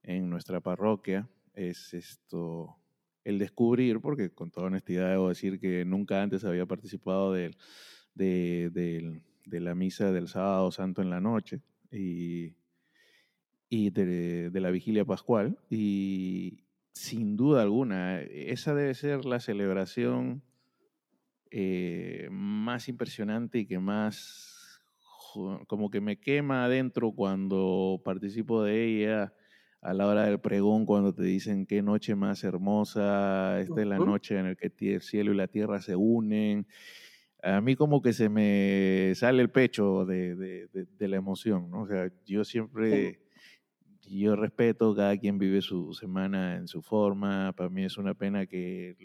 en 0.03 0.29
nuestra 0.29 0.61
parroquia 0.61 1.27
es 1.53 1.93
esto, 1.93 2.77
el 3.25 3.39
descubrir, 3.39 3.99
porque 3.99 4.29
con 4.29 4.49
toda 4.51 4.67
honestidad 4.67 5.09
debo 5.09 5.27
decir 5.27 5.59
que 5.59 5.83
nunca 5.83 6.21
antes 6.21 6.45
había 6.45 6.65
participado 6.65 7.33
de, 7.33 7.51
de, 9.47 9.59
la 9.59 9.75
misa 9.75 10.11
del 10.11 10.27
sábado 10.27 10.71
santo 10.71 11.01
en 11.01 11.09
la 11.09 11.21
noche 11.21 11.61
y, 11.91 12.55
y 13.69 13.89
de, 13.89 14.49
de 14.49 14.59
la 14.59 14.71
vigilia 14.71 15.05
pascual. 15.05 15.57
Y, 15.69 16.63
sin 16.97 17.37
duda 17.37 17.61
alguna, 17.61 18.21
esa 18.21 18.73
debe 18.73 18.93
ser 18.95 19.23
la 19.25 19.39
celebración 19.39 20.41
eh, 21.51 22.27
más 22.31 22.89
impresionante 22.89 23.59
y 23.59 23.65
que 23.65 23.79
más 23.79 24.81
como 25.67 25.91
que 25.91 26.01
me 26.01 26.19
quema 26.19 26.65
adentro 26.65 27.11
cuando 27.11 28.01
participo 28.03 28.63
de 28.63 28.85
ella 28.85 29.33
a 29.81 29.93
la 29.93 30.07
hora 30.07 30.25
del 30.25 30.39
pregón, 30.39 30.87
cuando 30.87 31.13
te 31.13 31.21
dicen 31.21 31.67
qué 31.67 31.83
noche 31.83 32.15
más 32.15 32.43
hermosa, 32.43 33.61
esta 33.61 33.81
es 33.81 33.87
la 33.87 33.99
noche 33.99 34.39
en 34.39 34.45
la 34.47 34.55
que 34.55 34.73
el 34.79 35.01
cielo 35.01 35.31
y 35.31 35.37
la 35.37 35.47
tierra 35.47 35.79
se 35.79 35.95
unen. 35.95 36.65
A 37.43 37.61
mí 37.61 37.75
como 37.75 38.01
que 38.01 38.13
se 38.13 38.29
me 38.29 39.13
sale 39.15 39.41
el 39.41 39.49
pecho 39.49 40.05
de, 40.05 40.35
de, 40.35 41.07
la 41.07 41.17
emoción, 41.17 41.69
¿no? 41.69 41.83
O 41.83 41.87
sea, 41.87 42.11
yo 42.25 42.43
siempre 42.43 43.19
yo 44.09 44.35
respeto, 44.35 44.95
cada 44.95 45.17
quien 45.17 45.37
vive 45.37 45.61
su 45.61 45.93
semana 45.93 46.55
en 46.55 46.67
su 46.67 46.81
forma. 46.81 47.53
Para 47.53 47.69
mí 47.69 47.83
es 47.83 47.97
una 47.97 48.13
pena 48.13 48.45
que 48.45 48.95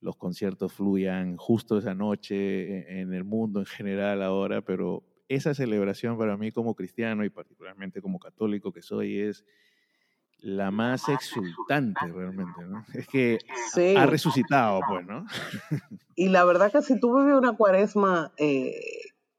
los 0.00 0.16
conciertos 0.16 0.72
fluyan 0.72 1.36
justo 1.36 1.78
esa 1.78 1.94
noche 1.94 2.36
e, 2.36 3.00
en 3.00 3.12
el 3.14 3.24
mundo 3.24 3.60
en 3.60 3.66
general 3.66 4.22
ahora, 4.22 4.62
pero 4.62 5.02
esa 5.28 5.54
celebración 5.54 6.18
para 6.18 6.36
mí 6.36 6.52
como 6.52 6.74
cristiano 6.74 7.24
y 7.24 7.30
particularmente 7.30 8.02
como 8.02 8.18
católico 8.18 8.72
que 8.72 8.82
soy 8.82 9.18
es 9.18 9.44
la 10.44 10.70
más 10.70 11.08
exultante 11.08 12.06
realmente, 12.06 12.62
¿no? 12.66 12.84
Es 12.94 13.08
que 13.08 13.38
ha 13.96 14.06
resucitado, 14.06 14.80
pues, 14.88 15.06
¿no? 15.06 15.24
Y 16.16 16.28
la 16.28 16.44
verdad 16.44 16.70
que 16.70 16.82
si 16.82 17.00
tú 17.00 17.18
vives 17.18 17.34
una 17.34 17.56
cuaresma 17.56 18.32
eh, 18.36 18.78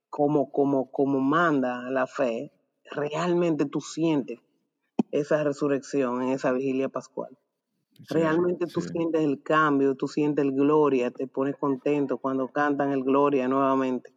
como, 0.10 0.52
como, 0.52 0.92
como 0.92 1.22
manda 1.22 1.90
la 1.90 2.06
fe, 2.06 2.52
realmente 2.92 3.66
tú 3.66 3.80
sientes 3.80 4.40
esa 5.12 5.42
resurrección 5.44 6.22
en 6.22 6.30
esa 6.30 6.52
vigilia 6.52 6.90
pascual. 6.90 7.38
Realmente 8.10 8.66
tú 8.66 8.82
sientes 8.82 9.22
el 9.22 9.42
cambio, 9.42 9.96
tú 9.96 10.10
sientes 10.10 10.44
el 10.44 10.52
gloria, 10.52 11.12
te 11.12 11.28
pones 11.28 11.56
contento 11.56 12.18
cuando 12.18 12.50
cantan 12.50 12.92
el 12.92 13.06
gloria 13.06 13.48
nuevamente. 13.48 14.14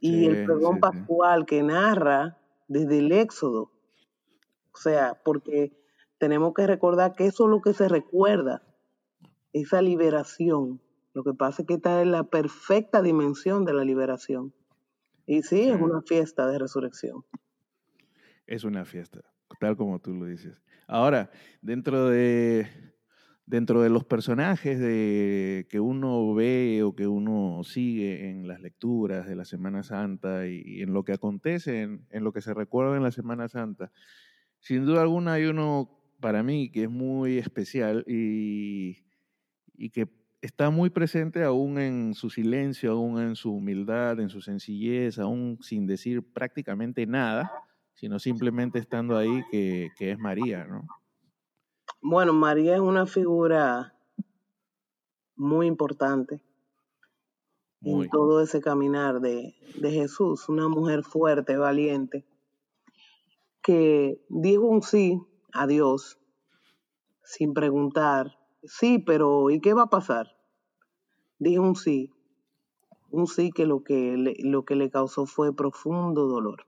Y 0.00 0.26
el 0.26 0.46
pregón 0.46 0.80
pascual 0.80 1.46
que 1.46 1.62
narra 1.62 2.38
desde 2.66 2.98
el 2.98 3.12
éxodo. 3.12 3.70
O 4.72 4.76
sea, 4.76 5.20
porque 5.24 5.77
tenemos 6.18 6.52
que 6.54 6.66
recordar 6.66 7.14
que 7.14 7.26
eso 7.26 7.44
es 7.44 7.50
lo 7.50 7.60
que 7.60 7.74
se 7.74 7.88
recuerda, 7.88 8.62
esa 9.52 9.82
liberación. 9.82 10.80
Lo 11.14 11.24
que 11.24 11.34
pasa 11.34 11.62
es 11.62 11.68
que 11.68 11.74
está 11.74 12.02
en 12.02 12.12
la 12.12 12.24
perfecta 12.24 13.02
dimensión 13.02 13.64
de 13.64 13.72
la 13.72 13.84
liberación. 13.84 14.52
Y 15.26 15.42
sí, 15.42 15.68
es 15.68 15.80
una 15.80 16.02
fiesta 16.02 16.46
de 16.46 16.58
resurrección. 16.58 17.24
Es 18.46 18.64
una 18.64 18.84
fiesta 18.84 19.20
tal 19.58 19.76
como 19.76 20.00
tú 20.00 20.14
lo 20.14 20.26
dices. 20.26 20.62
Ahora, 20.86 21.30
dentro 21.60 22.08
de, 22.08 22.66
dentro 23.46 23.82
de 23.82 23.90
los 23.90 24.04
personajes 24.04 24.78
de, 24.78 25.66
que 25.70 25.80
uno 25.80 26.34
ve 26.34 26.82
o 26.84 26.94
que 26.94 27.06
uno 27.06 27.62
sigue 27.64 28.30
en 28.30 28.46
las 28.46 28.60
lecturas 28.60 29.26
de 29.26 29.36
la 29.36 29.44
Semana 29.44 29.82
Santa 29.82 30.46
y, 30.46 30.82
en 30.82 30.92
lo 30.92 31.04
que 31.04 31.12
acontece, 31.12 31.82
en, 31.82 32.24
lo 32.24 32.32
que 32.32 32.40
se 32.40 32.54
recuerda 32.54 32.96
en 32.96 33.02
la 33.02 33.10
Semana 33.12 33.48
Santa, 33.48 33.90
sin 34.60 34.84
duda 34.84 35.02
alguna 35.02 35.34
hay 35.34 35.46
uno 35.46 35.97
para 36.20 36.42
mí 36.42 36.70
que 36.70 36.84
es 36.84 36.90
muy 36.90 37.38
especial 37.38 38.04
y, 38.06 39.04
y 39.74 39.90
que 39.90 40.08
está 40.40 40.70
muy 40.70 40.90
presente 40.90 41.44
aún 41.44 41.78
en 41.78 42.14
su 42.14 42.30
silencio, 42.30 42.92
aún 42.92 43.20
en 43.20 43.36
su 43.36 43.52
humildad, 43.52 44.20
en 44.20 44.28
su 44.28 44.40
sencillez, 44.40 45.18
aún 45.18 45.58
sin 45.60 45.86
decir 45.86 46.22
prácticamente 46.32 47.06
nada 47.06 47.50
sino 47.98 48.20
simplemente 48.20 48.78
estando 48.78 49.16
ahí 49.16 49.42
que, 49.50 49.90
es 49.98 50.18
María, 50.20 50.64
¿no? 50.64 50.86
Bueno, 52.00 52.32
María 52.32 52.76
es 52.76 52.80
una 52.80 53.06
figura 53.06 53.92
muy 55.34 55.66
importante 55.66 56.40
en 57.82 58.08
todo 58.08 58.40
ese 58.40 58.60
caminar 58.60 59.20
de, 59.20 59.56
de, 59.80 59.90
Jesús, 59.90 60.48
una 60.48 60.68
mujer 60.68 61.02
fuerte, 61.02 61.56
valiente, 61.56 62.24
que 63.62 64.24
dijo 64.28 64.66
un 64.66 64.82
sí 64.82 65.20
a 65.52 65.66
Dios 65.66 66.18
sin 67.22 67.52
preguntar, 67.52 68.38
sí, 68.64 68.98
pero 68.98 69.50
¿y 69.50 69.60
qué 69.60 69.74
va 69.74 69.82
a 69.82 69.90
pasar? 69.90 70.28
Dijo 71.38 71.62
un 71.62 71.76
sí, 71.76 72.10
un 73.10 73.26
sí 73.26 73.50
que 73.50 73.66
lo 73.66 73.84
que 73.84 74.16
lo 74.40 74.64
que 74.64 74.76
le 74.76 74.90
causó 74.90 75.26
fue 75.26 75.54
profundo 75.54 76.26
dolor. 76.26 76.66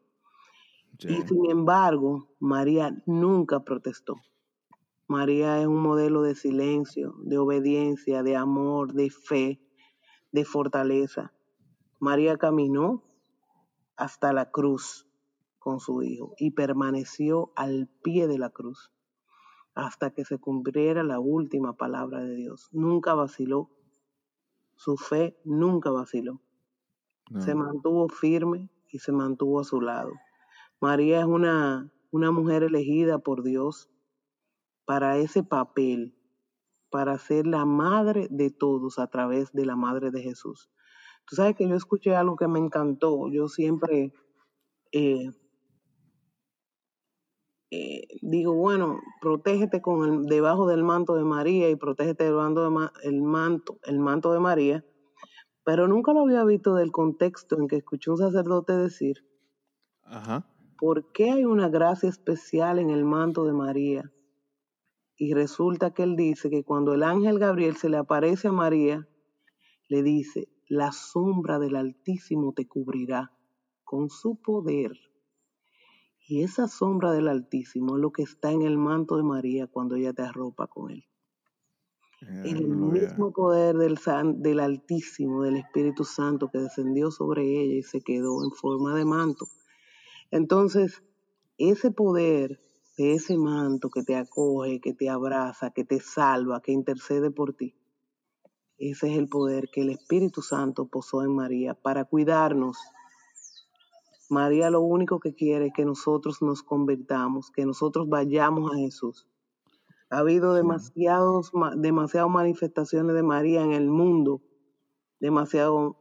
Y 0.99 1.23
sin 1.23 1.51
embargo, 1.51 2.29
María 2.41 2.95
nunca 3.07 3.61
protestó. 3.61 4.17
María 5.09 5.61
es 5.61 5.67
un 5.67 5.81
modelo 5.81 6.21
de 6.23 6.35
silencio, 6.35 7.15
de 7.23 7.39
obediencia, 7.39 8.23
de 8.23 8.37
amor, 8.37 8.93
de 8.93 9.11
fe, 9.11 9.61
de 10.31 10.45
fortaleza. 10.45 11.33
María 11.99 12.37
caminó 12.37 13.03
hasta 13.97 14.33
la 14.33 14.51
cruz 14.51 15.10
con 15.61 15.79
su 15.79 16.03
hijo 16.03 16.35
y 16.39 16.51
permaneció 16.51 17.53
al 17.55 17.89
pie 18.03 18.27
de 18.27 18.39
la 18.39 18.51
cruz 18.51 18.91
hasta 19.75 20.11
que 20.11 20.25
se 20.25 20.39
cumpliera 20.39 21.05
la 21.05 21.21
última 21.21 21.77
palabra 21.77 22.25
de 22.25 22.35
Dios. 22.35 22.69
Nunca 22.73 23.15
vaciló. 23.15 23.71
Su 24.75 24.97
fe 24.97 25.39
nunca 25.45 25.91
vaciló. 25.91 26.41
Se 27.39 27.55
mantuvo 27.55 28.09
firme 28.09 28.69
y 28.89 28.99
se 28.99 29.13
mantuvo 29.13 29.61
a 29.61 29.65
su 29.65 29.81
lado 29.81 30.11
María 30.81 31.21
es 31.21 31.27
una, 31.27 31.93
una 32.11 32.31
mujer 32.31 32.63
elegida 32.63 33.19
por 33.19 33.43
Dios 33.43 33.91
para 34.87 35.19
ese 35.19 35.43
papel, 35.43 36.17
para 36.89 37.19
ser 37.19 37.47
la 37.47 37.67
madre 37.67 38.29
de 38.31 38.51
todos 38.51 38.99
a 38.99 39.07
través 39.09 39.53
de 39.53 39.67
la 39.67 39.77
madre 39.77 40.11
de 40.11 40.23
Jesús. 40.23 40.71
Tú 41.27 41.37
sabes 41.37 41.55
que 41.55 41.69
yo 41.69 41.77
escuché 41.77 42.17
algo 42.17 42.37
que 42.37 42.49
me 42.49 42.59
encantó. 42.59 43.29
Yo 43.31 43.49
siempre 43.49 44.15
eh, 44.91 45.31
eh, 47.71 48.09
digo, 48.21 48.53
bueno, 48.55 48.99
protégete 49.21 49.81
con 49.81 50.05
el, 50.05 50.27
debajo 50.27 50.67
del 50.67 50.83
manto 50.83 51.15
de 51.15 51.23
María 51.23 51.71
y 51.71 51.77
protégete 51.77 52.25
del 52.25 52.35
manto 52.35 52.69
de, 52.69 52.89
el 53.05 53.23
manto, 53.23 53.79
el 53.85 54.01
manto 54.01 54.33
de 54.33 54.41
María, 54.41 54.85
pero 55.65 55.87
nunca 55.87 56.13
lo 56.13 56.23
había 56.23 56.45
visto 56.45 56.75
del 56.75 56.91
contexto 56.91 57.57
en 57.59 57.69
que 57.69 57.77
escuché 57.77 58.11
un 58.11 58.17
sacerdote 58.17 58.77
decir, 58.77 59.25
Ajá. 60.03 60.47
¿por 60.79 61.13
qué 61.13 61.31
hay 61.31 61.45
una 61.45 61.69
gracia 61.69 62.09
especial 62.09 62.81
en 62.81 62.91
el 62.91 63.05
manto 63.05 63.45
de 63.45 63.53
María? 63.53 64.13
Y 65.17 65.35
resulta 65.35 65.93
que 65.93 66.03
él 66.03 66.17
dice 66.17 66.51
que 66.51 66.65
cuando 66.65 66.93
el 66.95 67.05
ángel 67.05 67.39
Gabriel 67.39 67.77
se 67.77 67.89
le 67.89 67.99
aparece 67.99 68.49
a 68.49 68.53
María, 68.53 69.07
le 69.89 70.03
dice, 70.03 70.49
la 70.67 70.91
sombra 70.91 71.59
del 71.59 71.77
Altísimo 71.77 72.53
te 72.53 72.67
cubrirá 72.67 73.33
con 73.85 74.09
su 74.09 74.41
poder 74.41 75.10
y 76.31 76.45
esa 76.45 76.69
sombra 76.69 77.11
del 77.13 77.27
Altísimo 77.27 77.97
es 77.97 78.03
lo 78.03 78.13
que 78.13 78.23
está 78.23 78.53
en 78.53 78.63
el 78.63 78.79
manto 78.79 79.17
de 79.17 79.25
María 79.25 79.67
cuando 79.67 79.97
ella 79.97 80.13
te 80.13 80.23
arropa 80.23 80.69
con 80.69 80.93
él. 80.93 81.05
el 82.45 82.69
mismo 82.69 83.33
poder 83.33 83.77
del, 83.77 83.99
del 84.37 84.61
Altísimo, 84.61 85.43
del 85.43 85.57
Espíritu 85.57 86.05
Santo 86.05 86.49
que 86.49 86.59
descendió 86.59 87.11
sobre 87.11 87.43
ella 87.43 87.75
y 87.75 87.83
se 87.83 88.01
quedó 88.01 88.45
en 88.45 88.53
forma 88.53 88.95
de 88.95 89.05
manto. 89.05 89.47
Entonces, 90.31 91.03
ese 91.59 91.91
poder 91.91 92.61
de 92.97 93.15
ese 93.15 93.37
manto 93.37 93.91
que 93.91 94.05
te 94.05 94.15
acoge, 94.15 94.81
que 94.81 94.95
te 94.95 95.09
abraza, 95.09 95.71
que 95.71 95.85
te 95.85 95.99
salva, 95.99 96.63
que 96.63 96.71
intercede 96.71 97.33
por 97.33 97.55
ti, 97.55 97.75
ese 98.79 99.11
es 99.11 99.19
el 99.19 99.29
poder 99.29 99.69
que 99.73 99.81
el 99.81 99.91
Espíritu 99.91 100.43
Santo 100.43 100.87
posó 100.87 101.25
en 101.25 101.35
María 101.35 101.75
para 101.75 102.05
cuidarnos 102.05 102.79
María 104.31 104.71
lo 104.71 104.81
único 104.81 105.19
que 105.19 105.35
quiere 105.35 105.67
es 105.67 105.73
que 105.75 105.85
nosotros 105.85 106.41
nos 106.41 106.63
convertamos, 106.63 107.51
que 107.51 107.67
nosotros 107.67 108.09
vayamos 108.09 108.73
a 108.73 108.77
Jesús. 108.77 109.27
Ha 110.09 110.19
habido 110.19 110.55
demasiados, 110.55 111.51
demasiadas 111.77 112.31
manifestaciones 112.31 113.17
de 113.17 113.25
María 113.25 113.63
en 113.63 113.73
el 113.73 113.89
mundo, 113.89 114.41
demasiadas 115.19 115.95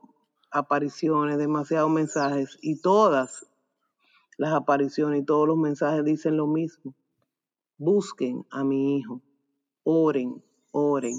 apariciones, 0.52 1.40
demasiados 1.40 1.90
mensajes, 1.90 2.60
y 2.62 2.80
todas 2.80 3.48
las 4.38 4.54
apariciones 4.54 5.22
y 5.22 5.26
todos 5.26 5.48
los 5.48 5.58
mensajes 5.58 6.06
dicen 6.06 6.38
lo 6.38 6.46
mismo. 6.46 6.94
Busquen 7.80 8.46
a 8.52 8.64
mi 8.64 8.98
hijo, 8.98 9.24
oren, 9.84 10.44
oren, 10.72 11.16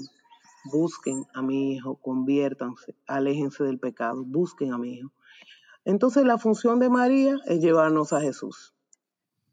busquen 0.71 1.25
a 1.33 1.41
mi 1.41 1.73
hijo, 1.73 1.95
conviértanse, 1.95 2.95
aléjense 3.05 3.65
del 3.65 3.79
pecado, 3.79 4.23
busquen 4.25 4.71
a 4.71 4.77
mi 4.77 4.93
hijo. 4.93 5.11
Entonces 5.83 6.25
la 6.25 6.37
función 6.37 6.79
de 6.79 6.89
María 6.89 7.37
es 7.45 7.59
llevarnos 7.59 8.13
a 8.13 8.21
Jesús. 8.21 8.73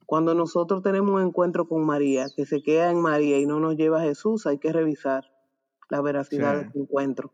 Cuando 0.05 0.35
nosotros 0.35 0.83
tenemos 0.83 1.15
un 1.15 1.27
encuentro 1.27 1.69
con 1.69 1.85
María, 1.85 2.27
que 2.35 2.47
se 2.47 2.63
queda 2.63 2.91
en 2.91 3.01
María 3.01 3.39
y 3.39 3.47
no 3.47 3.61
nos 3.61 3.77
lleva 3.77 4.01
a 4.01 4.05
Jesús, 4.05 4.47
hay 4.47 4.59
que 4.59 4.73
revisar 4.73 5.25
la 5.89 6.01
veracidad 6.01 6.55
de 6.55 6.69
ese 6.69 6.79
encuentro. 6.79 7.33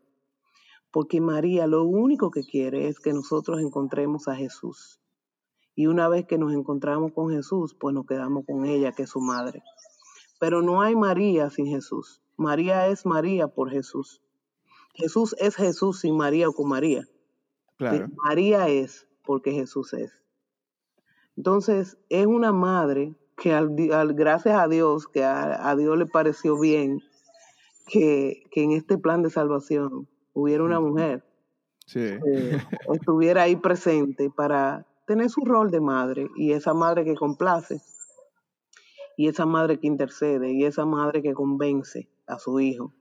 Porque 0.91 1.19
María 1.19 1.67
lo 1.67 1.83
único 1.83 2.31
que 2.31 2.43
quiere 2.43 2.87
es 2.87 2.99
que 2.99 3.13
nosotros 3.13 3.61
encontremos 3.61 4.27
a 4.27 4.35
Jesús. 4.35 5.01
Y 5.75 5.87
una 5.87 6.07
vez 6.07 6.25
que 6.25 6.37
nos 6.37 6.53
encontramos 6.53 7.11
con 7.11 7.29
Jesús, 7.31 7.75
pues 7.77 7.93
nos 7.93 8.05
quedamos 8.05 8.45
con 8.45 8.65
ella, 8.65 8.93
que 8.93 9.03
es 9.03 9.09
su 9.09 9.19
madre. 9.19 9.61
Pero 10.39 10.61
no 10.61 10.81
hay 10.81 10.95
María 10.95 11.49
sin 11.49 11.67
Jesús. 11.67 12.21
María 12.37 12.87
es 12.87 13.05
María 13.05 13.47
por 13.49 13.71
Jesús. 13.71 14.21
Jesús 14.93 15.35
es 15.39 15.55
Jesús 15.55 15.99
sin 15.99 16.15
María 16.15 16.47
o 16.47 16.53
con 16.53 16.69
María. 16.69 17.05
María 17.79 18.67
es 18.69 19.07
porque 19.23 19.51
Jesús 19.51 19.93
es. 19.93 20.11
Entonces, 21.35 21.97
es 22.09 22.25
una 22.25 22.51
madre 22.51 23.15
que 23.37 23.53
al, 23.53 23.75
gracias 24.13 24.57
a 24.57 24.67
Dios, 24.67 25.07
que 25.07 25.23
a, 25.23 25.75
Dios 25.75 25.97
le 25.97 26.05
pareció 26.05 26.57
bien 26.57 27.01
que, 27.87 28.43
en 28.53 28.71
este 28.71 28.97
plan 28.97 29.21
de 29.21 29.29
salvación 29.29 30.07
hubiera 30.33 30.63
una 30.63 30.79
mujer 30.79 31.23
que 31.91 32.19
estuviera 32.93 33.43
ahí 33.43 33.55
presente 33.57 34.29
para 34.29 34.87
tener 35.05 35.29
su 35.29 35.41
rol 35.41 35.69
de 35.69 35.81
madre 35.81 36.29
y 36.35 36.53
esa 36.53 36.73
madre 36.73 37.03
que 37.03 37.15
complace 37.15 37.81
y 39.17 39.27
esa 39.27 39.45
madre 39.45 39.79
que 39.79 39.87
intercede 39.87 40.51
y 40.51 40.65
esa 40.65 40.85
madre 40.85 41.21
que 41.21 41.33
convence 41.33 42.09
a 42.25 42.39
su 42.39 42.59
hijo 42.59 42.93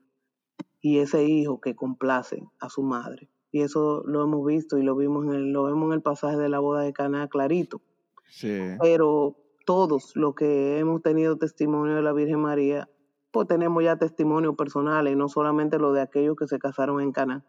y 0.81 0.99
ese 0.99 1.25
hijo 1.25 1.61
que 1.61 1.75
complace 1.75 2.43
a 2.61 2.69
su 2.69 2.83
madre 2.83 3.31
y 3.55 3.63
eso 3.63 4.03
lo 4.05 4.25
hemos 4.25 4.45
visto 4.45 4.79
y 4.79 4.83
lo 4.83 4.97
vimos 4.97 5.27
en 5.27 5.33
el, 5.33 5.53
lo 5.53 5.63
vemos 5.63 5.87
en 5.87 5.93
el 5.93 6.03
pasaje 6.03 6.37
de 6.37 6.49
la 6.49 6.59
boda 6.59 6.83
de 6.83 6.93
Cana 6.93 7.29
clarito. 7.29 7.81
Sí. 8.29 8.51
Pero 8.81 9.37
todos 9.65 10.17
los 10.17 10.35
que 10.35 10.81
hemos 10.81 11.03
tenido 11.03 11.39
testimonio 11.39 11.95
de 11.95 12.03
la 12.03 12.13
Virgen 12.13 12.41
María, 12.41 12.91
pues 13.31 13.47
tenemos 13.47 13.85
ya 13.85 13.97
testimonios 13.97 14.57
personales, 14.57 15.17
no 15.17 15.29
solamente 15.29 15.79
lo 15.79 15.93
de 15.93 16.01
aquellos 16.01 16.35
que 16.35 16.49
se 16.49 16.59
casaron 16.59 17.01
en 17.01 17.13
Cana, 17.13 17.47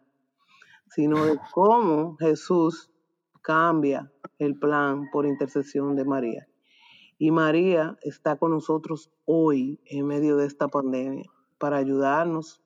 sino 0.90 1.24
de 1.24 1.40
cómo 1.52 2.16
Jesús 2.20 2.88
cambia 3.42 4.12
el 4.38 4.56
plan 4.56 5.10
por 5.10 5.26
intercesión 5.26 5.96
de 5.96 6.04
María. 6.04 6.46
Y 7.18 7.32
María 7.32 7.98
está 8.02 8.36
con 8.36 8.52
nosotros 8.52 9.10
hoy 9.24 9.80
en 9.86 10.06
medio 10.06 10.36
de 10.36 10.46
esta 10.46 10.68
pandemia 10.68 11.28
para 11.58 11.78
ayudarnos 11.78 12.62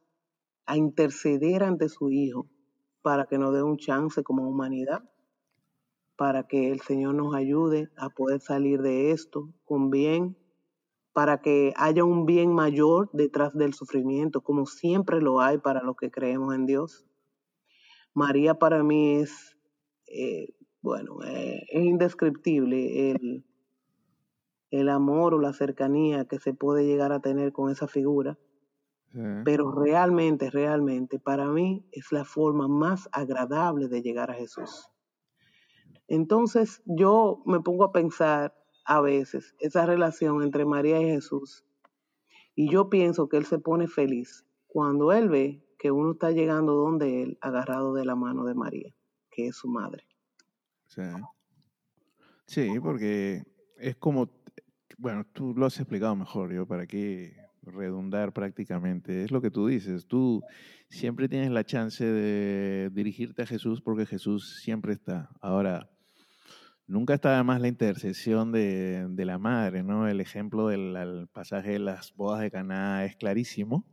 a 0.66 0.76
interceder 0.76 1.62
ante 1.62 1.88
su 1.88 2.10
Hijo 2.10 2.46
para 3.02 3.26
que 3.26 3.38
nos 3.38 3.52
dé 3.52 3.62
un 3.62 3.76
chance 3.76 4.22
como 4.22 4.48
humanidad, 4.48 5.02
para 6.16 6.46
que 6.46 6.70
el 6.70 6.80
Señor 6.80 7.14
nos 7.14 7.34
ayude 7.34 7.90
a 7.96 8.10
poder 8.10 8.40
salir 8.40 8.82
de 8.82 9.10
esto 9.10 9.48
con 9.64 9.90
bien, 9.90 10.36
para 11.12 11.40
que 11.40 11.72
haya 11.76 12.04
un 12.04 12.26
bien 12.26 12.52
mayor 12.52 13.10
detrás 13.12 13.54
del 13.54 13.74
sufrimiento, 13.74 14.42
como 14.42 14.66
siempre 14.66 15.20
lo 15.20 15.40
hay 15.40 15.58
para 15.58 15.82
los 15.82 15.96
que 15.96 16.10
creemos 16.10 16.54
en 16.54 16.66
Dios. 16.66 17.06
María 18.14 18.54
para 18.54 18.82
mí 18.82 19.16
es, 19.16 19.56
eh, 20.06 20.54
bueno, 20.82 21.22
eh, 21.24 21.66
es 21.70 21.84
indescriptible 21.84 23.12
el, 23.12 23.44
el 24.70 24.88
amor 24.88 25.34
o 25.34 25.40
la 25.40 25.52
cercanía 25.52 26.26
que 26.26 26.38
se 26.38 26.52
puede 26.52 26.86
llegar 26.86 27.12
a 27.12 27.20
tener 27.20 27.52
con 27.52 27.70
esa 27.70 27.88
figura 27.88 28.38
pero 29.44 29.72
realmente, 29.72 30.50
realmente, 30.50 31.18
para 31.18 31.46
mí 31.46 31.84
es 31.90 32.12
la 32.12 32.24
forma 32.24 32.68
más 32.68 33.08
agradable 33.12 33.88
de 33.88 34.02
llegar 34.02 34.30
a 34.30 34.34
Jesús. 34.34 34.88
Entonces 36.06 36.82
yo 36.86 37.42
me 37.46 37.60
pongo 37.60 37.84
a 37.84 37.92
pensar 37.92 38.54
a 38.84 39.00
veces 39.00 39.54
esa 39.60 39.86
relación 39.86 40.42
entre 40.42 40.64
María 40.64 41.00
y 41.00 41.06
Jesús 41.06 41.64
y 42.54 42.70
yo 42.70 42.90
pienso 42.90 43.28
que 43.28 43.36
Él 43.36 43.46
se 43.46 43.58
pone 43.58 43.86
feliz 43.86 44.44
cuando 44.66 45.12
Él 45.12 45.28
ve 45.28 45.64
que 45.78 45.90
uno 45.90 46.12
está 46.12 46.30
llegando 46.30 46.74
donde 46.74 47.22
Él 47.22 47.38
agarrado 47.40 47.94
de 47.94 48.04
la 48.04 48.16
mano 48.16 48.44
de 48.44 48.54
María, 48.54 48.94
que 49.30 49.46
es 49.48 49.56
su 49.56 49.68
madre. 49.68 50.04
Sí, 50.86 51.02
sí 52.46 52.80
porque 52.80 53.44
es 53.78 53.96
como, 53.96 54.28
bueno, 54.98 55.24
tú 55.32 55.54
lo 55.54 55.66
has 55.66 55.78
explicado 55.78 56.16
mejor, 56.16 56.52
yo 56.52 56.66
para 56.66 56.86
qué 56.86 57.34
redundar 57.62 58.32
prácticamente. 58.32 59.24
Es 59.24 59.30
lo 59.30 59.40
que 59.40 59.50
tú 59.50 59.66
dices, 59.66 60.06
tú 60.06 60.42
siempre 60.88 61.28
tienes 61.28 61.50
la 61.50 61.64
chance 61.64 62.04
de 62.04 62.90
dirigirte 62.90 63.42
a 63.42 63.46
Jesús 63.46 63.80
porque 63.80 64.06
Jesús 64.06 64.60
siempre 64.62 64.92
está. 64.92 65.30
Ahora, 65.40 65.90
nunca 66.86 67.14
está 67.14 67.34
además 67.34 67.60
la 67.60 67.68
intercesión 67.68 68.52
de, 68.52 69.12
la 69.16 69.38
madre, 69.38 69.82
¿no? 69.82 70.08
El 70.08 70.20
ejemplo 70.20 70.68
del 70.68 71.28
pasaje 71.32 71.72
de 71.72 71.78
las 71.78 72.14
bodas 72.14 72.40
de 72.40 72.50
Caná 72.50 73.04
es 73.04 73.16
clarísimo. 73.16 73.86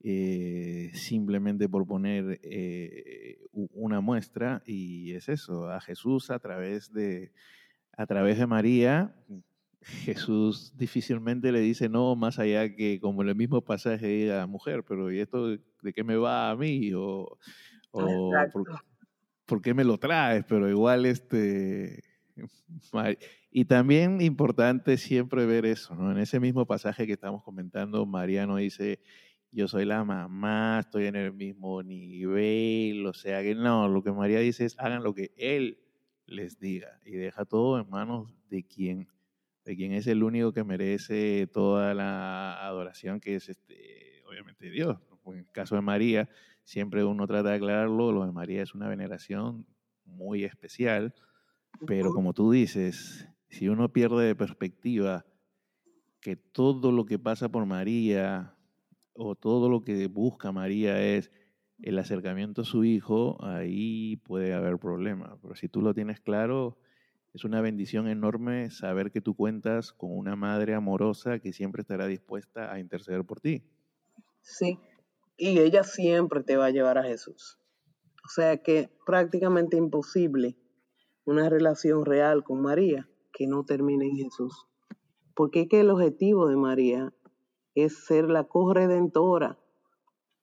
Eh, 0.00 0.92
simplemente 0.94 1.68
por 1.68 1.84
poner 1.84 2.38
eh, 2.44 3.38
una 3.50 4.00
muestra 4.00 4.62
y 4.64 5.12
es 5.14 5.28
eso, 5.28 5.68
a 5.68 5.80
Jesús 5.80 6.30
a 6.30 6.38
través 6.38 6.92
de 6.92 7.32
a 7.96 8.06
través 8.06 8.38
de 8.38 8.46
María 8.46 9.12
Jesús 9.80 10.72
difícilmente 10.76 11.52
le 11.52 11.60
dice 11.60 11.88
no 11.88 12.16
más 12.16 12.38
allá 12.38 12.74
que 12.74 13.00
como 13.00 13.22
el 13.22 13.34
mismo 13.34 13.62
pasaje 13.62 14.06
de 14.06 14.26
la 14.26 14.46
mujer, 14.46 14.84
pero 14.84 15.12
¿y 15.12 15.20
esto 15.20 15.48
de 15.48 15.92
qué 15.94 16.04
me 16.04 16.16
va 16.16 16.50
a 16.50 16.56
mí? 16.56 16.92
O, 16.94 17.38
por, 19.46 19.62
qué 19.62 19.74
me 19.74 19.84
lo 19.84 19.98
traes? 19.98 20.44
Pero 20.44 20.68
igual 20.68 21.06
este... 21.06 22.02
Y 23.50 23.64
también 23.64 24.20
importante 24.20 24.98
siempre 24.98 25.46
ver 25.46 25.64
eso, 25.64 25.94
¿no? 25.94 26.12
En 26.12 26.18
ese 26.18 26.38
mismo 26.38 26.66
pasaje 26.66 27.06
que 27.06 27.14
estamos 27.14 27.42
comentando, 27.42 28.04
Mariano 28.04 28.56
dice, 28.56 29.00
yo 29.50 29.66
soy 29.68 29.84
la 29.84 30.04
mamá, 30.04 30.80
estoy 30.80 31.06
en 31.06 31.16
el 31.16 31.32
mismo 31.32 31.82
nivel, 31.82 33.06
o 33.06 33.14
sea 33.14 33.42
que 33.42 33.54
no, 33.54 33.88
lo 33.88 34.02
que 34.02 34.12
María 34.12 34.40
dice 34.40 34.66
es, 34.66 34.78
hagan 34.78 35.02
lo 35.02 35.14
que 35.14 35.32
Él 35.36 35.78
les 36.26 36.58
diga 36.58 37.00
y 37.04 37.12
deja 37.12 37.44
todo 37.46 37.80
en 37.80 37.88
manos 37.88 38.34
de 38.50 38.64
quien, 38.64 39.08
de 39.68 39.76
quien 39.76 39.92
es 39.92 40.06
el 40.06 40.22
único 40.22 40.54
que 40.54 40.64
merece 40.64 41.46
toda 41.46 41.92
la 41.92 42.54
adoración, 42.66 43.20
que 43.20 43.34
es 43.34 43.50
este, 43.50 44.22
obviamente 44.26 44.70
Dios. 44.70 44.96
En 45.26 45.40
el 45.40 45.50
caso 45.52 45.74
de 45.74 45.82
María, 45.82 46.30
siempre 46.64 47.04
uno 47.04 47.26
trata 47.26 47.50
de 47.50 47.56
aclararlo, 47.56 48.10
lo 48.10 48.24
de 48.24 48.32
María 48.32 48.62
es 48.62 48.74
una 48.74 48.88
veneración 48.88 49.66
muy 50.06 50.44
especial, 50.44 51.14
pero 51.86 52.14
como 52.14 52.32
tú 52.32 52.50
dices, 52.50 53.28
si 53.50 53.68
uno 53.68 53.92
pierde 53.92 54.24
de 54.24 54.34
perspectiva 54.34 55.26
que 56.22 56.34
todo 56.34 56.90
lo 56.90 57.04
que 57.04 57.18
pasa 57.18 57.50
por 57.50 57.66
María 57.66 58.54
o 59.12 59.34
todo 59.34 59.68
lo 59.68 59.82
que 59.84 60.06
busca 60.06 60.50
María 60.50 60.98
es 61.02 61.30
el 61.82 61.98
acercamiento 61.98 62.62
a 62.62 62.64
su 62.64 62.84
hijo, 62.84 63.36
ahí 63.44 64.16
puede 64.24 64.54
haber 64.54 64.78
problemas. 64.78 65.38
Pero 65.42 65.54
si 65.56 65.68
tú 65.68 65.82
lo 65.82 65.92
tienes 65.92 66.20
claro, 66.20 66.78
es 67.34 67.44
una 67.44 67.60
bendición 67.60 68.08
enorme 68.08 68.70
saber 68.70 69.10
que 69.10 69.20
tú 69.20 69.34
cuentas 69.34 69.92
con 69.92 70.16
una 70.16 70.36
madre 70.36 70.74
amorosa 70.74 71.38
que 71.38 71.52
siempre 71.52 71.82
estará 71.82 72.06
dispuesta 72.06 72.72
a 72.72 72.80
interceder 72.80 73.24
por 73.24 73.40
ti. 73.40 73.62
Sí, 74.40 74.78
y 75.36 75.58
ella 75.58 75.84
siempre 75.84 76.42
te 76.42 76.56
va 76.56 76.66
a 76.66 76.70
llevar 76.70 76.98
a 76.98 77.04
Jesús. 77.04 77.58
O 78.24 78.28
sea 78.28 78.62
que 78.62 78.90
prácticamente 79.06 79.76
imposible 79.76 80.56
una 81.24 81.48
relación 81.48 82.04
real 82.04 82.44
con 82.44 82.60
María 82.60 83.08
que 83.32 83.46
no 83.46 83.64
termine 83.64 84.06
en 84.06 84.16
Jesús. 84.16 84.66
Porque 85.34 85.62
es 85.62 85.68
que 85.68 85.80
el 85.80 85.90
objetivo 85.90 86.48
de 86.48 86.56
María 86.56 87.12
es 87.74 88.04
ser 88.04 88.28
la 88.28 88.44
corredentora 88.44 89.58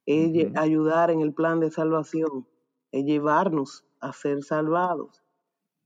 es 0.05 0.55
ayudar 0.55 1.09
en 1.09 1.21
el 1.21 1.33
plan 1.33 1.59
de 1.59 1.71
salvación, 1.71 2.47
es 2.91 3.05
llevarnos 3.05 3.85
a 3.99 4.13
ser 4.13 4.43
salvados, 4.43 5.23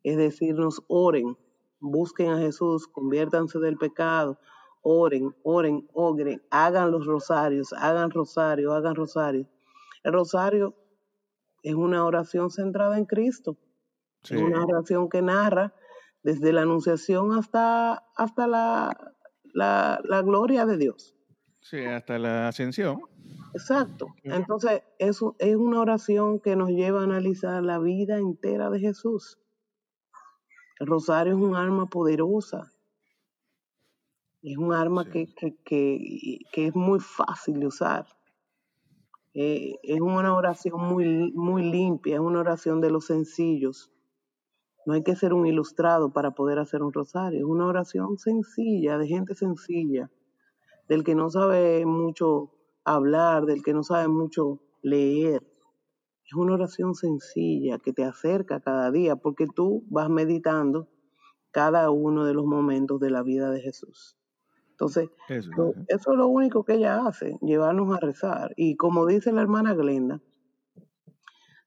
es 0.04 0.18
decirnos, 0.18 0.84
oren, 0.88 1.38
busquen 1.80 2.30
a 2.30 2.40
Jesús, 2.40 2.88
conviértanse 2.88 3.60
del 3.60 3.78
pecado, 3.78 4.40
oren, 4.82 5.36
oren, 5.44 5.88
oren, 5.94 6.42
hagan 6.50 6.92
los 6.92 7.06
rosarios, 7.06 7.74
hagan 7.74 8.12
rosario, 8.12 8.74
hagan 8.74 8.96
rosario. 8.96 9.48
El 10.04 10.14
rosario 10.14 10.76
es 11.64 11.76
una 11.76 12.06
oración 12.06 12.50
centrada 12.50 12.98
en 12.98 13.06
Cristo, 13.06 13.58
es 14.24 14.42
una 14.42 14.64
oración 14.64 15.10
que 15.10 15.22
narra 15.22 15.74
desde 16.24 16.54
la 16.54 16.62
anunciación 16.62 17.38
hasta, 17.38 18.06
hasta 18.16 18.48
la, 18.48 19.14
la, 19.54 20.02
la 20.04 20.22
gloria 20.22 20.66
de 20.66 20.78
Dios. 20.78 21.16
Sí, 21.62 21.84
hasta 21.84 22.18
la 22.18 22.48
ascensión. 22.48 23.02
Exacto. 23.54 24.08
Entonces, 24.24 24.84
eso 24.98 25.36
es 25.40 25.56
una 25.56 25.82
oración 25.82 26.40
que 26.40 26.56
nos 26.56 26.70
lleva 26.70 27.02
a 27.02 27.04
analizar 27.04 27.64
la 27.64 27.80
vida 27.80 28.18
entera 28.18 28.70
de 28.70 28.80
Jesús. 28.80 29.39
El 30.80 30.88
rosario 30.88 31.34
es 31.34 31.40
un 31.40 31.56
arma 31.56 31.88
poderosa. 31.88 32.72
Es 34.42 34.58
un 34.58 34.74
arma 34.74 35.06
que, 35.10 35.28
es 36.54 36.76
muy 36.76 37.00
fácil 37.02 37.60
de 37.60 37.68
usar. 37.68 38.08
Eh, 39.34 39.76
es 39.84 40.00
una 40.00 40.34
oración 40.34 40.82
muy, 40.82 41.34
muy 41.34 41.70
limpia, 41.70 42.16
es 42.16 42.22
una 42.22 42.40
oración 42.40 42.80
de 42.80 42.92
los 42.92 43.06
sencillos. 43.06 43.92
No 44.86 44.94
hay 44.94 45.04
que 45.04 45.18
ser 45.18 45.34
un 45.34 45.46
ilustrado 45.46 46.14
para 46.14 46.32
poder 46.32 46.60
hacer 46.60 46.82
un 46.82 46.94
rosario. 46.94 47.40
Es 47.40 47.46
una 47.46 47.68
oración 47.68 48.18
sencilla, 48.18 48.98
de 48.98 49.08
gente 49.08 49.36
sencilla, 49.36 50.10
del 50.88 51.04
que 51.04 51.14
no 51.14 51.30
sabe 51.30 51.86
mucho 51.86 52.54
hablar, 52.86 53.46
del 53.46 53.62
que 53.62 53.74
no 53.74 53.84
sabe 53.84 54.08
mucho 54.08 54.62
leer. 54.82 55.46
Es 56.30 56.36
una 56.36 56.54
oración 56.54 56.94
sencilla 56.94 57.80
que 57.80 57.92
te 57.92 58.04
acerca 58.04 58.60
cada 58.60 58.92
día 58.92 59.16
porque 59.16 59.48
tú 59.48 59.84
vas 59.90 60.12
meditando 60.12 60.88
cada 61.50 61.90
uno 61.90 62.24
de 62.24 62.36
los 62.36 62.46
momentos 62.46 63.00
de 63.00 63.10
la 63.10 63.24
vida 63.24 63.50
de 63.50 63.62
Jesús. 63.62 64.16
Entonces, 64.70 65.10
eso, 65.28 65.74
es 65.88 66.06
lo 66.06 66.28
único 66.28 66.64
que 66.64 66.76
ella 66.76 67.08
hace, 67.08 67.40
llevarnos 67.42 67.98
a 67.98 68.00
rezar. 68.00 68.54
Y 68.58 68.76
como 68.76 69.08
dice 69.08 69.32
la 69.32 69.42
hermana 69.42 69.74
Glenda, 69.74 70.22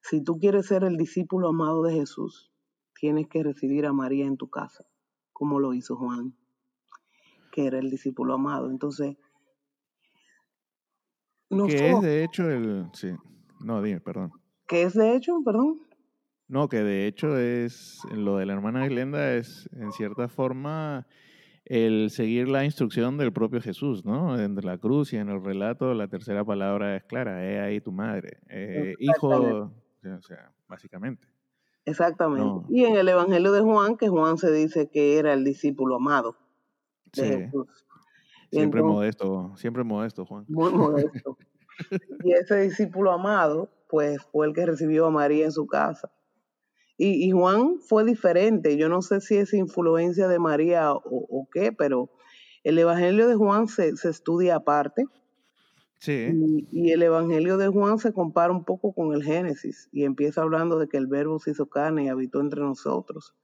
si 0.00 0.22
tú 0.22 0.38
quieres 0.38 0.66
ser 0.66 0.84
el 0.84 0.96
discípulo 0.96 1.48
amado 1.48 1.82
de 1.82 1.94
Jesús, 1.94 2.52
tienes 2.94 3.26
que 3.26 3.42
recibir 3.42 3.84
a 3.86 3.92
María 3.92 4.26
en 4.26 4.36
tu 4.36 4.48
casa, 4.48 4.84
como 5.32 5.58
lo 5.58 5.74
hizo 5.74 5.96
Juan, 5.96 6.36
que 7.50 7.66
era 7.66 7.80
el 7.80 7.90
discípulo 7.90 8.34
amado. 8.34 8.70
Entonces, 8.70 9.16
que 11.50 11.90
es 11.90 12.00
de 12.00 12.22
hecho 12.22 12.48
el... 12.48 12.88
Sí. 12.92 13.10
No, 13.58 13.82
dime, 13.82 14.00
perdón. 14.00 14.32
¿Qué 14.66 14.82
es 14.82 14.94
de 14.94 15.14
hecho? 15.16 15.40
Perdón. 15.44 15.80
No, 16.48 16.68
que 16.68 16.82
de 16.82 17.06
hecho 17.06 17.38
es 17.38 18.00
lo 18.10 18.36
de 18.36 18.46
la 18.46 18.52
hermana 18.52 18.86
Glenda 18.86 19.34
es 19.34 19.68
en 19.72 19.92
cierta 19.92 20.28
forma 20.28 21.06
el 21.64 22.10
seguir 22.10 22.48
la 22.48 22.64
instrucción 22.64 23.16
del 23.16 23.32
propio 23.32 23.60
Jesús, 23.60 24.04
¿no? 24.04 24.38
En 24.38 24.56
la 24.56 24.78
cruz 24.78 25.12
y 25.12 25.16
en 25.16 25.28
el 25.28 25.42
relato 25.42 25.94
la 25.94 26.08
tercera 26.08 26.44
palabra 26.44 26.96
es 26.96 27.04
clara, 27.04 27.44
he 27.44 27.60
ahí 27.60 27.80
tu 27.80 27.92
madre, 27.92 28.38
eh, 28.48 28.94
hijo, 28.98 29.28
o 29.28 30.22
sea, 30.22 30.52
básicamente. 30.68 31.26
Exactamente. 31.84 32.66
Y 32.68 32.84
en 32.84 32.96
el 32.96 33.08
Evangelio 33.08 33.52
de 33.52 33.60
Juan, 33.60 33.96
que 33.96 34.08
Juan 34.08 34.38
se 34.38 34.52
dice 34.52 34.90
que 34.90 35.18
era 35.18 35.32
el 35.32 35.44
discípulo 35.44 35.96
amado 35.96 36.36
de 37.14 37.44
Jesús. 37.44 37.86
Siempre 38.50 38.82
modesto, 38.82 39.52
siempre 39.56 39.82
modesto, 39.82 40.26
Juan. 40.26 40.44
Muy 40.48 40.72
modesto. 40.72 41.38
y 42.24 42.32
ese 42.32 42.60
discípulo 42.60 43.12
amado, 43.12 43.70
pues 43.92 44.22
fue 44.32 44.46
el 44.46 44.54
que 44.54 44.64
recibió 44.64 45.04
a 45.04 45.10
María 45.10 45.44
en 45.44 45.52
su 45.52 45.66
casa. 45.66 46.10
Y, 46.96 47.30
Juan 47.32 47.80
fue 47.80 48.04
diferente. 48.04 48.76
Yo 48.76 48.88
no 48.88 49.02
sé 49.02 49.20
si 49.20 49.36
es 49.36 49.52
influencia 49.52 50.28
de 50.28 50.38
María 50.38 50.92
o, 50.94 51.48
qué, 51.52 51.72
pero 51.72 52.10
el 52.64 52.78
Evangelio 52.78 53.28
de 53.28 53.34
Juan 53.34 53.66
se, 53.66 53.88
estudia 53.88 54.56
aparte. 54.56 55.04
Sí. 55.98 56.28
Y, 56.70 56.92
el 56.92 57.02
Evangelio 57.02 57.58
de 57.58 57.68
Juan 57.68 57.98
se 57.98 58.12
compara 58.14 58.52
un 58.52 58.64
poco 58.64 58.94
con 58.94 59.12
el 59.12 59.22
Génesis 59.24 59.90
y 59.92 60.04
empieza 60.04 60.40
hablando 60.40 60.78
de 60.78 60.88
que 60.88 60.96
el 60.96 61.06
verbo 61.06 61.38
se 61.38 61.50
hizo 61.50 61.66
carne 61.66 62.04
y 62.04 62.08
habitó 62.08 62.40
entre 62.40 62.60
nosotros 62.62 63.34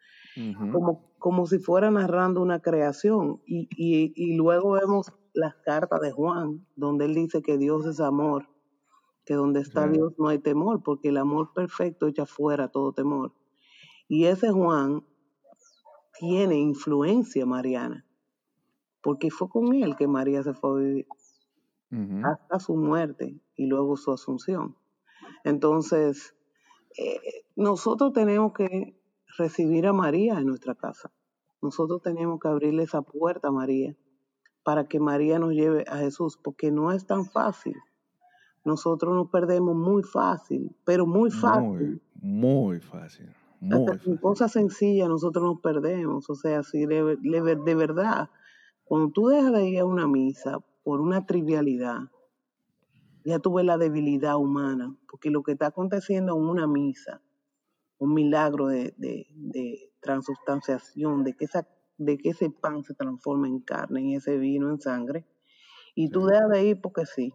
como, 0.73 1.13
como 1.19 1.47
si 1.47 1.59
fuera 1.59 1.91
narrando 1.91 2.41
una 2.41 2.61
creación. 2.61 3.41
Y, 3.47 3.69
y, 3.77 4.37
luego 4.37 4.73
vemos 4.73 5.13
las 5.35 5.55
cartas 5.57 6.01
de 6.01 6.13
Juan, 6.13 6.67
donde 6.77 7.07
él 7.07 7.15
dice 7.15 7.43
que 7.43 7.59
Dios 7.59 7.87
es 7.87 8.01
amor, 8.01 8.49
que 9.29 9.35
donde 9.35 9.61
está 9.61 9.87
Dios 9.87 10.15
no 10.17 10.29
hay 10.29 10.39
temor, 10.39 10.83
porque 10.83 11.11
el 11.11 11.19
amor 11.19 11.53
perfecto 11.53 12.07
echa 12.07 12.25
fuera 12.25 12.69
todo 12.69 12.95
temor. 12.95 13.35
Y 14.09 14.25
ese 14.25 14.51
Juan 14.51 15.05
tiene 16.19 16.57
influencia 16.57 17.45
mariana, 17.45 18.07
porque 19.03 19.31
fue 19.31 19.51
con 19.51 19.75
él 19.75 19.97
que 19.97 20.09
María 20.09 20.43
se 20.43 20.55
fue 20.55 20.71
a 20.71 20.75
vivir, 20.83 21.07
hasta 22.25 22.59
su 22.59 22.75
muerte 22.75 23.39
y 23.55 23.67
luego 23.67 23.99
su 23.99 24.13
asunción. 24.13 24.79
Entonces, 25.45 26.35
eh, 26.97 27.45
nosotros 27.55 28.15
tenemos 28.15 28.55
que 28.55 28.99
recibir 29.37 29.87
a 29.87 29.93
María 29.93 30.39
en 30.39 30.47
nuestra 30.47 30.75
casa. 30.75 31.13
Nosotros 31.61 32.01
tenemos 32.01 32.41
que 32.41 32.49
abrirle 32.49 32.85
esa 32.85 33.03
puerta 33.03 33.49
a 33.49 33.53
María 33.53 33.95
para 34.63 34.89
que 34.89 35.01
María 35.01 35.39
nos 35.39 35.53
lleve 35.53 35.85
a 35.87 35.99
Jesús, 35.99 36.39
porque 36.43 36.71
no 36.71 36.93
es 36.93 37.07
tan 37.07 37.27
fácil. 37.27 37.77
Nosotros 38.69 39.15
nos 39.15 39.31
perdemos 39.31 39.75
muy 39.75 40.03
fácil, 40.03 40.77
pero 40.85 41.07
muy 41.07 41.31
fácil. 41.31 42.01
Muy, 42.21 42.79
fácil. 42.79 43.29
Muy 43.61 43.87
fácil. 43.87 44.21
cosas 44.21 44.53
sencillas 44.53 45.09
nosotros 45.09 45.45
nos 45.45 45.61
perdemos. 45.61 46.31
O 46.31 46.35
sea, 46.35 46.63
si 46.63 46.87
de, 46.87 47.17
de 47.17 47.75
verdad, 47.75 48.31
cuando 48.85 49.11
tú 49.11 49.29
dejas 49.29 49.53
de 49.53 49.69
ir 49.69 49.81
a 49.81 49.85
una 49.85 50.07
misa 50.07 50.59
por 50.85 51.01
una 51.01 51.27
trivialidad, 51.27 52.03
ya 53.25 53.41
tuve 53.41 53.65
la 53.65 53.77
debilidad 53.77 54.37
humana, 54.37 54.97
porque 55.11 55.31
lo 55.31 55.43
que 55.43 55.53
está 55.53 55.67
aconteciendo 55.67 56.37
en 56.37 56.45
una 56.45 56.67
misa 56.67 57.21
un 57.99 58.15
milagro 58.15 58.69
de, 58.69 58.95
de, 58.97 59.93
transustanciación, 60.01 61.25
de 61.25 61.35
que, 61.35 61.45
esa, 61.45 61.69
de 61.99 62.17
que 62.17 62.31
ese 62.31 62.51
pan 62.51 62.85
se 62.85 62.95
transforme 62.95 63.49
en 63.49 63.61
carne 63.61 64.03
y 64.03 64.15
ese 64.15 64.39
vino 64.39 64.71
en 64.71 64.81
sangre. 64.81 65.27
Y 65.95 66.11
tú 66.11 66.27
dejas 66.27 66.49
de 66.51 66.65
ir 66.65 66.81
porque 66.81 67.05
sí. 67.05 67.35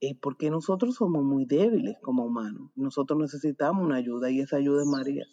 Es 0.00 0.16
porque 0.20 0.50
nosotros 0.50 0.96
somos 0.96 1.24
muy 1.24 1.46
débiles 1.46 1.96
como 2.02 2.24
humanos. 2.24 2.70
Nosotros 2.74 3.18
necesitamos 3.18 3.84
una 3.84 3.96
ayuda 3.96 4.30
y 4.30 4.40
esa 4.40 4.56
ayuda 4.56 4.82
es 4.82 4.88
María. 4.88 5.24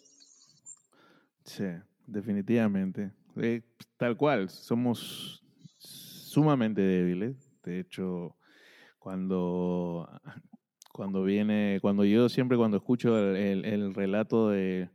Sí, 1.44 1.64
definitivamente. 2.06 3.12
Eh, 3.36 3.62
tal 3.96 4.16
cual, 4.16 4.48
somos 4.48 5.44
sumamente 5.78 6.80
débiles. 6.80 7.36
De 7.62 7.80
hecho, 7.80 8.36
cuando 8.98 10.08
cuando 10.94 11.24
viene, 11.24 11.80
cuando 11.82 12.04
yo 12.04 12.28
siempre 12.28 12.56
cuando 12.56 12.76
escucho 12.76 13.18
el, 13.18 13.94
relato 13.94 14.50
de, 14.50 14.90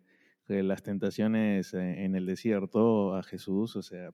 las 0.48 0.82
tentaciones 0.82 1.74
en 1.74 2.16
el 2.16 2.26
desierto 2.26 3.16
a 3.16 3.22
Jesús, 3.22 3.76
o 3.76 3.82
sea, 3.82 4.12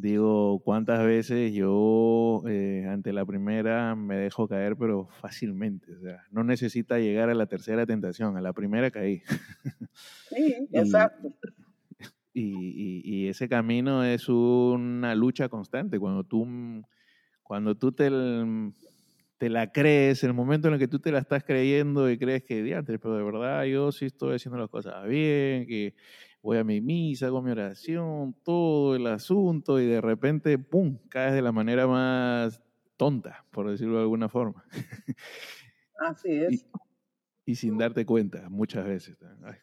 digo, 0.00 0.60
cuántas 0.64 1.04
veces 1.04 1.52
yo 1.52 2.42
eh, 2.48 2.86
ante 2.88 3.12
la 3.12 3.24
primera 3.24 3.94
me 3.94 4.16
dejo 4.16 4.48
caer, 4.48 4.76
pero 4.76 5.08
fácilmente, 5.20 5.94
o 5.94 6.00
sea, 6.00 6.24
no 6.30 6.44
necesita 6.44 6.98
llegar 6.98 7.30
a 7.30 7.34
la 7.34 7.46
tercera 7.46 7.86
tentación, 7.86 8.36
a 8.36 8.40
la 8.40 8.52
primera 8.52 8.90
caí. 8.90 9.22
Sí, 10.30 10.54
exacto. 10.72 11.34
Y, 12.32 13.02
y, 13.04 13.26
ese 13.26 13.48
camino 13.48 14.04
es 14.04 14.28
una 14.28 15.16
lucha 15.16 15.48
constante. 15.48 15.98
Cuando 15.98 16.22
tú, 16.22 16.46
cuando 17.42 17.74
tú 17.74 17.90
te, 17.90 18.08
te 19.40 19.48
la 19.48 19.72
crees, 19.72 20.22
el 20.22 20.34
momento 20.34 20.68
en 20.68 20.74
el 20.74 20.80
que 20.80 20.86
tú 20.86 21.00
te 21.00 21.10
la 21.10 21.18
estás 21.18 21.42
creyendo 21.42 22.08
y 22.08 22.18
crees 22.18 22.44
que, 22.44 22.62
diantre, 22.62 22.98
pero 22.98 23.16
de 23.16 23.24
verdad 23.24 23.64
yo 23.64 23.90
sí 23.90 24.04
estoy 24.04 24.36
haciendo 24.36 24.58
las 24.58 24.70
cosas 24.70 25.08
bien, 25.08 25.66
que 25.66 25.94
voy 26.42 26.58
a 26.58 26.64
mi 26.64 26.80
misa, 26.80 27.26
hago 27.26 27.42
mi 27.42 27.50
oración, 27.50 28.34
todo 28.44 28.96
el 28.96 29.06
asunto, 29.06 29.80
y 29.80 29.86
de 29.86 30.00
repente, 30.00 30.58
¡pum!, 30.58 30.98
caes 31.08 31.34
de 31.34 31.42
la 31.42 31.52
manera 31.52 31.86
más 31.86 32.62
tonta, 32.96 33.44
por 33.50 33.70
decirlo 33.70 33.96
de 33.96 34.02
alguna 34.02 34.28
forma. 34.28 34.64
Así 35.98 36.30
es 36.30 36.66
y 37.50 37.56
sin 37.56 37.78
darte 37.78 38.06
cuenta 38.06 38.48
muchas 38.48 38.84
veces. 38.84 39.16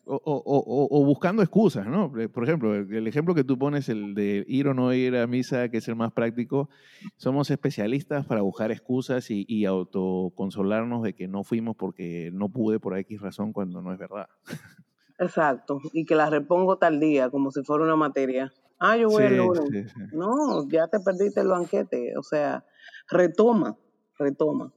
O, 0.06 1.06
buscando 1.06 1.42
excusas, 1.42 1.88
¿no? 1.88 2.12
Por 2.12 2.44
ejemplo, 2.44 2.76
el, 2.76 3.08
ejemplo 3.08 3.34
que 3.34 3.46
tú 3.46 3.58
pones, 3.58 3.88
el 3.88 4.14
de 4.14 4.44
ir 4.48 4.68
o 4.68 4.74
no 4.74 4.94
ir 4.94 5.16
a 5.16 5.26
misa, 5.26 5.70
que 5.70 5.78
es 5.78 5.88
el 5.88 5.96
más 5.96 6.12
práctico, 6.12 6.70
somos 7.16 7.50
especialistas 7.50 8.26
para 8.26 8.42
buscar 8.42 8.72
excusas 8.72 9.32
y, 9.32 9.46
y 9.48 9.66
autoconsolarnos 9.66 11.02
de 11.04 11.14
que 11.14 11.30
no 11.30 11.46
fuimos 11.46 11.78
porque 11.78 12.30
no 12.34 12.50
pude 12.50 12.80
por 12.80 12.98
X 12.98 13.22
razón 13.22 13.54
cuando 13.54 13.82
no 13.82 13.94
es 13.94 14.00
verdad. 14.00 14.28
Exacto, 15.20 15.80
y 15.94 16.06
que 16.06 16.16
la 16.16 16.30
repongo 16.30 16.78
tal 16.78 17.00
día, 17.00 17.30
como 17.30 17.52
si 17.52 17.64
fuera 17.64 17.84
una 17.84 17.96
materia. 17.96 18.54
Ah, 18.80 18.96
yo 18.98 19.10
voy 19.10 19.24
a 19.24 19.30
lunes. 19.32 19.92
No, 20.14 20.68
ya 20.70 20.88
te 20.88 21.00
perdiste 21.00 21.42
el 21.42 21.48
banquete, 21.48 22.16
o 22.18 22.24
sea, 22.24 22.64
retoma, 23.10 23.78
retoma. 24.20 24.74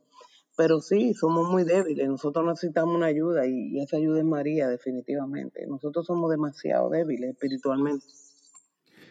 Pero 0.56 0.80
sí, 0.80 1.14
somos 1.14 1.50
muy 1.50 1.64
débiles, 1.64 2.08
nosotros 2.08 2.44
necesitamos 2.46 2.94
una 2.94 3.06
ayuda 3.06 3.46
y, 3.46 3.78
esa 3.80 3.98
ayuda 3.98 4.18
es 4.18 4.24
María, 4.24 4.68
definitivamente. 4.68 5.66
Nosotros 5.66 6.06
somos 6.06 6.30
demasiado 6.30 6.88
débiles 6.90 7.30
espiritualmente. 7.30 8.04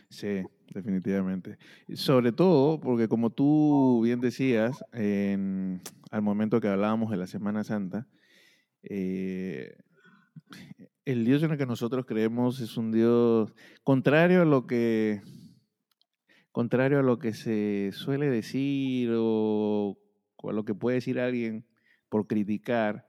Sí, 0.09 0.43
definitivamente. 0.73 1.57
Sobre 1.93 2.31
todo 2.31 2.79
porque 2.79 3.07
como 3.07 3.29
tú 3.29 4.01
bien 4.03 4.21
decías, 4.21 4.83
al 4.91 6.21
momento 6.21 6.59
que 6.59 6.67
hablábamos 6.67 7.11
de 7.11 7.17
la 7.17 7.27
Semana 7.27 7.63
Santa, 7.63 8.07
eh, 8.81 9.75
el 11.11 11.25
Dios 11.25 11.41
en 11.41 11.51
el 11.51 11.57
que 11.57 11.65
nosotros 11.65 12.05
creemos 12.05 12.61
es 12.61 12.77
un 12.77 12.91
Dios 12.91 13.51
contrario 13.83 14.43
a 14.43 14.45
lo 14.45 14.67
que 14.67 15.21
contrario 16.51 16.99
a 16.99 17.03
lo 17.03 17.17
que 17.17 17.33
se 17.33 17.91
suele 17.93 18.29
decir 18.29 19.09
o 19.15 19.97
a 20.43 20.51
lo 20.51 20.65
que 20.65 20.75
puede 20.75 20.95
decir 20.95 21.19
alguien 21.19 21.65
por 22.09 22.27
criticar, 22.27 23.07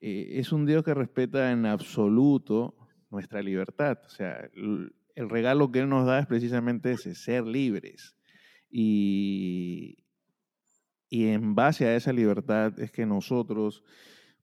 eh, 0.00 0.38
es 0.40 0.50
un 0.50 0.66
Dios 0.66 0.82
que 0.82 0.92
respeta 0.92 1.52
en 1.52 1.66
absoluto 1.66 2.74
nuestra 3.10 3.42
libertad. 3.42 3.98
O 4.06 4.08
sea, 4.08 4.50
el, 4.54 4.92
regalo 5.14 5.70
que 5.70 5.80
Él 5.80 5.88
nos 5.88 6.06
da 6.06 6.18
es 6.18 6.26
precisamente 6.26 6.92
ese, 6.92 7.14
ser 7.14 7.44
libres. 7.44 8.16
Y, 8.70 10.04
y 11.08 11.26
en 11.26 11.54
base 11.54 11.86
a 11.86 11.94
esa 11.94 12.12
libertad 12.12 12.78
es 12.80 12.90
que 12.90 13.06
nosotros 13.06 13.84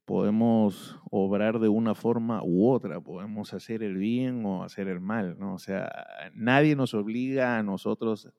podemos 0.07 0.97
obrar 1.11 1.59
de 1.59 1.67
una 1.67 1.93
forma 1.93 2.41
u 2.43 2.69
otra, 2.69 2.99
podemos 3.01 3.53
hacer 3.53 3.83
el 3.83 3.97
bien 3.97 4.43
o 4.45 4.63
hacer 4.63 4.87
el 4.87 5.01
mal, 5.01 5.37
¿no? 5.37 5.53
O 5.53 5.59
sea, 5.59 5.91
nadie 6.33 6.75
nos 6.75 6.93
obliga 6.93 7.59
a 7.59 7.63
nosotros 7.63 8.31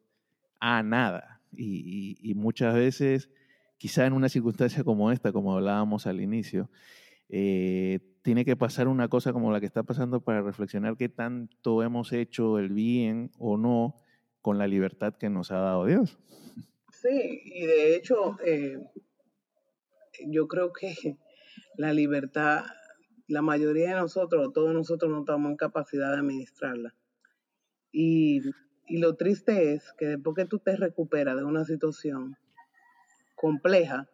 a 0.58 0.82
nada. 0.82 1.42
y 1.52 2.32
muchas 2.34 2.74
veces 2.74 3.30
quizá 3.78 4.06
en 4.06 4.12
una 4.12 4.28
circunstancia 4.28 4.82
como 4.82 5.12
esta, 5.12 5.32
como 5.32 5.54
hablábamos 5.54 6.06
al 6.06 6.20
inicio, 6.20 6.68
eh, 7.28 8.00
tiene 8.22 8.44
que 8.44 8.56
pasar 8.56 8.88
una 8.88 9.08
cosa 9.08 9.32
como 9.32 9.52
la 9.52 9.60
que 9.60 9.66
está 9.66 9.82
pasando 9.82 10.20
para 10.20 10.42
reflexionar 10.42 10.96
qué 10.96 11.08
tanto 11.08 11.82
hemos 11.82 12.12
hecho 12.12 12.58
el 12.58 12.70
bien 12.70 13.30
o 13.38 13.56
no 13.56 14.02
con 14.40 14.58
la 14.58 14.66
libertad 14.66 15.14
que 15.14 15.28
nos 15.30 15.50
ha 15.52 15.58
dado 15.58 15.86
Dios. 15.86 16.18
Sí, 16.90 17.42
y 17.44 17.66
de 17.66 17.96
hecho, 17.96 18.38
eh, 18.44 18.78
yo 20.26 20.48
creo 20.48 20.72
que 20.72 21.18
la 21.78 21.94
libertad, 21.94 22.66
la 23.28 23.40
mayoría 23.40 23.94
de 23.94 24.00
nosotros, 24.00 24.52
todos 24.52 24.74
nosotros 24.74 25.10
no 25.10 25.20
estamos 25.20 25.50
en 25.50 25.56
capacidad 25.56 26.10
de 26.10 26.18
administrarla. 26.18 26.94
Y, 27.92 28.42
y 28.86 28.98
lo 28.98 29.16
triste 29.16 29.72
es 29.72 29.94
que 29.96 30.06
después 30.06 30.36
que 30.36 30.44
tú 30.44 30.58
te 30.58 30.76
recuperas 30.76 31.36
de 31.36 31.44
una 31.44 31.64
situación, 31.64 32.36
compleja, 33.36 34.08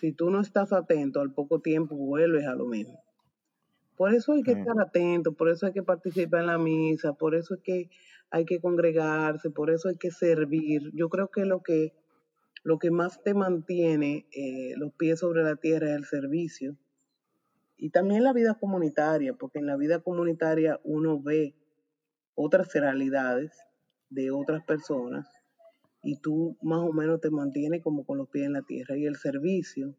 si 0.00 0.12
tú 0.12 0.30
no 0.30 0.40
estás 0.40 0.72
atento, 0.72 1.20
al 1.20 1.32
poco 1.32 1.60
tiempo 1.60 1.94
vuelves 1.94 2.46
a 2.46 2.54
lo 2.54 2.66
mismo. 2.66 3.00
Por 3.96 4.12
eso 4.12 4.32
hay 4.32 4.42
que 4.42 4.52
estar 4.52 4.78
atento, 4.80 5.34
por 5.34 5.48
eso 5.48 5.66
hay 5.66 5.72
que 5.72 5.84
participar 5.84 6.40
en 6.40 6.48
la 6.48 6.58
misa, 6.58 7.14
por 7.14 7.34
eso 7.34 7.54
es 7.54 7.60
que 7.62 7.88
hay 8.30 8.44
que 8.44 8.60
congregarse, 8.60 9.50
por 9.50 9.70
eso 9.70 9.88
hay 9.88 9.96
que 9.96 10.10
servir. 10.10 10.90
Yo 10.92 11.08
creo 11.08 11.28
que 11.28 11.44
lo 11.44 11.62
que, 11.62 11.94
lo 12.66 12.80
que 12.80 12.90
más 12.90 13.22
te 13.22 13.32
mantiene 13.32 14.26
eh, 14.32 14.74
los 14.76 14.92
pies 14.92 15.20
sobre 15.20 15.44
la 15.44 15.54
tierra 15.54 15.90
es 15.90 15.94
el 15.94 16.04
servicio. 16.04 16.76
Y 17.76 17.90
también 17.90 18.24
la 18.24 18.32
vida 18.32 18.54
comunitaria, 18.54 19.34
porque 19.34 19.60
en 19.60 19.66
la 19.66 19.76
vida 19.76 20.00
comunitaria 20.00 20.80
uno 20.82 21.22
ve 21.22 21.54
otras 22.34 22.74
realidades 22.74 23.52
de 24.10 24.32
otras 24.32 24.64
personas 24.64 25.28
y 26.02 26.16
tú 26.16 26.56
más 26.60 26.80
o 26.80 26.92
menos 26.92 27.20
te 27.20 27.30
mantienes 27.30 27.84
como 27.84 28.04
con 28.04 28.18
los 28.18 28.28
pies 28.30 28.46
en 28.46 28.54
la 28.54 28.62
tierra. 28.62 28.96
Y 28.96 29.06
el 29.06 29.14
servicio, 29.14 29.94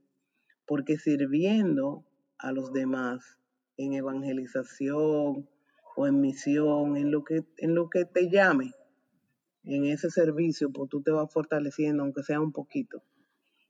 porque 0.66 0.98
sirviendo 0.98 2.04
a 2.38 2.52
los 2.52 2.74
demás 2.74 3.40
en 3.78 3.94
evangelización 3.94 5.48
o 5.96 6.06
en 6.06 6.20
misión, 6.20 6.98
en 6.98 7.12
lo 7.12 7.24
que, 7.24 7.46
en 7.60 7.76
lo 7.76 7.90
que 7.90 8.04
te 8.04 8.30
llame, 8.30 8.74
en 9.68 9.86
ese 9.86 10.10
servicio, 10.10 10.72
pues 10.72 10.90
tú 10.90 11.02
te 11.02 11.12
vas 11.12 11.32
fortaleciendo, 11.32 12.04
aunque 12.04 12.24
sea 12.24 12.40
un 12.40 12.52
poquito. 12.52 13.04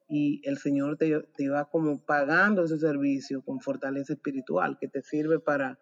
Y 0.09 0.41
el 0.47 0.57
Señor 0.57 0.97
te, 0.97 1.21
te 1.35 1.49
va 1.49 1.69
como 1.69 2.05
pagando 2.05 2.63
ese 2.63 2.77
servicio 2.77 3.41
con 3.41 3.59
fortaleza 3.59 4.13
espiritual 4.13 4.77
que 4.79 4.87
te 4.87 5.01
sirve 5.01 5.39
para 5.39 5.79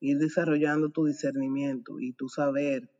ir 0.00 0.18
desarrollando 0.18 0.90
tu 0.90 1.06
discernimiento 1.06 1.98
y 2.00 2.12
tu 2.12 2.28
saber 2.28 2.90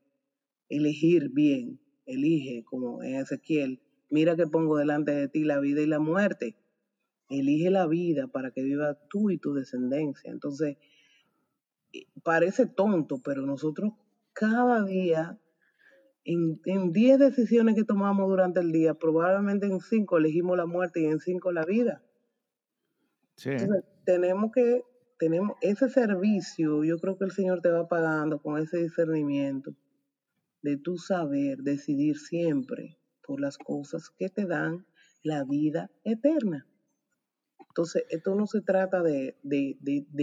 elegir 0.68 1.30
bien 1.30 1.80
elige, 2.06 2.64
como 2.64 3.02
en 3.02 3.16
Ezequiel, 3.16 3.80
mira 4.10 4.36
que 4.36 4.46
pongo 4.46 4.76
delante 4.76 5.12
de 5.12 5.28
ti 5.28 5.44
la 5.44 5.60
vida 5.60 5.80
y 5.80 5.86
la 5.86 5.98
muerte. 5.98 6.56
Elige 7.28 7.70
la 7.70 7.86
vida 7.86 8.28
para 8.28 8.50
que 8.50 8.62
viva 8.62 8.98
tú 9.08 9.30
y 9.30 9.38
tu 9.38 9.54
descendencia. 9.54 10.30
Entonces, 10.30 10.76
parece 12.22 12.66
tonto, 12.66 13.20
pero 13.22 13.42
nosotros 13.42 13.92
cada 14.32 14.84
día, 14.84 15.38
en 16.24 16.92
10 16.92 17.18
decisiones 17.18 17.74
que 17.74 17.84
tomamos 17.84 18.28
durante 18.28 18.60
el 18.60 18.72
día, 18.72 18.94
probablemente 18.94 19.66
en 19.66 19.80
5 19.80 20.18
elegimos 20.18 20.56
la 20.56 20.66
muerte 20.66 21.00
y 21.00 21.06
en 21.06 21.20
5 21.20 21.52
la 21.52 21.64
vida. 21.64 22.02
Entonces, 23.36 23.84
tenemos 24.04 24.52
que, 24.52 24.84
tenemos 25.18 25.56
ese 25.60 25.88
servicio, 25.88 26.84
yo 26.84 26.98
creo 26.98 27.18
que 27.18 27.24
el 27.24 27.32
Señor 27.32 27.60
te 27.60 27.70
va 27.70 27.88
pagando 27.88 28.40
con 28.40 28.58
ese 28.58 28.78
discernimiento 28.78 29.74
de 30.62 30.76
tu 30.76 30.96
saber 30.96 31.58
decidir 31.58 32.16
siempre 32.16 32.96
por 33.26 33.40
las 33.40 33.58
cosas 33.58 34.10
que 34.10 34.28
te 34.28 34.46
dan 34.46 34.86
la 35.22 35.44
vida 35.44 35.90
eterna. 36.04 36.66
Entonces, 37.68 38.04
esto 38.08 38.34
no 38.34 38.46
se 38.46 38.60
trata 38.60 39.02
de, 39.02 39.36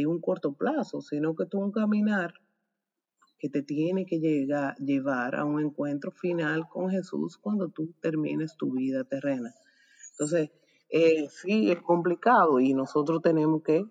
un 0.08 0.22
corto 0.22 0.54
plazo, 0.54 1.02
sino 1.02 1.36
que 1.36 1.43
es 1.43 1.54
un 1.54 1.72
caminar 1.72 2.34
que 3.42 3.50
te 3.50 3.64
tiene 3.64 4.06
que 4.06 4.20
llegar, 4.20 4.76
llevar 4.78 5.36
a 5.36 5.46
un 5.46 5.60
encuentro 5.60 6.12
final 6.12 6.70
con 6.70 6.92
Jesús 6.92 7.38
cuando 7.38 7.70
tú 7.70 7.94
termines 8.02 8.56
tu 8.56 8.72
vida 8.72 9.04
terrena. 9.04 9.52
Entonces, 10.12 10.52
eh, 10.89 11.28
sí, 11.30 11.72
es 11.72 11.82
complicado 11.82 12.60
y 12.60 12.74
nosotros 12.74 13.22
tenemos 13.22 13.64
que, 13.64 13.84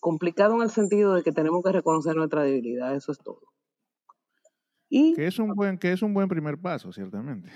complicado 0.00 0.56
en 0.56 0.62
el 0.62 0.70
sentido 0.70 1.14
de 1.14 1.22
que 1.22 1.32
tenemos 1.32 1.62
que 1.62 1.72
reconocer 1.72 2.16
nuestra 2.16 2.42
debilidad, 2.42 2.94
eso 2.94 3.12
es 3.12 3.18
todo 3.18 3.54
que, 5.14 5.26
es 5.26 5.38
un 5.38 5.54
buen, 5.54 5.78
que 5.78 5.92
es 5.92 6.02
un 6.02 6.14
buen 6.14 6.28
primer 6.28 6.58
paso, 6.58 6.92
ciertamente. 6.92 7.50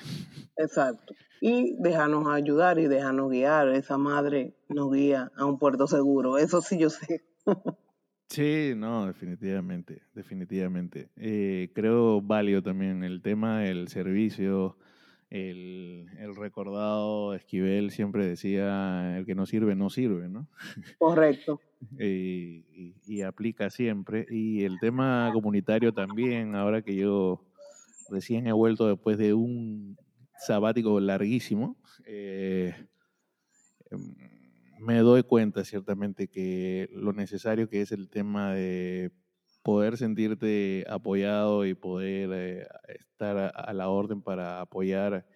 Exacto. 0.57 1.15
Y 1.41 1.77
déjanos 1.81 2.27
ayudar 2.27 2.79
y 2.79 2.89
déjanos 2.89 3.31
guiar. 3.31 3.69
Esa 3.69 3.97
madre 3.97 4.57
nos 4.69 4.91
guía 4.91 5.31
a 5.37 5.45
un 5.45 5.59
puerto 5.59 5.87
seguro. 5.87 6.39
Eso 6.39 6.61
sí 6.61 6.79
yo 6.79 6.91
sé. 6.91 7.25
Sí, 8.29 8.75
no, 8.77 9.07
definitivamente, 9.07 10.03
definitivamente. 10.15 11.09
Eh, 11.17 11.71
creo 11.75 12.21
válido 12.21 12.63
también 12.63 13.03
el 13.03 13.23
tema 13.23 13.61
del 13.61 13.89
servicio. 13.89 14.77
El, 15.31 16.07
el, 16.19 16.37
recordado 16.37 17.35
Esquivel 17.35 17.91
siempre 17.91 18.27
decía, 18.27 19.19
el 19.19 19.27
que 19.27 19.35
no 19.35 19.47
sirve, 19.47 19.75
no 19.75 19.91
sirve, 19.91 20.29
¿no? 20.29 20.47
Correcto. 20.99 21.61
y, 21.99 23.23
aplica 23.23 23.71
siempre. 23.71 24.27
Y 24.31 24.65
el 24.65 24.79
tema 24.79 25.31
comunitario 25.33 25.93
también, 25.93 26.55
ahora 26.55 26.83
que 26.83 26.95
yo 26.95 27.43
recién 28.11 28.47
he 28.47 28.53
vuelto 28.53 28.89
después 28.89 29.17
de 29.17 29.33
un 29.33 29.97
sabático 30.39 31.01
larguísimo, 31.01 31.77
eh, 32.07 32.75
me 34.79 34.99
doy 34.99 35.23
cuenta 35.23 35.65
ciertamente 35.65 36.29
que 36.29 36.89
lo 36.93 37.13
necesario 37.13 37.69
que 37.69 37.81
es 37.81 37.93
el 37.93 38.09
tema 38.09 38.53
de 38.53 39.13
poder 39.63 39.97
sentirte 39.97 40.85
apoyado 40.89 41.67
y 41.67 41.75
poder 41.75 42.31
eh, 42.33 42.67
estar 42.89 43.53
a, 43.55 43.73
la 43.73 43.89
orden 43.89 44.23
para 44.23 44.61
apoyar 44.61 45.27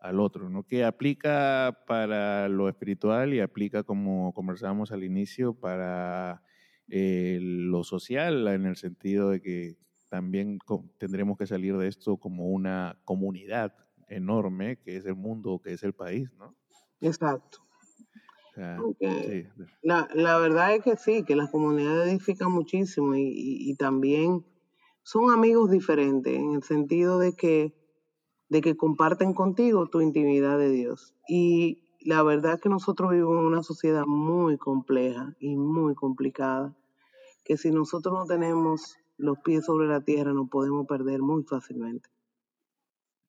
al 0.00 0.20
otro, 0.20 0.48
¿no? 0.48 0.64
Que 0.64 0.84
aplica 0.84 1.84
para 1.86 2.48
lo 2.48 2.68
espiritual 2.68 3.34
y 3.34 3.40
aplica, 3.40 3.82
como 3.82 4.32
conversábamos 4.32 4.92
al 4.92 5.04
inicio, 5.04 5.54
para 5.54 6.42
eh, 6.88 7.38
lo 7.40 7.84
social, 7.84 8.48
en 8.48 8.66
el 8.66 8.76
sentido 8.76 9.30
de 9.30 9.40
que 9.40 9.76
también 10.08 10.58
tendremos 10.98 11.36
que 11.36 11.46
salir 11.46 11.76
de 11.76 11.88
esto 11.88 12.16
como 12.16 12.48
una 12.48 12.98
comunidad 13.04 13.74
enorme, 14.08 14.78
que 14.78 14.96
es 14.96 15.04
el 15.04 15.16
mundo, 15.16 15.60
que 15.62 15.72
es 15.72 15.82
el 15.82 15.92
país, 15.92 16.32
¿no? 16.32 16.56
Exacto. 17.00 17.67
La, 19.82 20.08
la, 20.14 20.38
verdad 20.38 20.74
es 20.74 20.82
que 20.82 20.96
sí, 20.96 21.22
que 21.24 21.36
las 21.36 21.50
comunidades 21.50 22.08
edifican 22.08 22.50
muchísimo 22.50 23.14
y, 23.14 23.30
y, 23.32 23.74
también 23.76 24.44
son 25.02 25.30
amigos 25.30 25.70
diferentes 25.70 26.34
en 26.34 26.54
el 26.54 26.62
sentido 26.62 27.18
de 27.18 27.34
que, 27.34 27.72
de 28.48 28.60
que 28.60 28.76
comparten 28.76 29.32
contigo 29.32 29.86
tu 29.86 30.00
intimidad 30.00 30.58
de 30.58 30.70
Dios. 30.70 31.14
Y 31.28 31.84
la 32.00 32.22
verdad 32.22 32.54
es 32.54 32.60
que 32.60 32.68
nosotros 32.68 33.10
vivimos 33.10 33.38
en 33.38 33.46
una 33.46 33.62
sociedad 33.62 34.04
muy 34.06 34.58
compleja 34.58 35.36
y 35.38 35.56
muy 35.56 35.94
complicada, 35.94 36.76
que 37.44 37.56
si 37.56 37.70
nosotros 37.70 38.12
no 38.14 38.26
tenemos 38.26 38.96
los 39.16 39.38
pies 39.38 39.64
sobre 39.64 39.86
la 39.86 40.00
tierra 40.00 40.32
nos 40.32 40.48
podemos 40.48 40.86
perder 40.86 41.22
muy 41.22 41.44
fácilmente. 41.44 42.08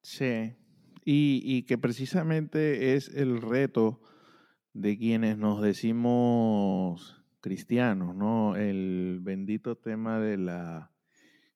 Sí, 0.02 0.56
y, 1.06 1.42
y 1.44 1.64
que 1.64 1.78
precisamente 1.78 2.96
es 2.96 3.10
el 3.10 3.42
reto 3.42 4.00
de 4.80 4.98
quienes 4.98 5.38
nos 5.38 5.62
decimos 5.62 7.22
cristianos, 7.42 8.16
¿no? 8.16 8.56
El 8.56 9.20
bendito 9.22 9.76
tema 9.76 10.22
de 10.22 10.38
la, 10.38 10.94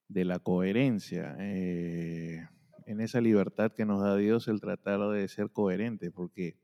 de 0.09 0.25
la 0.25 0.39
coherencia. 0.39 1.37
Eh, 1.39 2.45
en 2.85 2.99
esa 2.99 3.21
libertad 3.21 3.71
que 3.71 3.85
nos 3.85 4.01
da 4.01 4.17
Dios 4.17 4.49
el 4.49 4.59
tratar 4.59 4.99
de 5.07 5.25
ser 5.29 5.51
coherente, 5.51 6.11
porque 6.11 6.57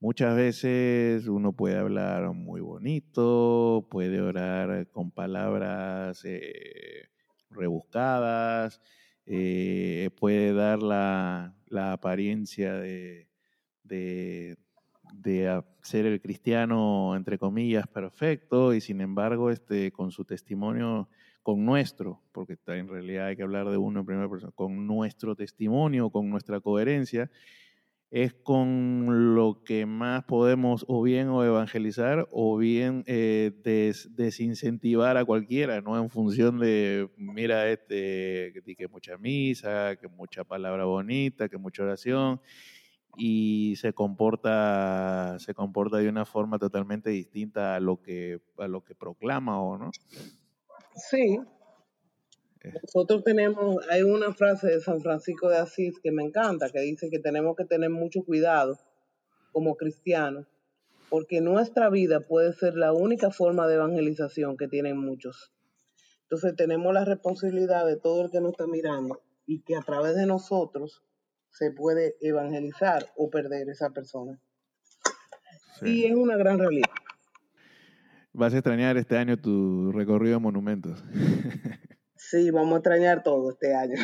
muchas 0.00 0.34
veces 0.34 1.28
uno 1.28 1.52
puede 1.52 1.76
hablar 1.76 2.32
muy 2.32 2.62
bonito, 2.62 3.86
puede 3.90 4.22
orar 4.22 4.88
con 4.92 5.10
palabras 5.10 6.24
eh, 6.24 7.10
rebuscadas, 7.50 8.80
eh, 9.26 10.08
puede 10.18 10.54
dar 10.54 10.82
la, 10.82 11.54
apariencia 11.92 12.72
de, 12.76 13.28
de, 13.84 14.56
ser 15.82 16.06
el 16.06 16.20
cristiano, 16.20 17.14
entre 17.16 17.38
comillas, 17.38 17.86
perfecto, 17.86 18.74
y 18.74 18.80
sin 18.80 19.00
embargo, 19.00 19.50
este, 19.50 19.92
con 19.92 20.10
su 20.10 20.24
testimonio, 20.24 21.08
con 21.42 21.64
nuestro, 21.64 22.22
porque 22.32 22.56
en 22.66 22.88
realidad 22.88 23.26
hay 23.26 23.36
que 23.36 23.42
hablar 23.42 23.68
de 23.68 23.76
uno 23.76 24.00
en 24.00 24.06
primera 24.06 24.28
persona, 24.28 24.52
con 24.54 24.86
nuestro 24.86 25.34
testimonio, 25.34 26.10
con 26.10 26.30
nuestra 26.30 26.60
coherencia, 26.60 27.30
es 28.12 28.34
con 28.34 29.34
lo 29.34 29.62
que 29.64 29.86
más 29.86 30.24
podemos 30.24 30.84
o 30.86 31.02
bien 31.02 31.28
o 31.28 31.42
evangelizar 31.44 32.28
o 32.30 32.58
bien 32.58 33.04
eh, 33.06 33.52
desincentivar 34.10 35.16
a 35.16 35.24
cualquiera, 35.24 35.80
¿no? 35.80 35.98
En 35.98 36.10
función 36.10 36.58
de, 36.58 37.08
mira, 37.16 37.70
este, 37.70 38.52
que, 38.76 38.86
mucha 38.88 39.16
misa, 39.16 39.96
que 39.96 40.08
mucha 40.08 40.44
palabra 40.44 40.84
bonita, 40.84 41.48
que 41.48 41.56
mucha 41.56 41.84
oración, 41.84 42.38
y 43.16 43.74
se 43.76 43.92
comporta, 43.92 45.36
se 45.38 45.54
comporta 45.54 45.98
de 45.98 46.08
una 46.08 46.24
forma 46.24 46.58
totalmente 46.58 47.10
distinta 47.10 47.76
a 47.76 47.80
lo 47.80 48.00
que, 48.00 48.40
a 48.58 48.68
lo 48.68 48.84
que 48.84 48.94
proclama, 48.94 49.62
¿o 49.62 49.76
no? 49.76 49.90
Sí, 50.94 51.38
nosotros 52.82 53.24
tenemos, 53.24 53.76
hay 53.90 54.02
una 54.02 54.32
frase 54.32 54.68
de 54.68 54.80
San 54.80 55.00
Francisco 55.00 55.48
de 55.48 55.56
Asís 55.56 55.98
que 56.00 56.12
me 56.12 56.22
encanta, 56.22 56.70
que 56.70 56.80
dice 56.80 57.10
que 57.10 57.18
tenemos 57.18 57.56
que 57.56 57.64
tener 57.64 57.90
mucho 57.90 58.22
cuidado 58.22 58.78
como 59.52 59.76
cristianos, 59.76 60.46
porque 61.10 61.40
nuestra 61.40 61.90
vida 61.90 62.20
puede 62.20 62.52
ser 62.52 62.74
la 62.76 62.92
única 62.92 63.30
forma 63.30 63.66
de 63.66 63.74
evangelización 63.74 64.56
que 64.56 64.68
tienen 64.68 64.96
muchos. 64.96 65.52
Entonces 66.22 66.54
tenemos 66.56 66.94
la 66.94 67.04
responsabilidad 67.04 67.84
de 67.84 67.96
todo 67.96 68.24
el 68.24 68.30
que 68.30 68.40
nos 68.40 68.52
está 68.52 68.66
mirando 68.66 69.20
y 69.44 69.62
que 69.62 69.74
a 69.74 69.82
través 69.82 70.14
de 70.14 70.26
nosotros 70.26 71.02
se 71.52 71.70
puede 71.70 72.16
evangelizar 72.20 73.12
o 73.16 73.30
perder 73.30 73.68
esa 73.68 73.90
persona. 73.90 74.40
Y 75.82 76.04
es 76.04 76.14
una 76.14 76.36
gran 76.36 76.58
realidad. 76.58 76.90
Vas 78.32 78.54
a 78.54 78.58
extrañar 78.58 78.96
este 78.96 79.16
año 79.16 79.36
tu 79.36 79.92
recorrido 79.92 80.36
de 80.36 80.40
monumentos. 80.40 81.04
Sí, 82.32 82.50
vamos 82.50 82.72
a 82.72 82.76
extrañar 82.76 83.22
todo 83.22 83.50
este 83.50 83.74
año. 83.74 83.96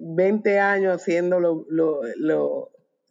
20 0.00 0.50
eh, 0.50 0.58
años 0.58 1.00
haciendo 1.00 1.64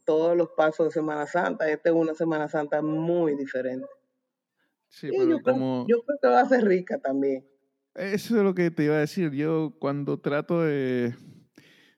todos 0.03 0.35
los 0.35 0.49
pasos 0.49 0.87
de 0.87 0.91
Semana 0.91 1.25
Santa. 1.25 1.69
Esta 1.69 1.89
es 1.89 1.95
una 1.95 2.15
Semana 2.15 2.49
Santa 2.49 2.81
muy 2.81 3.37
diferente. 3.37 3.87
Sí, 4.89 5.09
pero 5.09 5.29
yo, 5.29 5.41
como... 5.41 5.85
creo, 5.85 5.99
yo 5.99 6.03
creo 6.03 6.19
que 6.21 6.27
va 6.27 6.41
a 6.41 6.49
ser 6.49 6.65
rica 6.65 6.97
también. 6.97 7.47
Eso 7.95 8.37
es 8.37 8.43
lo 8.43 8.53
que 8.53 8.71
te 8.71 8.83
iba 8.83 8.95
a 8.95 8.99
decir. 8.99 9.31
Yo 9.31 9.75
cuando 9.79 10.19
trato 10.19 10.63
de 10.63 11.15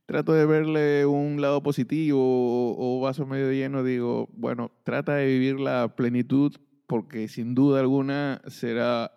trato 0.10 0.34
de 0.34 0.48
verle 0.48 1.06
un 1.06 1.40
lado 1.40 1.62
positivo 1.62 2.20
o, 2.20 3.00
vaso 3.00 3.28
medio 3.28 3.52
lleno, 3.52 3.84
digo, 3.84 4.28
bueno, 4.32 4.72
trata 4.82 5.14
de 5.14 5.28
vivir 5.28 5.60
la 5.60 5.96
plenitud 5.96 6.52
porque 6.88 7.28
sin 7.28 7.54
duda 7.54 7.80
alguna 7.80 8.42
será 8.48 9.12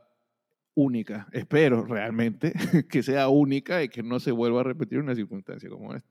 única. 0.75 1.29
Espero 1.33 1.87
realmente 1.87 2.53
que 2.91 3.03
sea 3.03 3.31
única 3.31 3.83
y 3.83 3.89
que 3.89 4.03
no 4.03 4.21
se 4.21 4.33
vuelva 4.33 4.61
a 4.61 4.65
repetir 4.65 4.99
una 4.99 5.15
circunstancia 5.15 5.71
como 5.71 5.95
esta. 5.95 6.11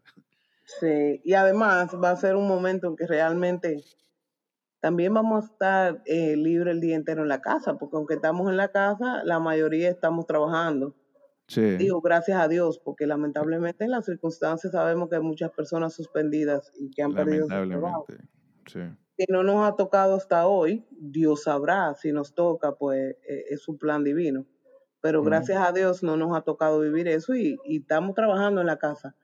Sí, 0.65 1.21
y 1.23 1.33
además 1.35 1.95
va 2.03 2.09
a 2.09 2.15
ser 2.15 2.35
un 2.35 2.47
momento 2.47 2.87
en 2.87 2.95
que 2.95 3.05
realmente 3.05 3.83
también 4.79 5.13
vamos 5.13 5.43
a 5.43 5.45
estar 5.45 6.01
eh, 6.07 6.35
libres 6.35 6.73
el 6.73 6.81
día 6.81 6.95
entero 6.95 7.21
en 7.21 7.27
la 7.27 7.41
casa, 7.41 7.77
porque 7.77 7.97
aunque 7.97 8.15
estamos 8.15 8.49
en 8.49 8.57
la 8.57 8.69
casa, 8.69 9.23
la 9.25 9.37
mayoría 9.37 9.91
estamos 9.91 10.25
trabajando. 10.25 10.95
Sí. 11.53 11.77
Digo, 11.77 12.01
gracias 12.01 12.39
a 12.39 12.47
Dios, 12.47 12.79
porque 12.79 13.05
lamentablemente 13.05 13.83
en 13.83 13.91
las 13.91 14.05
circunstancias 14.05 14.71
sabemos 14.71 15.09
que 15.09 15.17
hay 15.17 15.21
muchas 15.21 15.51
personas 15.51 15.93
suspendidas 15.93 16.71
y 16.79 16.89
que 16.91 17.03
han 17.03 17.13
perdido 17.13 17.43
su 17.43 17.49
trabajo. 17.69 18.05
Sí. 18.67 18.79
Si 19.17 19.25
no 19.29 19.43
nos 19.43 19.67
ha 19.67 19.75
tocado 19.75 20.15
hasta 20.15 20.47
hoy, 20.47 20.85
Dios 20.91 21.43
sabrá 21.43 21.93
si 21.95 22.11
nos 22.11 22.33
toca, 22.33 22.75
pues 22.75 23.17
eh, 23.27 23.45
es 23.49 23.61
su 23.61 23.77
plan 23.77 24.03
divino 24.03 24.45
pero 25.01 25.23
gracias 25.23 25.57
a 25.57 25.71
Dios 25.71 26.03
no 26.03 26.15
nos 26.15 26.37
ha 26.37 26.41
tocado 26.41 26.79
vivir 26.79 27.07
eso 27.07 27.35
y, 27.35 27.57
estamos 27.65 28.13
trabajando 28.15 28.61
en 28.61 28.67
la 28.67 28.77
casa. 28.77 29.15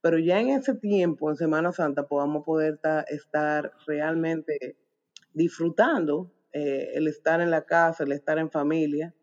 Pero 0.00 0.18
ya 0.18 0.40
en 0.40 0.48
ese 0.48 0.74
tiempo, 0.74 1.30
en 1.30 1.36
Semana 1.36 1.72
Santa, 1.72 2.06
podamos 2.06 2.44
poder 2.44 2.80
estar 3.08 3.72
realmente 3.86 4.76
disfrutando 5.34 6.32
eh, 6.52 6.92
el 6.94 7.06
estar 7.06 7.40
en 7.40 7.50
la 7.50 7.66
casa, 7.66 8.04
el 8.04 8.12
estar 8.12 8.38
en 8.38 8.50
familia 8.50 9.14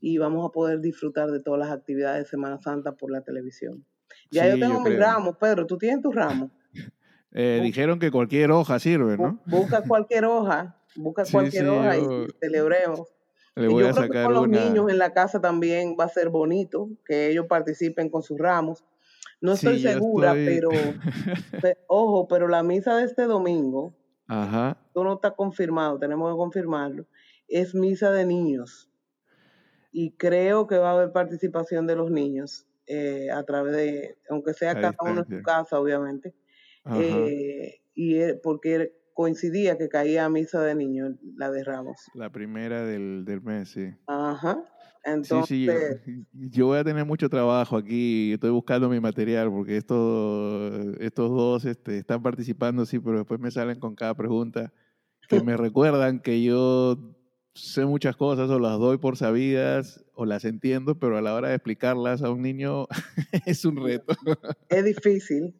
y 0.00 0.18
vamos 0.18 0.48
a 0.48 0.52
poder 0.52 0.80
disfrutar 0.80 1.30
de 1.30 1.40
todas 1.40 1.60
las 1.60 1.70
actividades 1.70 2.24
de 2.24 2.30
Semana 2.30 2.58
Santa 2.58 2.92
por 2.92 3.10
la 3.10 3.22
televisión. 3.22 3.84
Ya 4.30 4.48
yo 4.48 4.58
tengo 4.58 4.80
mis 4.80 4.98
ramos, 4.98 5.36
Pedro, 5.36 5.66
¿tú 5.66 5.78
tienes 5.78 6.02
tu 6.02 6.12
ramo? 6.12 6.50
Eh, 7.30 7.60
dijeron 7.62 7.98
que 7.98 8.10
cualquier 8.10 8.50
hoja 8.50 8.78
sirve, 8.78 9.18
¿no? 9.18 9.38
Busca 9.44 9.82
cualquier 9.82 10.24
hoja, 10.24 10.78
busca 10.96 11.24
cualquier 11.30 11.68
hoja 11.68 11.98
y 11.98 12.02
celebremos 12.40 13.06
yo 13.66 13.76
creo 13.76 14.10
que 14.10 14.22
con 14.22 14.34
los 14.34 14.48
niños 14.48 14.90
en 14.90 14.98
la 14.98 15.12
casa 15.12 15.40
también 15.40 15.96
va 15.98 16.04
a 16.04 16.08
ser 16.08 16.28
bonito 16.28 16.88
que 17.04 17.30
ellos 17.30 17.46
participen 17.48 18.08
con 18.08 18.22
sus 18.22 18.38
ramos. 18.38 18.84
No 19.40 19.52
estoy 19.52 19.80
segura, 19.80 20.32
pero 20.32 20.68
ojo, 21.86 22.28
pero 22.28 22.48
la 22.48 22.62
misa 22.62 22.96
de 22.96 23.04
este 23.04 23.24
domingo, 23.24 23.94
Ajá. 24.26 24.78
no 24.94 25.14
está 25.14 25.32
confirmado, 25.32 25.98
tenemos 25.98 26.32
que 26.32 26.36
confirmarlo, 26.36 27.06
es 27.46 27.74
misa 27.74 28.10
de 28.10 28.26
niños. 28.26 28.90
Y 30.00 30.12
creo 30.12 30.68
que 30.68 30.78
va 30.78 30.90
a 30.90 30.92
haber 30.92 31.10
participación 31.10 31.88
de 31.88 31.96
los 31.96 32.08
niños 32.08 32.68
eh, 32.86 33.32
a 33.32 33.42
través 33.42 33.74
de, 33.74 34.16
aunque 34.30 34.54
sea 34.54 34.74
cada 34.74 34.94
uno 35.00 35.24
en 35.28 35.38
su 35.38 35.42
casa, 35.42 35.80
obviamente. 35.80 36.36
Eh, 36.94 37.80
y 37.96 38.20
porque 38.44 38.92
coincidía 39.12 39.76
que 39.76 39.88
caía 39.88 40.24
a 40.24 40.28
misa 40.28 40.62
de 40.62 40.76
niños, 40.76 41.16
la 41.36 41.50
de 41.50 41.64
Ramos. 41.64 41.96
La 42.14 42.30
primera 42.30 42.84
del, 42.84 43.24
del 43.24 43.42
mes, 43.42 43.70
sí. 43.70 43.92
Ajá. 44.06 44.62
Entonces, 45.02 45.48
sí, 45.48 45.66
sí, 46.04 46.26
yo, 46.32 46.66
voy 46.66 46.78
a 46.78 46.84
tener 46.84 47.04
mucho 47.04 47.28
trabajo 47.28 47.76
aquí, 47.76 48.34
estoy 48.34 48.50
buscando 48.50 48.88
mi 48.88 49.00
material 49.00 49.50
porque 49.50 49.78
estos, 49.78 50.96
estos 51.00 51.28
dos 51.28 51.64
este, 51.64 51.98
están 51.98 52.22
participando, 52.22 52.86
sí, 52.86 53.00
pero 53.00 53.18
después 53.18 53.40
me 53.40 53.50
salen 53.50 53.80
con 53.80 53.96
cada 53.96 54.14
pregunta 54.14 54.72
que 55.28 55.42
me 55.42 55.56
recuerdan 55.56 56.20
que 56.20 56.40
yo 56.40 57.17
sé 57.58 57.84
muchas 57.84 58.16
cosas 58.16 58.48
o 58.50 58.58
las 58.58 58.78
doy 58.78 58.98
por 58.98 59.16
sabidas 59.16 60.04
o 60.14 60.24
las 60.24 60.44
entiendo, 60.44 60.98
pero 60.98 61.16
a 61.16 61.22
la 61.22 61.34
hora 61.34 61.48
de 61.48 61.54
explicarlas 61.54 62.22
a 62.22 62.30
un 62.30 62.42
niño 62.42 62.86
es 63.46 63.64
un 63.64 63.76
reto. 63.76 64.14
Es 64.68 64.84
difícil 64.84 65.54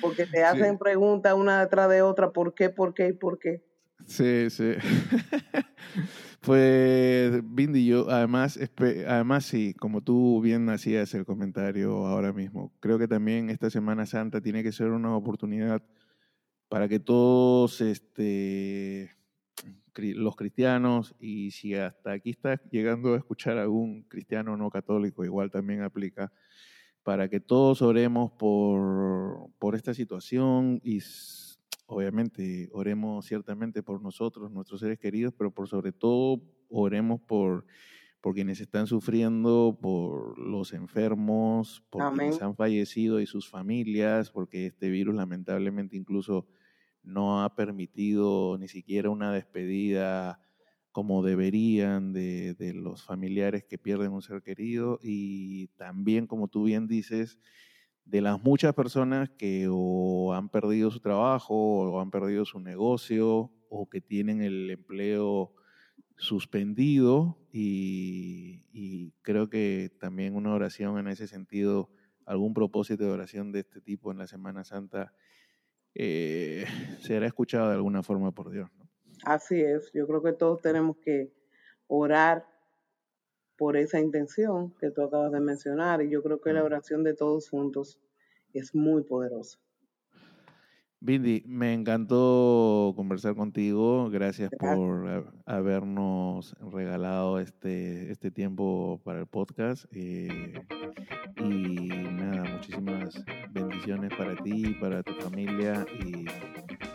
porque 0.00 0.26
te 0.26 0.44
hacen 0.44 0.78
preguntas 0.78 1.34
una 1.34 1.60
detrás 1.60 1.88
de 1.88 2.02
otra, 2.02 2.32
¿por 2.32 2.54
qué, 2.54 2.68
por 2.70 2.94
qué 2.94 3.08
y 3.08 3.12
por 3.12 3.38
qué? 3.38 3.64
Sí, 4.06 4.50
sí. 4.50 4.72
Pues, 6.40 7.42
Bindi, 7.44 7.84
yo 7.84 8.08
además, 8.08 8.58
además 9.06 9.44
sí, 9.44 9.74
como 9.74 10.02
tú 10.02 10.40
bien 10.40 10.68
hacías 10.70 11.12
el 11.14 11.26
comentario 11.26 12.06
ahora 12.06 12.32
mismo, 12.32 12.72
creo 12.80 12.96
que 12.98 13.08
también 13.08 13.50
esta 13.50 13.70
Semana 13.70 14.06
Santa 14.06 14.40
tiene 14.40 14.62
que 14.62 14.72
ser 14.72 14.90
una 14.90 15.14
oportunidad 15.16 15.82
para 16.68 16.88
que 16.88 17.00
todos 17.00 17.80
este, 17.80 19.10
los 19.98 20.36
cristianos, 20.36 21.14
y 21.18 21.50
si 21.50 21.74
hasta 21.74 22.12
aquí 22.12 22.30
estás 22.30 22.60
llegando 22.70 23.14
a 23.14 23.18
escuchar 23.18 23.58
a 23.58 23.62
algún 23.62 24.04
cristiano 24.04 24.56
no 24.56 24.70
católico, 24.70 25.24
igual 25.24 25.50
también 25.50 25.82
aplica, 25.82 26.32
para 27.02 27.28
que 27.28 27.40
todos 27.40 27.82
oremos 27.82 28.32
por, 28.32 29.50
por 29.58 29.74
esta 29.74 29.94
situación 29.94 30.80
y 30.82 31.00
obviamente 31.86 32.68
oremos 32.72 33.26
ciertamente 33.26 33.82
por 33.82 34.02
nosotros, 34.02 34.50
nuestros 34.50 34.80
seres 34.80 34.98
queridos, 34.98 35.34
pero 35.36 35.50
por 35.50 35.68
sobre 35.68 35.92
todo 35.92 36.42
oremos 36.68 37.20
por, 37.20 37.64
por 38.20 38.34
quienes 38.34 38.60
están 38.60 38.86
sufriendo, 38.86 39.78
por 39.80 40.38
los 40.38 40.72
enfermos, 40.72 41.82
por 41.88 42.14
quienes 42.14 42.42
han 42.42 42.54
fallecido 42.54 43.20
y 43.20 43.26
sus 43.26 43.48
familias, 43.48 44.30
porque 44.30 44.66
este 44.66 44.90
virus 44.90 45.14
lamentablemente 45.14 45.96
incluso 45.96 46.46
no 47.02 47.42
ha 47.42 47.54
permitido 47.54 48.56
ni 48.58 48.68
siquiera 48.68 49.10
una 49.10 49.32
despedida 49.32 50.40
como 50.92 51.22
deberían 51.22 52.12
de, 52.12 52.72
los 52.74 53.04
familiares 53.04 53.64
que 53.64 53.78
pierden 53.78 54.12
un 54.12 54.22
ser 54.22 54.42
querido. 54.42 54.98
Y 55.00 55.68
también, 55.76 56.26
como 56.26 56.48
tú 56.48 56.64
bien 56.64 56.88
dices, 56.88 57.38
de 58.04 58.20
las 58.20 58.42
muchas 58.42 58.74
personas 58.74 59.30
que 59.30 59.68
o 59.70 60.32
han 60.34 60.48
perdido 60.48 60.90
su 60.90 61.00
trabajo 61.00 61.54
o 61.54 62.00
han 62.00 62.10
perdido 62.10 62.44
su 62.44 62.58
negocio 62.58 63.52
o 63.68 63.88
que 63.88 64.00
tienen 64.00 64.42
el 64.42 64.70
empleo 64.70 65.54
suspendido 66.16 67.38
y 67.52 69.12
creo 69.22 69.48
que 69.48 69.92
también 70.00 70.34
una 70.34 70.52
oración 70.52 70.98
en 70.98 71.06
ese 71.06 71.28
sentido, 71.28 71.90
algún 72.24 72.54
propósito 72.54 73.04
de 73.04 73.10
oración 73.10 73.52
de 73.52 73.60
este 73.60 73.80
tipo 73.80 74.10
en 74.10 74.18
la 74.18 74.26
Semana 74.26 74.64
Santa 74.64 75.12
eh, 75.94 76.64
será 77.00 77.26
escuchado 77.26 77.68
de 77.68 77.74
alguna 77.74 78.02
forma 78.02 78.32
por 78.32 78.50
Dios. 78.50 78.70
Así 79.24 79.60
es, 79.60 79.90
yo 79.92 80.06
creo 80.06 80.22
que 80.22 80.32
todos 80.32 80.60
tenemos 80.60 80.96
que 80.98 81.32
orar 81.88 82.46
por 83.56 83.76
esa 83.76 83.98
intención 83.98 84.72
que 84.78 84.90
tú 84.90 85.02
acabas 85.02 85.32
de 85.32 85.40
mencionar 85.40 86.00
y 86.02 86.10
yo 86.10 86.22
creo 86.22 86.40
que 86.40 86.52
la 86.52 86.62
oración 86.62 87.02
de 87.02 87.14
todos 87.14 87.50
juntos 87.50 87.98
es 88.52 88.74
muy 88.74 89.02
poderosa. 89.02 89.58
Bindi, 91.00 91.44
me 91.46 91.74
encantó 91.74 92.92
conversar 92.96 93.36
contigo. 93.36 94.10
Gracias, 94.10 94.50
por 94.58 95.32
habernos 95.46 96.56
regalado 96.72 97.38
este, 97.38 98.10
este 98.10 98.30
tiempo 98.30 99.00
para 99.04 99.20
el 99.20 99.26
podcast. 99.26 99.84
Eh, 99.92 100.54
y 101.36 101.88
nada, 101.88 102.44
muchísimas 102.52 103.24
bendiciones 103.52 104.12
para 104.16 104.34
ti, 104.36 104.74
para 104.80 105.02
tu 105.04 105.12
familia 105.14 105.86
y 106.04 106.26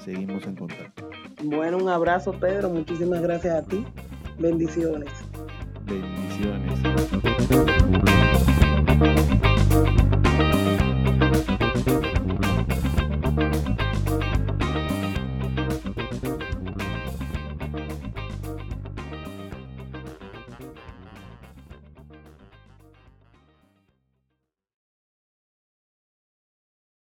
seguimos 0.04 0.46
en 0.46 0.56
contacto. 0.56 1.10
Bueno, 1.44 1.78
un 1.78 1.90
abrazo 1.90 2.34
Pedro, 2.34 2.70
muchísimas 2.70 3.22
gracias 3.22 3.64
a 3.64 3.66
ti. 3.66 3.86
Bendiciones. 4.38 5.12
Bendiciones. 5.86 6.80